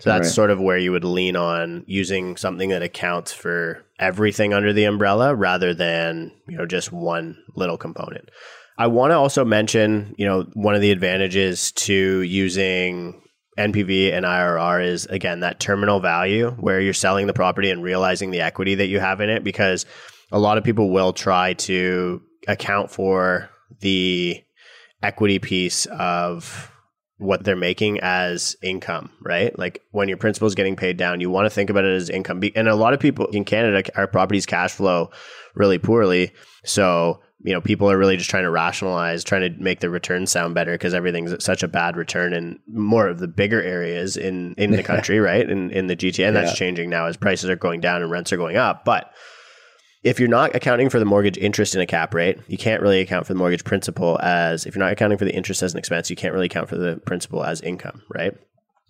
So 0.00 0.10
that's 0.10 0.28
Right. 0.28 0.34
sort 0.34 0.50
of 0.50 0.60
where 0.60 0.78
you 0.78 0.92
would 0.92 1.02
lean 1.02 1.34
on 1.34 1.82
using 1.88 2.36
something 2.36 2.68
that 2.68 2.84
accounts 2.84 3.32
for 3.32 3.84
everything 3.98 4.54
under 4.54 4.72
the 4.72 4.84
umbrella 4.84 5.34
rather 5.34 5.74
than, 5.74 6.30
you 6.46 6.56
know, 6.56 6.66
just 6.66 6.92
one 6.92 7.36
little 7.56 7.76
component. 7.76 8.30
I 8.78 8.86
want 8.86 9.10
to 9.10 9.16
also 9.16 9.44
mention, 9.44 10.14
you 10.16 10.24
know, 10.24 10.46
one 10.54 10.76
of 10.76 10.80
the 10.80 10.92
advantages 10.92 11.72
to 11.72 12.22
using 12.22 13.20
NPV 13.58 14.12
and 14.12 14.24
IRR 14.24 14.86
is 14.86 15.06
again 15.06 15.40
that 15.40 15.58
terminal 15.58 15.98
value 15.98 16.52
where 16.52 16.80
you're 16.80 16.94
selling 16.94 17.26
the 17.26 17.32
property 17.32 17.70
and 17.70 17.82
realizing 17.82 18.30
the 18.30 18.40
equity 18.40 18.76
that 18.76 18.86
you 18.86 19.00
have 19.00 19.20
in 19.20 19.28
it 19.28 19.42
because 19.42 19.84
a 20.30 20.38
lot 20.38 20.58
of 20.58 20.64
people 20.64 20.90
will 20.90 21.12
try 21.12 21.54
to 21.54 22.22
account 22.46 22.92
for 22.92 23.50
the 23.80 24.40
equity 25.02 25.40
piece 25.40 25.86
of 25.86 26.70
what 27.18 27.42
they're 27.42 27.56
making 27.56 27.98
as 28.00 28.56
income, 28.62 29.10
right? 29.22 29.58
Like 29.58 29.82
when 29.90 30.06
your 30.06 30.18
principal 30.18 30.46
is 30.46 30.54
getting 30.54 30.76
paid 30.76 30.96
down, 30.96 31.20
you 31.20 31.30
want 31.30 31.46
to 31.46 31.50
think 31.50 31.68
about 31.68 31.84
it 31.84 31.96
as 31.96 32.10
income. 32.10 32.40
And 32.54 32.68
a 32.68 32.76
lot 32.76 32.94
of 32.94 33.00
people 33.00 33.26
in 33.26 33.44
Canada, 33.44 33.82
our 33.96 34.06
properties 34.06 34.46
cash 34.46 34.72
flow 34.72 35.10
really 35.56 35.78
poorly. 35.78 36.32
So, 36.64 37.20
you 37.40 37.52
know, 37.52 37.60
people 37.60 37.90
are 37.90 37.96
really 37.96 38.16
just 38.16 38.30
trying 38.30 38.42
to 38.42 38.50
rationalize, 38.50 39.22
trying 39.22 39.42
to 39.42 39.62
make 39.62 39.80
the 39.80 39.90
return 39.90 40.26
sound 40.26 40.54
better 40.54 40.72
because 40.72 40.92
everything's 40.92 41.32
at 41.32 41.42
such 41.42 41.62
a 41.62 41.68
bad 41.68 41.96
return 41.96 42.32
in 42.32 42.58
more 42.66 43.06
of 43.06 43.20
the 43.20 43.28
bigger 43.28 43.62
areas 43.62 44.16
in, 44.16 44.54
in 44.58 44.72
the 44.72 44.82
country, 44.84 45.20
right? 45.20 45.48
In, 45.48 45.70
in 45.70 45.86
the 45.86 45.94
GTA. 45.94 46.26
And 46.26 46.36
that's 46.36 46.56
changing 46.56 46.90
now 46.90 47.06
as 47.06 47.16
prices 47.16 47.48
are 47.48 47.56
going 47.56 47.80
down 47.80 48.02
and 48.02 48.10
rents 48.10 48.32
are 48.32 48.36
going 48.36 48.56
up. 48.56 48.84
But 48.84 49.12
if 50.02 50.18
you're 50.18 50.28
not 50.28 50.54
accounting 50.54 50.88
for 50.88 50.98
the 50.98 51.04
mortgage 51.04 51.38
interest 51.38 51.74
in 51.74 51.80
a 51.80 51.86
cap 51.86 52.12
rate, 52.12 52.38
you 52.48 52.58
can't 52.58 52.82
really 52.82 53.00
account 53.00 53.26
for 53.26 53.34
the 53.34 53.38
mortgage 53.38 53.64
principal 53.64 54.18
as 54.20 54.66
if 54.66 54.74
you're 54.74 54.84
not 54.84 54.92
accounting 54.92 55.18
for 55.18 55.24
the 55.24 55.34
interest 55.34 55.62
as 55.62 55.72
an 55.72 55.78
expense, 55.78 56.10
you 56.10 56.16
can't 56.16 56.32
really 56.32 56.46
account 56.46 56.68
for 56.68 56.76
the 56.76 57.00
principal 57.06 57.44
as 57.44 57.60
income, 57.60 58.02
right? 58.12 58.34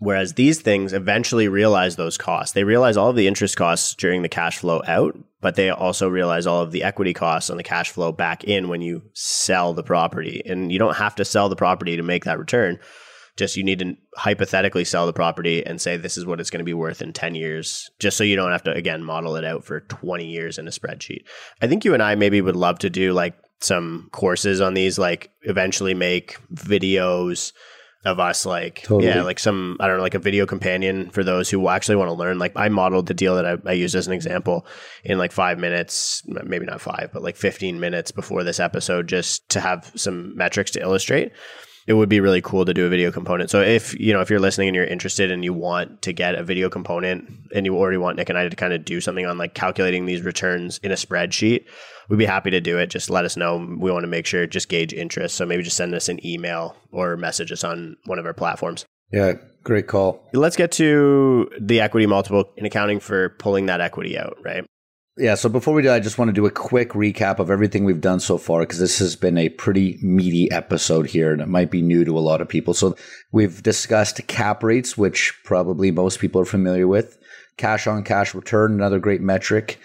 Whereas 0.00 0.34
these 0.34 0.61
things 0.61 0.92
eventually 0.92 1.48
realize 1.48 1.96
those 1.96 2.16
costs. 2.16 2.54
They 2.54 2.62
realize 2.62 2.96
all 2.96 3.11
of 3.11 3.16
the 3.16 3.26
interest 3.26 3.56
costs 3.56 3.94
during 3.94 4.22
the 4.22 4.28
cash 4.28 4.58
flow 4.58 4.80
out, 4.87 5.18
but 5.40 5.56
they 5.56 5.70
also 5.70 6.08
realize 6.08 6.46
all 6.46 6.62
of 6.62 6.70
the 6.70 6.84
equity 6.84 7.12
costs 7.12 7.50
on 7.50 7.56
the 7.56 7.64
cash 7.64 7.90
flow 7.90 8.12
back 8.12 8.44
in 8.44 8.68
when 8.68 8.80
you 8.80 9.02
sell 9.12 9.74
the 9.74 9.82
property. 9.82 10.40
And 10.46 10.70
you 10.70 10.78
don't 10.78 10.96
have 10.96 11.16
to 11.16 11.24
sell 11.24 11.48
the 11.48 11.56
property 11.56 11.96
to 11.96 12.02
make 12.04 12.24
that 12.24 12.38
return. 12.38 12.78
Just 13.37 13.56
you 13.56 13.64
need 13.64 13.80
to 13.80 13.96
hypothetically 14.16 14.84
sell 14.84 15.06
the 15.06 15.12
property 15.12 15.66
and 15.66 15.80
say 15.80 15.96
this 15.96 16.16
is 16.16 16.26
what 16.26 16.40
it's 16.40 16.50
going 16.50 16.58
to 16.61 16.64
be 16.64 16.74
worth 16.74 17.02
in 17.02 17.12
10 17.12 17.34
years, 17.34 17.90
just 17.98 18.16
so 18.16 18.24
you 18.24 18.37
don't 18.37 18.52
have 18.52 18.64
to, 18.64 18.72
again, 18.72 19.02
model 19.02 19.34
it 19.34 19.44
out 19.44 19.64
for 19.64 19.80
20 19.80 20.26
years 20.26 20.58
in 20.58 20.68
a 20.68 20.72
spreadsheet. 20.72 21.24
I 21.61 21.66
think 21.66 21.84
you 21.84 21.94
and 21.94 22.02
I 22.02 22.14
maybe 22.14 22.40
would 22.40 22.56
love 22.56 22.78
to 22.80 22.90
do 22.90 23.12
like 23.12 23.34
some 23.61 24.08
courses 24.12 24.61
on 24.61 24.74
these, 24.74 24.98
like 24.98 25.30
eventually 25.42 25.94
make 25.94 26.37
videos 26.52 27.52
of 28.04 28.20
us 28.20 28.46
like 28.46 28.82
Totally. 28.82 29.06
yeah 29.06 29.22
like 29.22 29.40
some 29.40 29.76
i 29.80 29.87
don't 29.87 29.96
know 29.96 30.02
like 30.02 30.14
a 30.14 30.20
video 30.20 30.46
companion 30.46 31.11
for 31.11 31.24
those 31.24 31.50
who 31.50 31.68
actually 31.68 31.96
want 31.96 32.08
to 32.08 32.14
learn 32.14 32.38
like 32.38 32.52
i 32.54 32.68
modeled 32.68 33.06
the 33.06 33.14
deal 33.14 33.34
that 33.34 33.44
I, 33.44 33.56
I 33.68 33.72
used 33.72 33.96
as 33.96 34.06
an 34.06 34.12
example 34.12 34.66
in 35.02 35.18
like 35.18 35.32
five 35.32 35.58
minutes 35.58 36.22
maybe 36.26 36.64
not 36.64 36.80
five 36.80 37.11
but 37.12 37.22
like 37.22 37.37
15 37.37 37.80
minutes 37.80 38.12
before 38.12 38.44
this 38.44 38.61
episode 38.61 39.08
just 39.08 39.48
to 39.50 39.61
have 39.61 39.90
some 39.96 40.37
metrics 40.37 40.70
to 40.72 40.80
illustrate 40.80 41.32
it 41.88 41.94
would 41.94 42.09
be 42.09 42.20
really 42.20 42.40
cool 42.40 42.64
to 42.64 42.72
do 42.72 42.87
a 42.87 42.88
video 42.88 43.11
component 43.11 43.51
so 43.51 43.61
if 43.61 43.98
you 43.98 44.12
know 44.12 44.20
if 44.20 44.31
you're 44.31 44.38
listening 44.38 44.68
and 44.68 44.77
you're 44.77 44.85
interested 44.85 45.31
and 45.31 45.42
you 45.42 45.53
want 45.53 46.01
to 46.03 46.12
get 46.12 46.37
a 46.37 46.44
video 46.44 46.68
component 46.68 47.29
and 47.55 47.66
you 47.66 47.77
already 47.77 47.98
want 47.98 48.16
nick 48.16 48.29
and 48.29 48.38
i 48.38 48.48
to 48.48 48.55
kind 48.55 48.72
of 48.72 48.85
do 48.85 49.01
something 49.01 49.27
on 49.27 49.38
like 49.38 49.55
calculating 49.55 50.07
these 50.07 50.22
returns 50.22 50.79
in 50.85 50.92
a 50.92 50.96
spreadsheet 50.96 51.64
we'd 52.09 52.18
be 52.18 52.27
happy 52.27 52.51
to 52.51 52.61
do 52.61 52.79
it. 52.79 52.88
Just 52.88 53.11
let 53.11 53.24
us 53.24 53.37
know. 53.37 53.57
We 53.57 53.92
want 53.92 54.03
to 54.03 54.09
make 54.09 54.27
sure 54.27 54.46
just 54.46 54.68
gauge 54.68 54.92
interest. 54.92 55.37
So 55.37 55.46
maybe 55.46 55.62
just 55.62 55.77
send 55.77 55.94
us 55.94 56.09
an 56.09 56.24
email 56.27 56.77
or 56.90 57.16
message 57.16 57.53
us 57.53 57.64
on 57.64 57.96
one 58.07 58.18
of 58.18 58.27
our 58.27 58.35
platforms. 58.35 58.85
Yeah, 59.12 59.35
great 59.62 59.87
call. 59.87 60.29
Let's 60.33 60.57
get 60.57 60.72
to 60.72 61.51
the 61.61 61.81
equity 61.81 62.07
multiple 62.07 62.53
in 62.57 62.66
accounting 62.66 63.01
for 63.01 63.31
pulling 63.31 63.66
that 63.66 63.81
equity 63.81 64.18
out, 64.18 64.37
right? 64.42 64.66
Yeah, 65.20 65.35
so 65.35 65.48
before 65.48 65.74
we 65.74 65.83
do, 65.83 65.90
I 65.90 65.98
just 65.98 66.16
want 66.16 66.28
to 66.28 66.33
do 66.33 66.46
a 66.46 66.50
quick 66.50 66.90
recap 66.90 67.40
of 67.40 67.50
everything 67.50 67.85
we've 67.85 68.00
done 68.00 68.20
so 68.20 68.38
far 68.38 68.61
because 68.61 68.78
this 68.78 69.00
has 69.00 69.16
been 69.16 69.37
a 69.37 69.48
pretty 69.48 69.98
meaty 70.00 70.48
episode 70.52 71.09
here 71.09 71.33
and 71.33 71.42
it 71.42 71.48
might 71.48 71.72
be 71.72 71.83
new 71.83 72.04
to 72.04 72.16
a 72.16 72.20
lot 72.20 72.40
of 72.40 72.48
people. 72.48 72.72
So 72.72 72.96
we've 73.33 73.61
discussed 73.61 74.24
cap 74.28 74.62
rates, 74.62 74.96
which 74.96 75.35
probably 75.42 75.90
most 75.90 76.20
people 76.20 76.40
are 76.40 76.44
familiar 76.44 76.87
with, 76.87 77.18
cash 77.57 77.88
on 77.88 78.04
cash 78.04 78.33
return, 78.33 78.74
another 78.74 79.00
great 79.00 79.20
metric, 79.20 79.81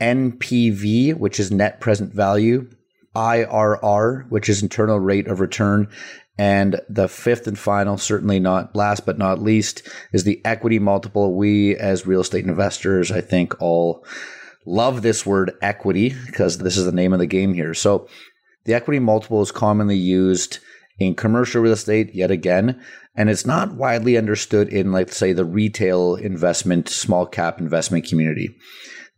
NPV, 0.00 1.16
which 1.16 1.40
is 1.40 1.50
net 1.50 1.80
present 1.80 2.14
value, 2.14 2.70
IRR, 3.16 4.30
which 4.30 4.48
is 4.48 4.62
internal 4.62 5.00
rate 5.00 5.26
of 5.26 5.40
return, 5.40 5.88
and 6.38 6.80
the 6.88 7.08
fifth 7.08 7.48
and 7.48 7.58
final, 7.58 7.98
certainly 7.98 8.38
not 8.38 8.76
last 8.76 9.04
but 9.04 9.18
not 9.18 9.42
least, 9.42 9.88
is 10.12 10.22
the 10.22 10.40
equity 10.44 10.78
multiple. 10.78 11.34
We, 11.34 11.74
as 11.74 12.06
real 12.06 12.20
estate 12.20 12.44
investors, 12.44 13.10
I 13.10 13.22
think 13.22 13.60
all 13.60 14.06
love 14.68 15.02
this 15.02 15.24
word 15.24 15.52
equity 15.62 16.14
because 16.26 16.58
this 16.58 16.76
is 16.76 16.84
the 16.84 16.92
name 16.92 17.12
of 17.12 17.18
the 17.18 17.26
game 17.26 17.54
here. 17.54 17.74
So 17.74 18.06
the 18.64 18.74
equity 18.74 18.98
multiple 18.98 19.40
is 19.40 19.50
commonly 19.50 19.96
used 19.96 20.58
in 20.98 21.14
commercial 21.14 21.62
real 21.62 21.72
estate 21.72 22.14
yet 22.14 22.30
again, 22.30 22.80
and 23.14 23.30
it's 23.30 23.46
not 23.46 23.74
widely 23.74 24.18
understood 24.18 24.68
in, 24.68 24.92
like, 24.92 25.10
say, 25.10 25.32
the 25.32 25.44
retail 25.44 26.16
investment, 26.16 26.88
small 26.88 27.24
cap 27.24 27.60
investment 27.60 28.06
community. 28.06 28.54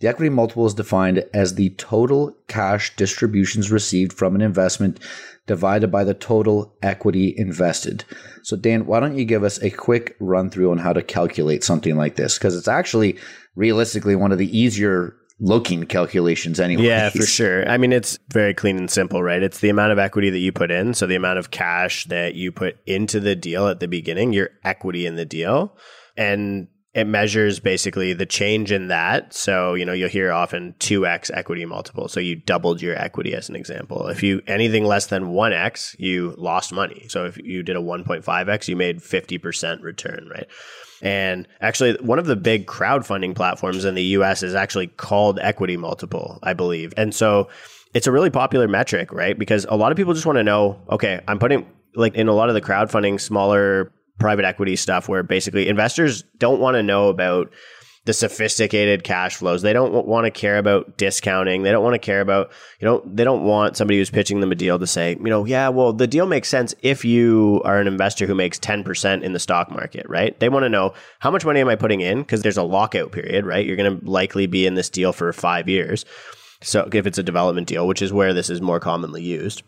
The 0.01 0.09
equity 0.09 0.31
multiple 0.31 0.67
is 0.67 0.75
defined 0.75 1.25
as 1.35 1.55
the 1.55 1.71
total 1.71 2.37
cash 2.49 2.95
distributions 2.97 3.71
received 3.71 4.13
from 4.13 4.35
an 4.35 4.41
investment 4.41 5.01
divided 5.47 5.91
by 5.91 6.05
the 6.05 6.15
total 6.15 6.75
equity 6.83 7.35
invested. 7.37 8.05
So, 8.43 8.57
Dan, 8.57 8.87
why 8.87 9.01
don't 9.01 9.19
you 9.19 9.25
give 9.25 9.43
us 9.43 9.61
a 9.63 9.71
quick 9.71 10.17
run 10.21 10.49
through 10.49 10.71
on 10.71 10.79
how 10.79 10.93
to 10.93 11.03
calculate 11.03 11.65
something 11.65 11.97
like 11.97 12.17
this? 12.17 12.39
Because 12.39 12.57
it's 12.57 12.69
actually 12.69 13.19
realistically 13.57 14.17
one 14.17 14.33
of 14.33 14.39
the 14.39 14.57
easier 14.57 15.17
looking 15.41 15.85
calculations 15.87 16.61
anyway. 16.61 16.85
Yeah, 16.85 17.09
for 17.11 17.23
sure. 17.27 17.69
I 17.69 17.79
mean, 17.79 17.93
it's 17.93 18.19
very 18.29 18.55
clean 18.55 18.77
and 18.77 18.91
simple, 18.91 19.23
right? 19.23 19.43
It's 19.43 19.61
the 19.61 19.71
amount 19.71 19.93
of 19.93 19.99
equity 19.99 20.31
that 20.31 20.39
you 20.39 20.53
put 20.53 20.71
in. 20.71 20.95
So 20.95 21.07
the 21.07 21.17
amount 21.17 21.39
of 21.39 21.51
cash 21.51 22.05
that 22.05 22.35
you 22.35 22.53
put 22.53 22.77
into 22.87 23.19
the 23.21 23.35
deal 23.35 23.67
at 23.69 23.81
the 23.81 23.89
beginning, 23.89 24.33
your 24.33 24.51
equity 24.63 25.07
in 25.07 25.17
the 25.17 25.25
deal. 25.25 25.77
And 26.17 26.69
it 26.93 27.05
measures 27.05 27.61
basically 27.61 28.13
the 28.15 28.27
change 28.27 28.73
in 28.73 28.89
that. 28.89 29.33
So, 29.33 29.75
you 29.75 29.85
know, 29.85 29.93
you'll 29.93 30.09
hear 30.09 30.33
often 30.33 30.75
2x 30.81 31.31
equity 31.33 31.65
multiple. 31.65 32.09
So 32.09 32.19
you 32.19 32.35
doubled 32.35 32.83
your 32.83 32.97
equity 32.97 33.33
as 33.33 33.49
an 33.49 33.55
example. 33.55 34.09
If 34.09 34.25
you 34.25 34.43
anything 34.49 34.85
less 34.85 35.07
than 35.07 35.27
1x, 35.27 35.95
you 36.01 36.35
lost 36.37 36.73
money. 36.73 37.07
So 37.09 37.27
if 37.27 37.39
you 37.39 37.63
did 37.63 37.77
a 37.77 37.81
1.5x, 37.81 38.67
you 38.67 38.75
made 38.75 38.99
50% 38.99 39.83
return, 39.83 40.29
right? 40.29 40.49
And 41.03 41.49
actually, 41.61 41.97
one 42.01 42.19
of 42.19 42.27
the 42.27 42.37
big 42.37 42.67
crowdfunding 42.67 43.35
platforms 43.35 43.85
in 43.85 43.95
the 43.95 44.03
US 44.03 44.43
is 44.43 44.55
actually 44.55 44.89
called 44.89 45.39
Equity 45.41 45.77
Multiple, 45.77 46.39
I 46.43 46.53
believe. 46.53 46.93
And 46.97 47.15
so 47.15 47.49
it's 47.95 48.07
a 48.07 48.13
really 48.13 48.31
popular 48.31 48.69
metric, 48.69 49.13
right? 49.13 49.39
Because 49.39 49.65
a 49.69 49.77
lot 49.77 49.93
of 49.93 49.97
people 49.97 50.15
just 50.15 50.27
want 50.27 50.37
to 50.37 50.45
know 50.45 50.81
okay, 50.91 51.21
I'm 51.27 51.39
putting, 51.39 51.67
like 51.95 52.15
in 52.15 52.29
a 52.29 52.33
lot 52.33 52.49
of 52.49 52.55
the 52.55 52.61
crowdfunding, 52.61 53.21
smaller 53.21 53.93
private 54.19 54.45
equity 54.45 54.77
stuff 54.77 55.09
where 55.09 55.23
basically 55.23 55.67
investors 55.67 56.23
don't 56.39 56.61
want 56.61 56.75
to 56.77 56.83
know 56.83 57.09
about 57.09 57.51
the 58.07 58.13
sophisticated 58.15 59.05
cash 59.05 59.37
flows. 59.37 59.61
They 59.61 59.75
don't 59.75 60.07
want 60.07 60.25
to 60.25 60.31
care 60.31 60.57
about 60.57 60.97
discounting. 60.97 61.63
They 61.63 61.71
don't 61.71 61.85
want 61.85 61.95
to 61.95 61.99
care 61.99 62.23
about, 62.23 62.51
you 62.79 62.87
know, 62.87 63.03
they 63.05 63.25
don't 63.25 63.45
want 63.45 63.77
somebody 63.77 63.99
who's 63.99 64.11
pitching 64.11 64.41
them 64.41 64.53
a 64.53 64.55
deal 64.55 64.79
to 64.79 64.87
say, 64.87 65.17
you 65.17 65.29
know, 65.29 65.45
yeah, 65.45 65.69
well, 65.69 65.93
the 65.93 66.07
deal 66.07 66.27
makes 66.27 66.49
sense 66.49 66.75
if 66.83 67.05
you 67.05 67.61
are 67.65 67.79
an 67.79 67.87
investor 67.87 68.27
who 68.27 68.35
makes 68.35 68.59
10% 68.59 69.23
in 69.23 69.35
the 69.35 69.39
stock 69.39 69.71
market, 69.71 70.07
right? 70.09 70.39
They 70.41 70.49
want 70.49 70.63
to 70.65 70.71
know 70.71 70.95
how 71.19 71.31
much 71.31 71.45
money 71.45 71.61
am 71.61 71.69
I 71.69 71.77
putting 71.77 72.01
in? 72.01 72.21
Because 72.21 72.41
there's 72.41 72.57
a 72.57 72.63
lockout 72.63 73.13
period, 73.13 73.45
right? 73.45 73.67
You're 73.67 73.77
going 73.77 74.01
to 74.01 74.11
likely 74.11 74.47
be 74.47 74.67
in 74.67 74.75
this 74.75 74.89
deal 74.89 75.13
for 75.13 75.31
five 75.35 75.69
years. 75.69 76.07
So 76.63 76.89
if 76.93 77.07
it's 77.07 77.19
a 77.19 77.23
development 77.23 77.69
deal, 77.69 77.87
which 77.87 78.03
is 78.03 78.13
where 78.13 78.33
this 78.33 78.49
is 78.49 78.63
more 78.63 78.81
commonly 78.81 79.23
used. 79.23 79.63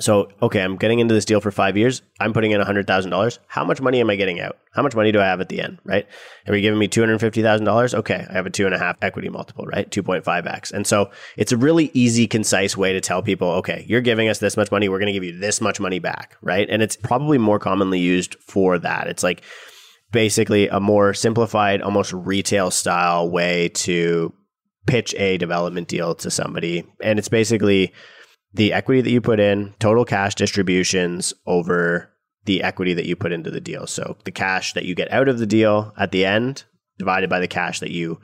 So, 0.00 0.28
okay, 0.42 0.60
I'm 0.60 0.76
getting 0.76 0.98
into 0.98 1.14
this 1.14 1.24
deal 1.24 1.40
for 1.40 1.52
five 1.52 1.76
years. 1.76 2.02
I'm 2.18 2.32
putting 2.32 2.50
in 2.50 2.60
$100,000. 2.60 3.38
How 3.46 3.64
much 3.64 3.80
money 3.80 4.00
am 4.00 4.10
I 4.10 4.16
getting 4.16 4.40
out? 4.40 4.58
How 4.72 4.82
much 4.82 4.96
money 4.96 5.12
do 5.12 5.20
I 5.20 5.24
have 5.24 5.40
at 5.40 5.48
the 5.48 5.60
end, 5.60 5.78
right? 5.84 6.06
Are 6.48 6.56
you 6.56 6.62
giving 6.62 6.80
me 6.80 6.88
$250,000? 6.88 7.94
Okay, 7.94 8.26
I 8.28 8.32
have 8.32 8.46
a 8.46 8.50
two 8.50 8.66
and 8.66 8.74
a 8.74 8.78
half 8.78 8.96
equity 9.02 9.28
multiple, 9.28 9.66
right? 9.66 9.88
2.5x. 9.88 10.72
And 10.72 10.84
so 10.84 11.10
it's 11.36 11.52
a 11.52 11.56
really 11.56 11.92
easy, 11.94 12.26
concise 12.26 12.76
way 12.76 12.92
to 12.92 13.00
tell 13.00 13.22
people, 13.22 13.48
okay, 13.50 13.84
you're 13.88 14.00
giving 14.00 14.28
us 14.28 14.38
this 14.38 14.56
much 14.56 14.72
money. 14.72 14.88
We're 14.88 14.98
going 14.98 15.06
to 15.06 15.12
give 15.12 15.24
you 15.24 15.38
this 15.38 15.60
much 15.60 15.78
money 15.78 16.00
back, 16.00 16.36
right? 16.42 16.68
And 16.68 16.82
it's 16.82 16.96
probably 16.96 17.38
more 17.38 17.60
commonly 17.60 18.00
used 18.00 18.34
for 18.40 18.80
that. 18.80 19.06
It's 19.06 19.22
like 19.22 19.42
basically 20.10 20.66
a 20.68 20.80
more 20.80 21.14
simplified, 21.14 21.82
almost 21.82 22.12
retail 22.12 22.72
style 22.72 23.30
way 23.30 23.68
to 23.68 24.32
pitch 24.86 25.14
a 25.14 25.38
development 25.38 25.86
deal 25.86 26.14
to 26.16 26.30
somebody. 26.30 26.84
And 27.00 27.18
it's 27.18 27.28
basically, 27.28 27.92
the 28.54 28.72
equity 28.72 29.00
that 29.00 29.10
you 29.10 29.20
put 29.20 29.40
in, 29.40 29.74
total 29.78 30.04
cash 30.04 30.34
distributions 30.34 31.34
over 31.46 32.10
the 32.44 32.62
equity 32.62 32.94
that 32.94 33.06
you 33.06 33.16
put 33.16 33.32
into 33.32 33.50
the 33.50 33.60
deal. 33.60 33.86
So 33.86 34.16
the 34.24 34.30
cash 34.30 34.72
that 34.74 34.84
you 34.84 34.94
get 34.94 35.12
out 35.12 35.28
of 35.28 35.38
the 35.38 35.46
deal 35.46 35.92
at 35.98 36.12
the 36.12 36.24
end 36.24 36.64
divided 36.98 37.28
by 37.28 37.40
the 37.40 37.48
cash 37.48 37.80
that 37.80 37.90
you 37.90 38.20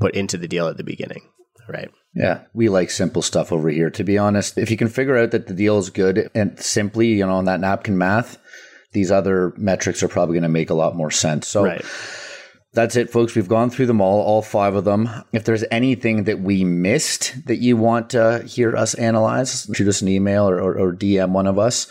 put 0.00 0.14
into 0.14 0.36
the 0.36 0.48
deal 0.48 0.66
at 0.66 0.76
the 0.76 0.84
beginning, 0.84 1.22
right? 1.68 1.90
Yeah, 2.14 2.42
we 2.52 2.68
like 2.68 2.90
simple 2.90 3.22
stuff 3.22 3.52
over 3.52 3.68
here. 3.68 3.90
To 3.90 4.02
be 4.02 4.18
honest, 4.18 4.58
if 4.58 4.70
you 4.70 4.76
can 4.76 4.88
figure 4.88 5.16
out 5.16 5.30
that 5.30 5.46
the 5.46 5.54
deal 5.54 5.78
is 5.78 5.90
good 5.90 6.28
and 6.34 6.58
simply, 6.58 7.08
you 7.08 7.24
know, 7.24 7.34
on 7.34 7.44
that 7.44 7.60
napkin 7.60 7.96
math, 7.96 8.38
these 8.92 9.12
other 9.12 9.52
metrics 9.56 10.02
are 10.02 10.08
probably 10.08 10.34
going 10.34 10.42
to 10.42 10.48
make 10.48 10.70
a 10.70 10.74
lot 10.74 10.96
more 10.96 11.12
sense. 11.12 11.46
So, 11.46 11.64
Right. 11.64 11.84
That's 12.72 12.94
it, 12.94 13.10
folks. 13.10 13.34
We've 13.34 13.48
gone 13.48 13.70
through 13.70 13.86
them 13.86 14.00
all, 14.00 14.20
all 14.20 14.42
five 14.42 14.74
of 14.76 14.84
them. 14.84 15.08
If 15.32 15.44
there's 15.44 15.64
anything 15.72 16.24
that 16.24 16.40
we 16.40 16.62
missed 16.62 17.46
that 17.46 17.56
you 17.56 17.76
want 17.76 18.10
to 18.10 18.44
hear 18.46 18.76
us 18.76 18.94
analyze, 18.94 19.68
shoot 19.74 19.88
us 19.88 20.02
an 20.02 20.08
email 20.08 20.48
or, 20.48 20.60
or, 20.60 20.78
or 20.78 20.92
DM 20.92 21.30
one 21.30 21.48
of 21.48 21.58
us. 21.58 21.88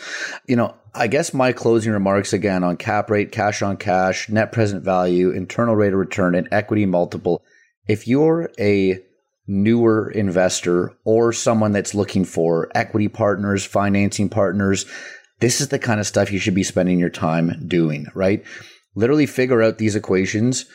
You 0.47 0.55
know, 0.55 0.75
I 0.95 1.07
guess 1.07 1.33
my 1.33 1.51
closing 1.51 1.91
remarks 1.91 2.31
again 2.31 2.63
on 2.63 2.77
cap 2.77 3.09
rate, 3.09 3.31
cash 3.31 3.61
on 3.61 3.75
cash, 3.75 4.29
net 4.29 4.51
present 4.53 4.83
value, 4.83 5.31
internal 5.31 5.75
rate 5.75 5.93
of 5.93 5.99
return, 5.99 6.33
and 6.33 6.47
equity 6.51 6.85
multiple. 6.85 7.43
If 7.87 8.07
you're 8.07 8.49
a 8.57 8.99
newer 9.47 10.09
investor 10.11 10.93
or 11.03 11.33
someone 11.33 11.73
that's 11.73 11.95
looking 11.95 12.23
for 12.23 12.71
equity 12.73 13.07
partners, 13.09 13.65
financing 13.65 14.29
partners, 14.29 14.85
this 15.39 15.59
is 15.59 15.69
the 15.69 15.79
kind 15.79 15.99
of 15.99 16.07
stuff 16.07 16.31
you 16.31 16.39
should 16.39 16.55
be 16.55 16.63
spending 16.63 16.99
your 16.99 17.09
time 17.09 17.65
doing, 17.67 18.07
right? 18.13 18.45
Literally 18.95 19.25
figure 19.25 19.61
out 19.61 19.77
these 19.77 19.95
equations, 19.95 20.65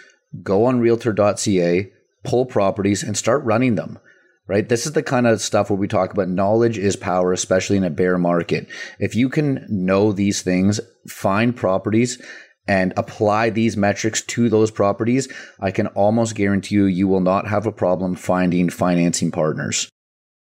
go 0.42 0.64
on 0.64 0.80
realtor.ca, 0.80 1.90
pull 2.24 2.46
properties, 2.46 3.02
and 3.02 3.16
start 3.16 3.44
running 3.44 3.74
them. 3.74 3.98
Right. 4.46 4.68
This 4.68 4.84
is 4.84 4.92
the 4.92 5.02
kind 5.02 5.26
of 5.26 5.40
stuff 5.40 5.70
where 5.70 5.78
we 5.78 5.88
talk 5.88 6.12
about 6.12 6.28
knowledge 6.28 6.76
is 6.76 6.96
power, 6.96 7.32
especially 7.32 7.78
in 7.78 7.84
a 7.84 7.88
bear 7.88 8.18
market. 8.18 8.68
If 8.98 9.14
you 9.14 9.30
can 9.30 9.66
know 9.70 10.12
these 10.12 10.42
things, 10.42 10.80
find 11.08 11.56
properties 11.56 12.20
and 12.66 12.92
apply 12.96 13.50
these 13.50 13.76
metrics 13.76 14.22
to 14.22 14.48
those 14.48 14.70
properties, 14.70 15.28
I 15.60 15.70
can 15.70 15.86
almost 15.88 16.34
guarantee 16.34 16.74
you, 16.74 16.84
you 16.84 17.08
will 17.08 17.20
not 17.20 17.48
have 17.48 17.66
a 17.66 17.72
problem 17.72 18.14
finding 18.16 18.68
financing 18.68 19.30
partners. 19.30 19.88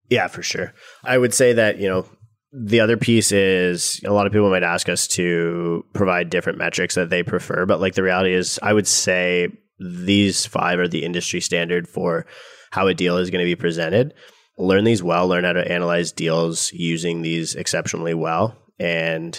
Yeah, 0.09 0.29
for 0.29 0.43
sure. 0.43 0.75
I 1.05 1.19
would 1.19 1.35
say 1.35 1.53
that, 1.53 1.79
you 1.79 1.89
know, 1.89 2.07
the 2.53 2.81
other 2.81 2.97
piece 2.97 3.31
is 3.31 4.01
a 4.05 4.13
lot 4.13 4.27
of 4.27 4.33
people 4.33 4.51
might 4.51 4.63
ask 4.63 4.89
us 4.89 5.07
to 5.09 5.85
provide 5.93 6.31
different 6.31 6.59
metrics 6.59 6.95
that 6.95 7.11
they 7.11 7.23
prefer, 7.23 7.67
but 7.67 7.81
like 7.81 7.95
the 7.95 8.03
reality 8.03 8.33
is, 8.33 8.59
I 8.63 8.73
would 8.73 8.87
say 8.87 9.49
these 9.79 10.47
five 10.47 10.79
are 10.79 10.89
the 10.89 11.05
industry 11.05 11.41
standard 11.41 11.87
for 11.87 12.27
how 12.71 12.87
a 12.87 12.95
deal 12.95 13.19
is 13.19 13.31
going 13.31 13.45
to 13.45 13.49
be 13.49 13.57
presented. 13.57 14.15
Learn 14.57 14.85
these 14.85 15.03
well, 15.03 15.29
learn 15.29 15.45
how 15.45 15.53
to 15.53 15.71
analyze 15.71 16.11
deals 16.11 16.73
using 16.73 17.23
these 17.23 17.55
exceptionally 17.55 18.15
well. 18.15 18.57
And 18.79 19.39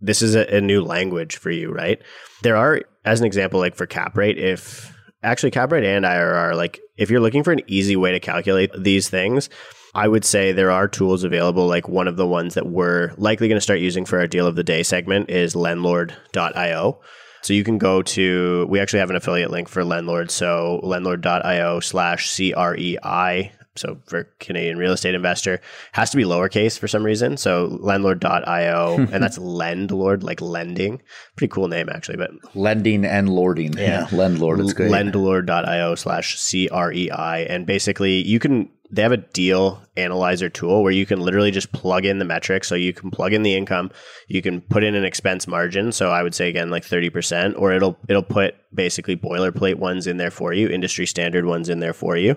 this 0.00 0.22
is 0.22 0.34
a, 0.34 0.56
a 0.56 0.60
new 0.60 0.82
language 0.82 1.36
for 1.36 1.50
you, 1.50 1.72
right? 1.72 2.00
There 2.42 2.56
are, 2.56 2.82
as 3.04 3.20
an 3.20 3.26
example, 3.26 3.58
like 3.58 3.74
for 3.74 3.86
cap 3.86 4.16
rate, 4.16 4.38
if 4.38 4.94
actually 5.22 5.50
cap 5.50 5.72
rate 5.72 5.84
and 5.84 6.04
IRR, 6.04 6.54
like 6.54 6.80
if 6.96 7.10
you're 7.10 7.20
looking 7.20 7.42
for 7.42 7.52
an 7.52 7.62
easy 7.66 7.96
way 7.96 8.12
to 8.12 8.20
calculate 8.20 8.70
these 8.78 9.08
things, 9.08 9.48
I 9.94 10.08
would 10.08 10.24
say 10.24 10.52
there 10.52 10.70
are 10.70 10.88
tools 10.88 11.24
available. 11.24 11.66
Like 11.66 11.88
one 11.88 12.08
of 12.08 12.16
the 12.16 12.26
ones 12.26 12.54
that 12.54 12.66
we're 12.66 13.12
likely 13.16 13.48
going 13.48 13.56
to 13.56 13.62
start 13.62 13.80
using 13.80 14.04
for 14.04 14.18
our 14.18 14.26
deal 14.26 14.46
of 14.46 14.56
the 14.56 14.64
day 14.64 14.82
segment 14.82 15.30
is 15.30 15.54
lendlord.io. 15.54 17.00
So 17.42 17.54
you 17.54 17.64
can 17.64 17.78
go 17.78 18.02
to, 18.02 18.66
we 18.68 18.80
actually 18.80 19.00
have 19.00 19.10
an 19.10 19.16
affiliate 19.16 19.50
link 19.50 19.68
for 19.68 19.82
lendlord. 19.82 20.30
So 20.30 20.80
lendlord.io 20.84 21.80
slash 21.80 22.28
CREI. 22.36 23.52
So 23.76 23.98
for 24.06 24.24
Canadian 24.40 24.78
real 24.78 24.92
estate 24.92 25.14
investor, 25.14 25.60
has 25.92 26.10
to 26.10 26.16
be 26.16 26.24
lowercase 26.24 26.78
for 26.78 26.86
some 26.86 27.04
reason. 27.04 27.36
So 27.36 27.68
lendlord.io, 27.82 28.96
and 29.12 29.22
that's 29.22 29.38
lendlord, 29.38 30.22
like 30.22 30.40
lending. 30.40 31.00
Pretty 31.36 31.50
cool 31.50 31.68
name 31.68 31.88
actually, 31.88 32.18
but 32.18 32.30
lending 32.54 33.04
and 33.04 33.28
lording. 33.30 33.72
Yeah, 33.72 33.80
yeah 34.00 34.06
lendlord. 34.08 34.60
It's 34.60 34.74
great. 34.74 34.90
Lendlord.io 34.90 35.94
slash 35.94 36.36
CREI. 36.36 37.46
And 37.48 37.64
basically 37.64 38.22
you 38.26 38.38
can 38.38 38.68
they 38.92 39.02
have 39.02 39.12
a 39.12 39.18
deal 39.18 39.82
analyzer 39.96 40.48
tool 40.48 40.82
where 40.82 40.92
you 40.92 41.06
can 41.06 41.20
literally 41.20 41.50
just 41.50 41.72
plug 41.72 42.04
in 42.04 42.18
the 42.18 42.24
metrics. 42.24 42.68
So 42.68 42.74
you 42.74 42.92
can 42.92 43.10
plug 43.10 43.32
in 43.32 43.42
the 43.42 43.54
income, 43.54 43.90
you 44.28 44.42
can 44.42 44.60
put 44.60 44.82
in 44.82 44.94
an 44.94 45.04
expense 45.04 45.46
margin. 45.46 45.92
So 45.92 46.10
I 46.10 46.22
would 46.22 46.34
say 46.34 46.48
again 46.48 46.70
like 46.70 46.84
thirty 46.84 47.10
percent, 47.10 47.56
or 47.56 47.72
it'll 47.72 47.96
it'll 48.08 48.22
put 48.22 48.54
basically 48.74 49.16
boilerplate 49.16 49.76
ones 49.76 50.06
in 50.06 50.16
there 50.16 50.30
for 50.30 50.52
you, 50.52 50.68
industry 50.68 51.06
standard 51.06 51.46
ones 51.46 51.68
in 51.68 51.80
there 51.80 51.92
for 51.94 52.16
you. 52.16 52.36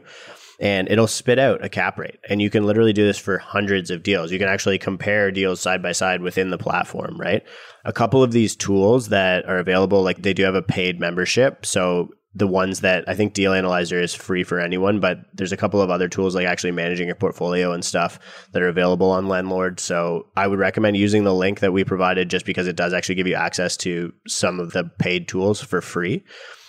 And 0.60 0.88
it'll 0.88 1.08
spit 1.08 1.40
out 1.40 1.66
a 1.66 1.68
cap 1.68 1.98
rate. 1.98 2.20
And 2.30 2.42
you 2.42 2.50
can 2.50 2.64
literally 2.66 2.94
do 2.94 3.04
this 3.04 3.18
for 3.18 3.40
hundreds 3.40 3.90
of 3.90 4.04
deals. 4.04 4.32
You 4.32 4.38
can 4.38 4.48
actually 4.48 4.78
compare 4.78 5.32
deals 5.32 5.60
side 5.60 5.82
by 5.82 5.94
side 5.94 6.22
within 6.22 6.52
the 6.52 6.60
platform, 6.60 7.20
right? 7.20 7.44
A 7.86 7.92
couple 7.92 8.22
of 8.22 8.32
these 8.32 8.56
tools 8.56 9.10
that 9.10 9.46
are 9.46 9.58
available, 9.58 10.04
like 10.04 10.22
they 10.22 10.34
do 10.34 10.44
have 10.44 10.56
a 10.56 10.62
paid 10.62 11.00
membership. 11.00 11.66
So 11.66 12.10
the 12.36 12.48
ones 12.48 12.80
that 12.80 13.08
I 13.08 13.16
think 13.16 13.34
Deal 13.34 13.54
Analyzer 13.54 14.02
is 14.02 14.14
free 14.14 14.44
for 14.44 14.60
anyone, 14.60 15.00
but 15.00 15.20
there's 15.34 15.52
a 15.52 15.58
couple 15.58 15.82
of 15.82 15.90
other 15.90 16.08
tools 16.08 16.34
like 16.34 16.48
actually 16.48 16.72
managing 16.72 17.08
your 17.08 17.16
portfolio 17.16 17.72
and 17.74 17.86
stuff 17.86 18.20
that 18.52 18.62
are 18.62 18.68
available 18.68 19.12
on 19.12 19.26
Lendlord. 19.26 19.80
So 19.80 20.28
I 20.36 20.48
would 20.48 20.60
recommend 20.60 20.98
using 20.98 21.24
the 21.24 21.34
link 21.34 21.60
that 21.60 21.74
we 21.74 21.84
provided 21.84 22.30
just 22.30 22.46
because 22.46 22.68
it 22.68 22.76
does 22.76 22.94
actually 22.94 23.16
give 23.16 23.28
you 23.28 23.36
access 23.36 23.78
to 23.78 24.14
some 24.28 24.60
of 24.60 24.72
the 24.72 24.86
paid 25.00 25.28
tools 25.28 25.62
for 25.62 25.82
free. 25.82 26.24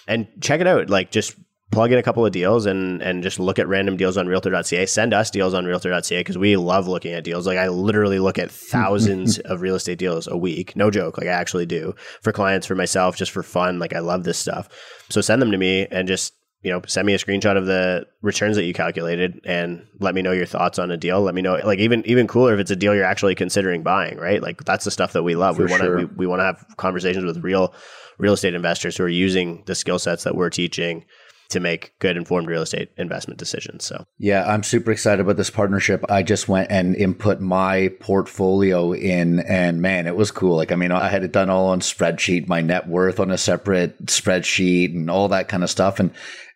And 0.06 0.28
check 0.42 0.60
it 0.60 0.66
out. 0.66 0.90
Like 0.90 1.10
just 1.10 1.34
plug 1.70 1.92
in 1.92 1.98
a 1.98 2.02
couple 2.02 2.24
of 2.24 2.32
deals 2.32 2.66
and 2.66 3.02
and 3.02 3.22
just 3.22 3.40
look 3.40 3.58
at 3.58 3.68
random 3.68 3.96
deals 3.96 4.16
on 4.16 4.26
realtor.ca 4.26 4.86
send 4.86 5.12
us 5.12 5.30
deals 5.30 5.54
on 5.54 5.64
realtor.ca 5.64 6.20
because 6.20 6.38
we 6.38 6.56
love 6.56 6.86
looking 6.86 7.12
at 7.12 7.24
deals. 7.24 7.46
Like 7.46 7.58
i 7.58 7.68
literally 7.68 8.18
look 8.18 8.38
at 8.38 8.50
thousands 8.50 9.38
of 9.40 9.60
real 9.60 9.74
estate 9.74 9.98
deals 9.98 10.26
a 10.26 10.36
week. 10.36 10.76
No 10.76 10.90
joke. 10.90 11.18
Like 11.18 11.26
i 11.26 11.32
actually 11.32 11.66
do 11.66 11.94
for 12.22 12.32
clients 12.32 12.66
for 12.66 12.74
myself 12.74 13.16
just 13.16 13.32
for 13.32 13.42
fun. 13.42 13.78
Like 13.78 13.94
i 13.94 14.00
love 14.00 14.24
this 14.24 14.38
stuff. 14.38 14.68
So 15.10 15.20
send 15.20 15.42
them 15.42 15.50
to 15.50 15.58
me 15.58 15.86
and 15.90 16.06
just 16.06 16.34
you 16.62 16.70
know 16.70 16.80
send 16.86 17.06
me 17.06 17.14
a 17.14 17.18
screenshot 17.18 17.56
of 17.56 17.66
the 17.66 18.06
returns 18.22 18.56
that 18.56 18.64
you 18.64 18.72
calculated 18.72 19.40
and 19.44 19.86
let 20.00 20.14
me 20.14 20.22
know 20.22 20.32
your 20.32 20.46
thoughts 20.46 20.78
on 20.78 20.90
a 20.90 20.96
deal. 20.96 21.22
Let 21.22 21.34
me 21.34 21.42
know 21.42 21.60
like 21.64 21.78
even 21.78 22.04
even 22.06 22.26
cooler 22.26 22.54
if 22.54 22.60
it's 22.60 22.70
a 22.70 22.76
deal 22.76 22.94
you're 22.94 23.04
actually 23.04 23.34
considering 23.34 23.82
buying 23.82 24.18
right? 24.18 24.42
Like 24.42 24.64
that's 24.64 24.84
the 24.84 24.90
stuff 24.90 25.12
that 25.12 25.22
we 25.22 25.34
love. 25.34 25.56
For 25.56 25.64
we 25.64 25.70
want 25.70 25.82
to 25.82 25.86
sure. 25.86 25.96
we, 25.96 26.04
we 26.04 26.26
want 26.26 26.40
to 26.40 26.44
have 26.44 26.64
conversations 26.76 27.24
with 27.24 27.42
real 27.44 27.74
real 28.18 28.34
estate 28.34 28.54
investors 28.54 28.96
who 28.96 29.04
are 29.04 29.08
using 29.08 29.62
the 29.66 29.74
skill 29.74 29.98
sets 29.98 30.24
that 30.24 30.36
we're 30.36 30.50
teaching 30.50 31.04
to 31.50 31.60
make 31.60 31.92
good 31.98 32.16
informed 32.16 32.48
real 32.48 32.62
estate 32.62 32.90
investment 32.96 33.38
decisions. 33.38 33.84
So, 33.84 34.04
yeah, 34.18 34.44
I'm 34.46 34.62
super 34.62 34.90
excited 34.90 35.20
about 35.20 35.36
this 35.36 35.50
partnership. 35.50 36.04
I 36.08 36.22
just 36.22 36.48
went 36.48 36.70
and 36.70 36.96
input 36.96 37.40
my 37.40 37.88
portfolio 38.00 38.92
in, 38.92 39.40
and 39.40 39.82
man, 39.82 40.06
it 40.06 40.16
was 40.16 40.30
cool. 40.30 40.56
Like, 40.56 40.72
I 40.72 40.76
mean, 40.76 40.92
I 40.92 41.08
had 41.08 41.24
it 41.24 41.32
done 41.32 41.50
all 41.50 41.66
on 41.66 41.80
spreadsheet, 41.80 42.48
my 42.48 42.60
net 42.60 42.88
worth 42.88 43.20
on 43.20 43.30
a 43.30 43.38
separate 43.38 44.06
spreadsheet, 44.06 44.94
and 44.94 45.10
all 45.10 45.28
that 45.28 45.48
kind 45.48 45.62
of 45.62 45.70
stuff. 45.70 46.00
And 46.00 46.12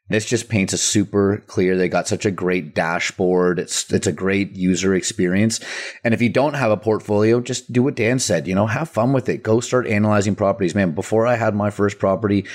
this 0.09 0.25
just 0.25 0.49
paints 0.49 0.73
a 0.73 0.79
super 0.79 1.43
clear. 1.47 1.77
They 1.77 1.89
got 1.89 2.09
such 2.09 2.25
a 2.25 2.31
great 2.31 2.75
dashboard. 2.75 3.59
It's 3.59 3.93
it's 3.93 4.07
a 4.07 4.13
great 4.13 4.57
user 4.57 4.95
experience. 4.95 5.61
And 6.03 6.15
if 6.15 6.23
you 6.23 6.31
don't 6.31 6.55
have 6.55 6.71
a 6.71 6.77
portfolio, 6.77 7.41
just 7.41 7.73
do 7.73 7.83
what 7.83 7.97
Dan 7.97 8.19
said. 8.19 8.49
You 8.49 8.55
know, 8.55 8.67
have 8.67 8.89
fun 8.89 9.13
with 9.13 9.29
it. 9.29 9.43
Go 9.43 9.61
start 9.61 9.87
analyzing 9.87 10.35
properties. 10.35 10.75
Man, 10.75 10.93
before 10.93 11.27
I 11.27 11.37
had 11.37 11.55
my 11.55 11.71
first 11.71 11.99
property, 11.99 12.47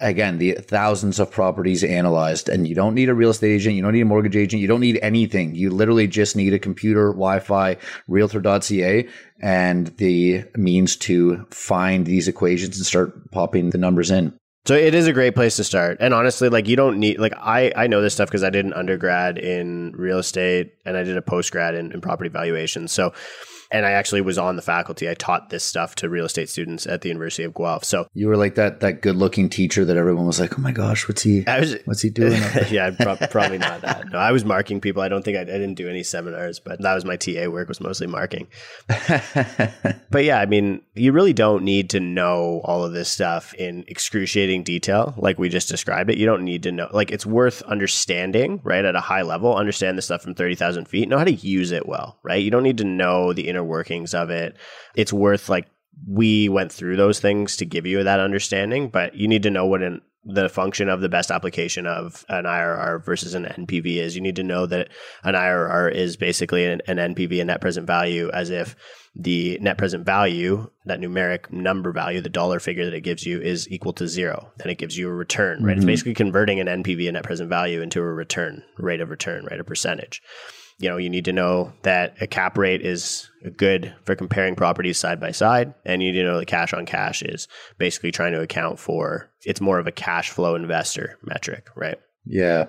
again 0.00 0.38
the 0.38 0.52
thousands 0.52 1.18
of 1.18 1.30
properties 1.30 1.82
analyzed 1.82 2.48
and 2.48 2.68
you 2.68 2.74
don't 2.74 2.94
need 2.94 3.08
a 3.08 3.14
real 3.14 3.30
estate 3.30 3.52
agent 3.52 3.74
you 3.74 3.82
don't 3.82 3.92
need 3.92 4.02
a 4.02 4.04
mortgage 4.04 4.36
agent 4.36 4.62
you 4.62 4.68
don't 4.68 4.80
need 4.80 4.98
anything. 5.02 5.54
You 5.54 5.70
literally 5.70 6.06
just 6.06 6.36
need 6.36 6.54
a 6.54 6.58
computer 6.58 7.08
wi-fi 7.08 7.76
realtor.ca 8.06 9.08
and 9.40 9.86
the 9.98 10.44
means 10.56 10.96
to 10.96 11.46
find 11.50 12.06
these 12.06 12.28
equations 12.28 12.76
and 12.76 12.86
start 12.86 13.30
popping 13.30 13.70
the 13.70 13.78
numbers 13.78 14.10
in. 14.10 14.36
So 14.66 14.74
it 14.74 14.94
is 14.94 15.06
a 15.06 15.12
great 15.12 15.34
place 15.34 15.56
to 15.56 15.64
start. 15.64 15.98
And 16.00 16.12
honestly 16.12 16.48
like 16.48 16.68
you 16.68 16.76
don't 16.76 16.98
need 16.98 17.18
like 17.18 17.34
i 17.36 17.72
i 17.74 17.86
know 17.86 18.00
this 18.00 18.14
stuff 18.14 18.28
because 18.28 18.44
i 18.44 18.50
did 18.50 18.64
an 18.64 18.74
undergrad 18.74 19.38
in 19.38 19.92
real 19.96 20.18
estate 20.18 20.74
and 20.84 20.96
i 20.96 21.02
did 21.02 21.16
a 21.16 21.22
post 21.22 21.50
grad 21.50 21.74
in, 21.74 21.92
in 21.92 22.00
property 22.00 22.30
valuation 22.30 22.86
so 22.88 23.12
and 23.70 23.84
I 23.84 23.92
actually 23.92 24.20
was 24.20 24.38
on 24.38 24.56
the 24.56 24.62
faculty. 24.62 25.08
I 25.08 25.14
taught 25.14 25.50
this 25.50 25.64
stuff 25.64 25.94
to 25.96 26.08
real 26.08 26.24
estate 26.24 26.48
students 26.48 26.86
at 26.86 27.02
the 27.02 27.08
University 27.08 27.44
of 27.44 27.54
Guelph. 27.54 27.84
So 27.84 28.08
you 28.14 28.28
were 28.28 28.36
like 28.36 28.54
that 28.54 28.80
that 28.80 29.02
good 29.02 29.16
looking 29.16 29.48
teacher 29.48 29.84
that 29.84 29.96
everyone 29.96 30.26
was 30.26 30.40
like, 30.40 30.58
oh 30.58 30.62
my 30.62 30.72
gosh, 30.72 31.06
what's 31.08 31.22
he? 31.22 31.44
Was, 31.46 31.76
what's 31.84 32.02
he 32.02 32.10
doing? 32.10 32.40
yeah, 32.70 32.90
pro- 32.90 33.16
probably 33.30 33.58
not 33.58 33.82
that. 33.82 34.10
No, 34.10 34.18
I 34.18 34.32
was 34.32 34.44
marking 34.44 34.80
people. 34.80 35.02
I 35.02 35.08
don't 35.08 35.24
think 35.24 35.36
I, 35.36 35.42
I, 35.42 35.44
didn't 35.44 35.74
do 35.74 35.88
any 35.88 36.02
seminars, 36.02 36.58
but 36.60 36.80
that 36.80 36.94
was 36.94 37.04
my 37.04 37.16
TA 37.16 37.48
work 37.48 37.68
was 37.68 37.80
mostly 37.80 38.06
marking. 38.06 38.48
but 38.88 40.24
yeah, 40.24 40.40
I 40.40 40.46
mean, 40.46 40.80
you 40.94 41.12
really 41.12 41.32
don't 41.32 41.62
need 41.62 41.90
to 41.90 42.00
know 42.00 42.62
all 42.64 42.84
of 42.84 42.92
this 42.92 43.08
stuff 43.08 43.54
in 43.54 43.84
excruciating 43.88 44.62
detail, 44.62 45.14
like 45.16 45.38
we 45.38 45.48
just 45.48 45.68
described 45.68 46.10
it. 46.10 46.18
You 46.18 46.26
don't 46.26 46.44
need 46.44 46.62
to 46.62 46.72
know. 46.72 46.88
Like 46.92 47.10
it's 47.10 47.26
worth 47.26 47.62
understanding, 47.62 48.60
right, 48.64 48.84
at 48.84 48.96
a 48.96 49.00
high 49.00 49.22
level. 49.22 49.54
Understand 49.54 49.98
the 49.98 50.02
stuff 50.02 50.22
from 50.22 50.34
thirty 50.34 50.54
thousand 50.54 50.86
feet. 50.88 51.08
Know 51.08 51.18
how 51.18 51.24
to 51.24 51.32
use 51.32 51.70
it 51.70 51.86
well, 51.86 52.18
right? 52.22 52.42
You 52.42 52.50
don't 52.50 52.62
need 52.62 52.78
to 52.78 52.84
know 52.84 53.32
the 53.32 53.48
inner 53.48 53.57
inner 53.58 53.68
workings 53.68 54.14
of 54.14 54.30
it. 54.30 54.56
It's 54.94 55.12
worth 55.12 55.48
like 55.48 55.68
we 56.06 56.48
went 56.48 56.72
through 56.72 56.96
those 56.96 57.20
things 57.20 57.56
to 57.56 57.64
give 57.64 57.86
you 57.86 58.04
that 58.04 58.20
understanding, 58.20 58.88
but 58.88 59.14
you 59.14 59.26
need 59.26 59.42
to 59.42 59.50
know 59.50 59.66
what 59.66 59.82
an 59.82 60.00
the 60.24 60.48
function 60.48 60.90
of 60.90 61.00
the 61.00 61.08
best 61.08 61.30
application 61.30 61.86
of 61.86 62.24
an 62.28 62.44
IRR 62.44 63.02
versus 63.02 63.32
an 63.32 63.44
NPV 63.44 63.96
is. 63.96 64.14
You 64.14 64.20
need 64.20 64.36
to 64.36 64.42
know 64.42 64.66
that 64.66 64.88
an 65.24 65.34
IRR 65.34 65.90
is 65.90 66.18
basically 66.18 66.66
an, 66.66 66.82
an, 66.86 66.98
NPV, 66.98 67.40
a 67.40 67.44
net 67.46 67.62
present 67.62 67.86
value, 67.86 68.28
as 68.34 68.50
if 68.50 68.76
the 69.14 69.58
net 69.62 69.78
present 69.78 70.04
value, 70.04 70.70
that 70.84 71.00
numeric 71.00 71.50
number 71.50 71.92
value, 71.92 72.20
the 72.20 72.28
dollar 72.28 72.60
figure 72.60 72.84
that 72.84 72.92
it 72.92 73.00
gives 73.00 73.24
you 73.24 73.40
is 73.40 73.70
equal 73.70 73.94
to 73.94 74.06
zero. 74.06 74.52
Then 74.58 74.68
it 74.70 74.76
gives 74.76 74.98
you 74.98 75.08
a 75.08 75.14
return, 75.14 75.64
right? 75.64 75.70
Mm-hmm. 75.70 75.78
It's 75.78 75.86
basically 75.86 76.14
converting 76.14 76.60
an 76.60 76.66
NPV, 76.66 77.08
a 77.08 77.12
net 77.12 77.24
present 77.24 77.48
value, 77.48 77.80
into 77.80 78.00
a 78.00 78.04
return, 78.04 78.62
rate 78.76 79.00
of 79.00 79.08
return, 79.08 79.46
right? 79.46 79.60
A 79.60 79.64
percentage. 79.64 80.20
You 80.78 80.88
know, 80.88 80.96
you 80.96 81.10
need 81.10 81.24
to 81.24 81.32
know 81.32 81.72
that 81.82 82.16
a 82.20 82.26
cap 82.26 82.56
rate 82.56 82.82
is 82.82 83.28
good 83.56 83.94
for 84.04 84.14
comparing 84.14 84.54
properties 84.54 84.98
side 84.98 85.20
by 85.20 85.32
side. 85.32 85.74
And 85.84 86.02
you 86.02 86.12
need 86.12 86.18
to 86.18 86.24
know 86.24 86.38
the 86.38 86.46
cash 86.46 86.72
on 86.72 86.86
cash 86.86 87.22
is 87.22 87.48
basically 87.78 88.12
trying 88.12 88.32
to 88.32 88.40
account 88.40 88.78
for 88.78 89.30
it's 89.44 89.60
more 89.60 89.78
of 89.78 89.86
a 89.86 89.92
cash 89.92 90.30
flow 90.30 90.54
investor 90.54 91.18
metric, 91.22 91.66
right? 91.74 91.98
Yeah. 92.24 92.66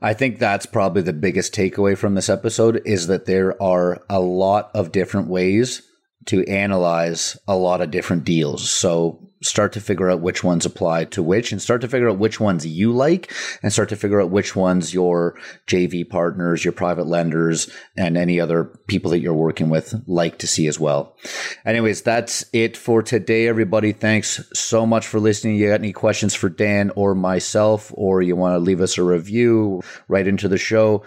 I 0.00 0.14
think 0.14 0.38
that's 0.38 0.66
probably 0.66 1.02
the 1.02 1.12
biggest 1.12 1.54
takeaway 1.54 1.98
from 1.98 2.14
this 2.14 2.28
episode 2.28 2.80
is 2.86 3.08
that 3.08 3.26
there 3.26 3.60
are 3.62 4.02
a 4.08 4.20
lot 4.20 4.70
of 4.74 4.92
different 4.92 5.28
ways 5.28 5.82
to 6.26 6.44
analyze 6.46 7.36
a 7.48 7.56
lot 7.56 7.80
of 7.80 7.90
different 7.90 8.24
deals. 8.24 8.70
So 8.70 9.29
start 9.42 9.72
to 9.72 9.80
figure 9.80 10.10
out 10.10 10.20
which 10.20 10.44
ones 10.44 10.66
apply 10.66 11.04
to 11.06 11.22
which 11.22 11.50
and 11.50 11.62
start 11.62 11.80
to 11.80 11.88
figure 11.88 12.10
out 12.10 12.18
which 12.18 12.38
ones 12.38 12.66
you 12.66 12.92
like 12.92 13.32
and 13.62 13.72
start 13.72 13.88
to 13.88 13.96
figure 13.96 14.20
out 14.20 14.30
which 14.30 14.54
ones 14.54 14.92
your 14.92 15.38
JV 15.66 16.08
partners, 16.08 16.64
your 16.64 16.72
private 16.72 17.06
lenders, 17.06 17.70
and 17.96 18.16
any 18.16 18.38
other 18.38 18.64
people 18.86 19.10
that 19.10 19.20
you're 19.20 19.32
working 19.32 19.70
with 19.70 19.94
like 20.06 20.38
to 20.38 20.46
see 20.46 20.66
as 20.66 20.78
well. 20.78 21.16
Anyways, 21.64 22.02
that's 22.02 22.44
it 22.52 22.76
for 22.76 23.02
today, 23.02 23.48
everybody. 23.48 23.92
Thanks 23.92 24.46
so 24.52 24.84
much 24.84 25.06
for 25.06 25.18
listening. 25.18 25.56
You 25.56 25.68
got 25.68 25.80
any 25.80 25.92
questions 25.92 26.34
for 26.34 26.48
Dan 26.48 26.90
or 26.94 27.14
myself, 27.14 27.92
or 27.94 28.20
you 28.22 28.36
want 28.36 28.54
to 28.54 28.58
leave 28.58 28.80
us 28.80 28.98
a 28.98 29.02
review 29.02 29.82
right 30.08 30.26
into 30.26 30.48
the 30.48 30.58
show? 30.58 31.04